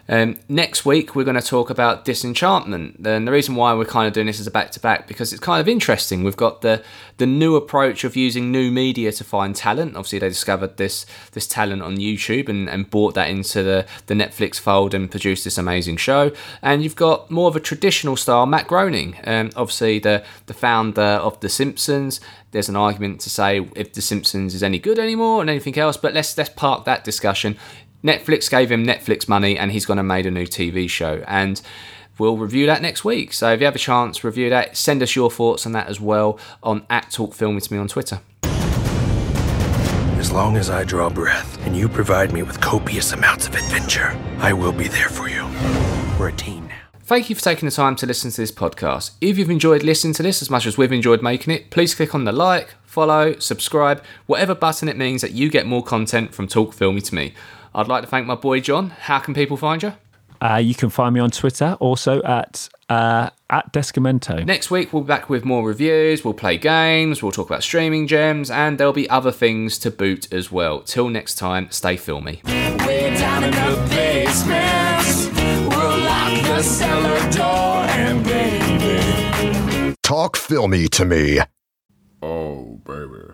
Um, 0.09 0.39
next 0.49 0.85
week, 0.85 1.15
we're 1.15 1.25
going 1.25 1.41
to 1.41 1.47
talk 1.47 1.71
about 1.71 2.05
Disenchantment. 2.05 3.07
And 3.07 3.27
the 3.27 3.33
reason 3.33 3.55
why 3.55 3.73
we're 3.75 3.85
kind 3.85 4.07
of 4.07 4.13
doing 4.13 4.27
this 4.27 4.41
as 4.41 4.47
a 4.47 4.51
back 4.51 4.71
to 4.73 4.81
back 4.81 5.07
because 5.07 5.33
it's 5.33 5.41
kind 5.41 5.61
of 5.61 5.69
interesting. 5.69 6.25
We've 6.25 6.37
got 6.37 6.61
the 6.61 6.83
the 7.17 7.27
new 7.27 7.55
approach 7.55 8.03
of 8.03 8.17
using 8.17 8.51
new 8.51 8.71
media 8.71 9.13
to 9.13 9.25
find 9.25 9.55
talent. 9.55 9.97
Obviously, 9.97 10.19
they 10.19 10.29
discovered 10.29 10.77
this 10.77 11.07
this 11.33 11.47
talent 11.47 11.83
on 11.83 11.97
YouTube 11.97 12.49
and, 12.49 12.69
and 12.69 12.91
brought 12.91 13.15
that 13.15 13.31
into 13.31 13.63
the, 13.63 13.87
the 14.07 14.15
Netflix 14.15 14.59
fold 14.59 14.95
and 14.95 15.11
produced 15.11 15.45
this 15.45 15.57
amazing 15.57 15.97
show. 15.97 16.33
And 16.61 16.83
you've 16.83 16.97
got 16.97 17.31
more 17.31 17.49
of 17.49 17.57
a 17.57 17.61
traditional 17.61 18.17
style, 18.17 18.47
Matt 18.47 18.67
Groening, 18.67 19.17
um, 19.25 19.51
obviously 19.57 19.99
the 19.99 20.25
the 20.47 20.55
founder 20.55 21.03
of 21.03 21.41
The 21.41 21.49
Simpsons. 21.49 22.21
There's 22.51 22.69
an 22.69 22.77
argument 22.77 23.21
to 23.23 23.31
say 23.31 23.69
if 23.75 23.93
The 23.95 24.03
Simpsons 24.03 24.55
is 24.55 24.63
any 24.63 24.79
good 24.79 24.99
anymore 24.99 25.41
and 25.41 25.51
anything 25.51 25.77
else, 25.79 25.97
but 25.97 26.15
let's 26.15 26.37
let's 26.37 26.51
park 26.51 26.85
that 26.85 27.05
discussion. 27.05 27.57
Netflix 28.05 28.51
gave 28.51 28.71
him 28.71 28.87
Netflix 28.87 29.29
money 29.29 29.59
and 29.59 29.73
he's 29.73 29.87
gone 29.87 29.99
and 29.99 30.07
made 30.07 30.27
a 30.27 30.31
new 30.31 30.47
TV 30.47 30.89
show. 30.91 31.25
And 31.27 31.61
we'll 32.19 32.37
review 32.37 32.67
that 32.67 32.83
next 32.83 33.05
week. 33.05 33.33
So 33.33 33.53
if 33.53 33.61
you 33.61 33.65
have 33.67 33.75
a 33.75 33.79
chance, 33.79 34.23
review 34.23 34.51
that. 34.51 34.77
Send 34.77 35.03
us 35.03 35.17
your 35.17 35.31
thoughts 35.31 35.65
on 35.65 35.73
that 35.73 35.89
as 35.89 36.01
well 36.01 36.39
on 36.63 36.85
at 36.91 37.11
Talk 37.11 37.33
Film 37.33 37.55
with 37.55 37.71
me 37.71 37.79
on 37.79 37.89
Twitter. 37.89 38.21
As 40.19 40.31
long 40.31 40.57
as 40.57 40.69
I 40.71 40.85
draw 40.85 41.09
breath 41.09 41.59
and 41.67 41.77
you 41.77 41.89
provide 41.89 42.33
me 42.33 42.43
with 42.43 42.61
copious 42.61 43.13
amounts 43.13 43.47
of 43.47 43.55
adventure, 43.55 44.19
I 44.39 44.53
will 44.53 44.73
be 44.73 44.89
there 44.89 45.09
for 45.09 45.29
you. 45.29 45.45
We're 46.19 46.29
a 46.29 46.33
team 46.33 46.69
now. 46.69 46.75
Thank 47.05 47.29
you 47.29 47.37
for 47.37 47.43
taking 47.43 47.67
the 47.69 47.75
time 47.75 47.97
to 47.97 48.07
listen 48.07 48.31
to 48.31 48.41
this 48.41 48.53
podcast. 48.53 49.13
If 49.21 49.37
you've 49.37 49.51
enjoyed 49.51 49.83
listening 49.83 50.15
to 50.15 50.23
this 50.23 50.41
as 50.41 50.49
much 50.49 50.65
as 50.67 50.79
we've 50.79 50.93
enjoyed 50.93 51.23
making 51.23 51.53
it, 51.53 51.71
please 51.71 51.95
click 51.95 52.15
on 52.15 52.25
the 52.25 52.33
like, 52.33 52.75
follow, 52.85 53.39
subscribe, 53.39 54.03
whatever 54.25 54.55
button 54.55 54.89
it 54.89 54.97
means 54.97 55.21
that 55.21 55.33
you 55.33 55.51
get 55.51 55.67
more 55.67 55.83
content 55.83 56.35
from 56.35 56.49
Talk 56.49 56.73
Filmy 56.73 57.03
to 57.03 57.15
me. 57.15 57.35
I'd 57.75 57.89
like 57.89 58.03
to 58.03 58.09
thank 58.09 58.27
my 58.27 58.35
boy 58.37 58.61
John. 58.61 58.91
How 58.91 59.19
can 59.19 59.35
people 59.35 59.57
find 59.57 59.83
you? 59.83 59.93
Uh, 60.41 60.57
you 60.57 60.75
can 60.75 60.91
find 60.91 61.15
me 61.15 61.21
on 61.21 61.31
Twitter 61.31 61.77
also 61.81 62.23
at 62.23 62.69
uh, 62.89 63.31
at 63.49 63.73
Descamento. 63.73 64.45
Next 64.45 64.71
week, 64.71 64.93
we'll 64.93 65.03
be 65.03 65.09
back 65.09 65.31
with 65.31 65.45
more 65.45 65.67
reviews, 65.67 66.25
we'll 66.25 66.35
play 66.35 66.59
games, 66.59 67.23
we'll 67.23 67.33
talk 67.33 67.49
about 67.49 67.63
streaming 67.63 68.07
gems, 68.07 68.51
and 68.51 68.77
there'll 68.79 68.93
be 68.93 69.09
other 69.09 69.33
things 69.33 69.79
to 69.79 69.91
boot 69.91 70.31
as 70.33 70.53
well. 70.53 70.81
Till 70.83 71.09
next 71.09 71.37
time, 71.37 71.71
stay 71.71 71.97
filmy. 71.97 72.43
Way 72.45 73.15
down 73.17 73.45
in 73.45 73.51
the 73.53 73.87
basement, 73.89 75.33
we'll 75.69 75.99
lock 76.01 76.43
the 76.43 76.63
cellar 76.63 77.31
door 77.33 77.85
and 77.91 78.25
baby. 78.25 79.95
Talk 80.03 80.37
filmy 80.37 80.89
to 80.89 81.05
me. 81.07 81.41
Oh, 82.23 82.81
baby. 82.85 83.34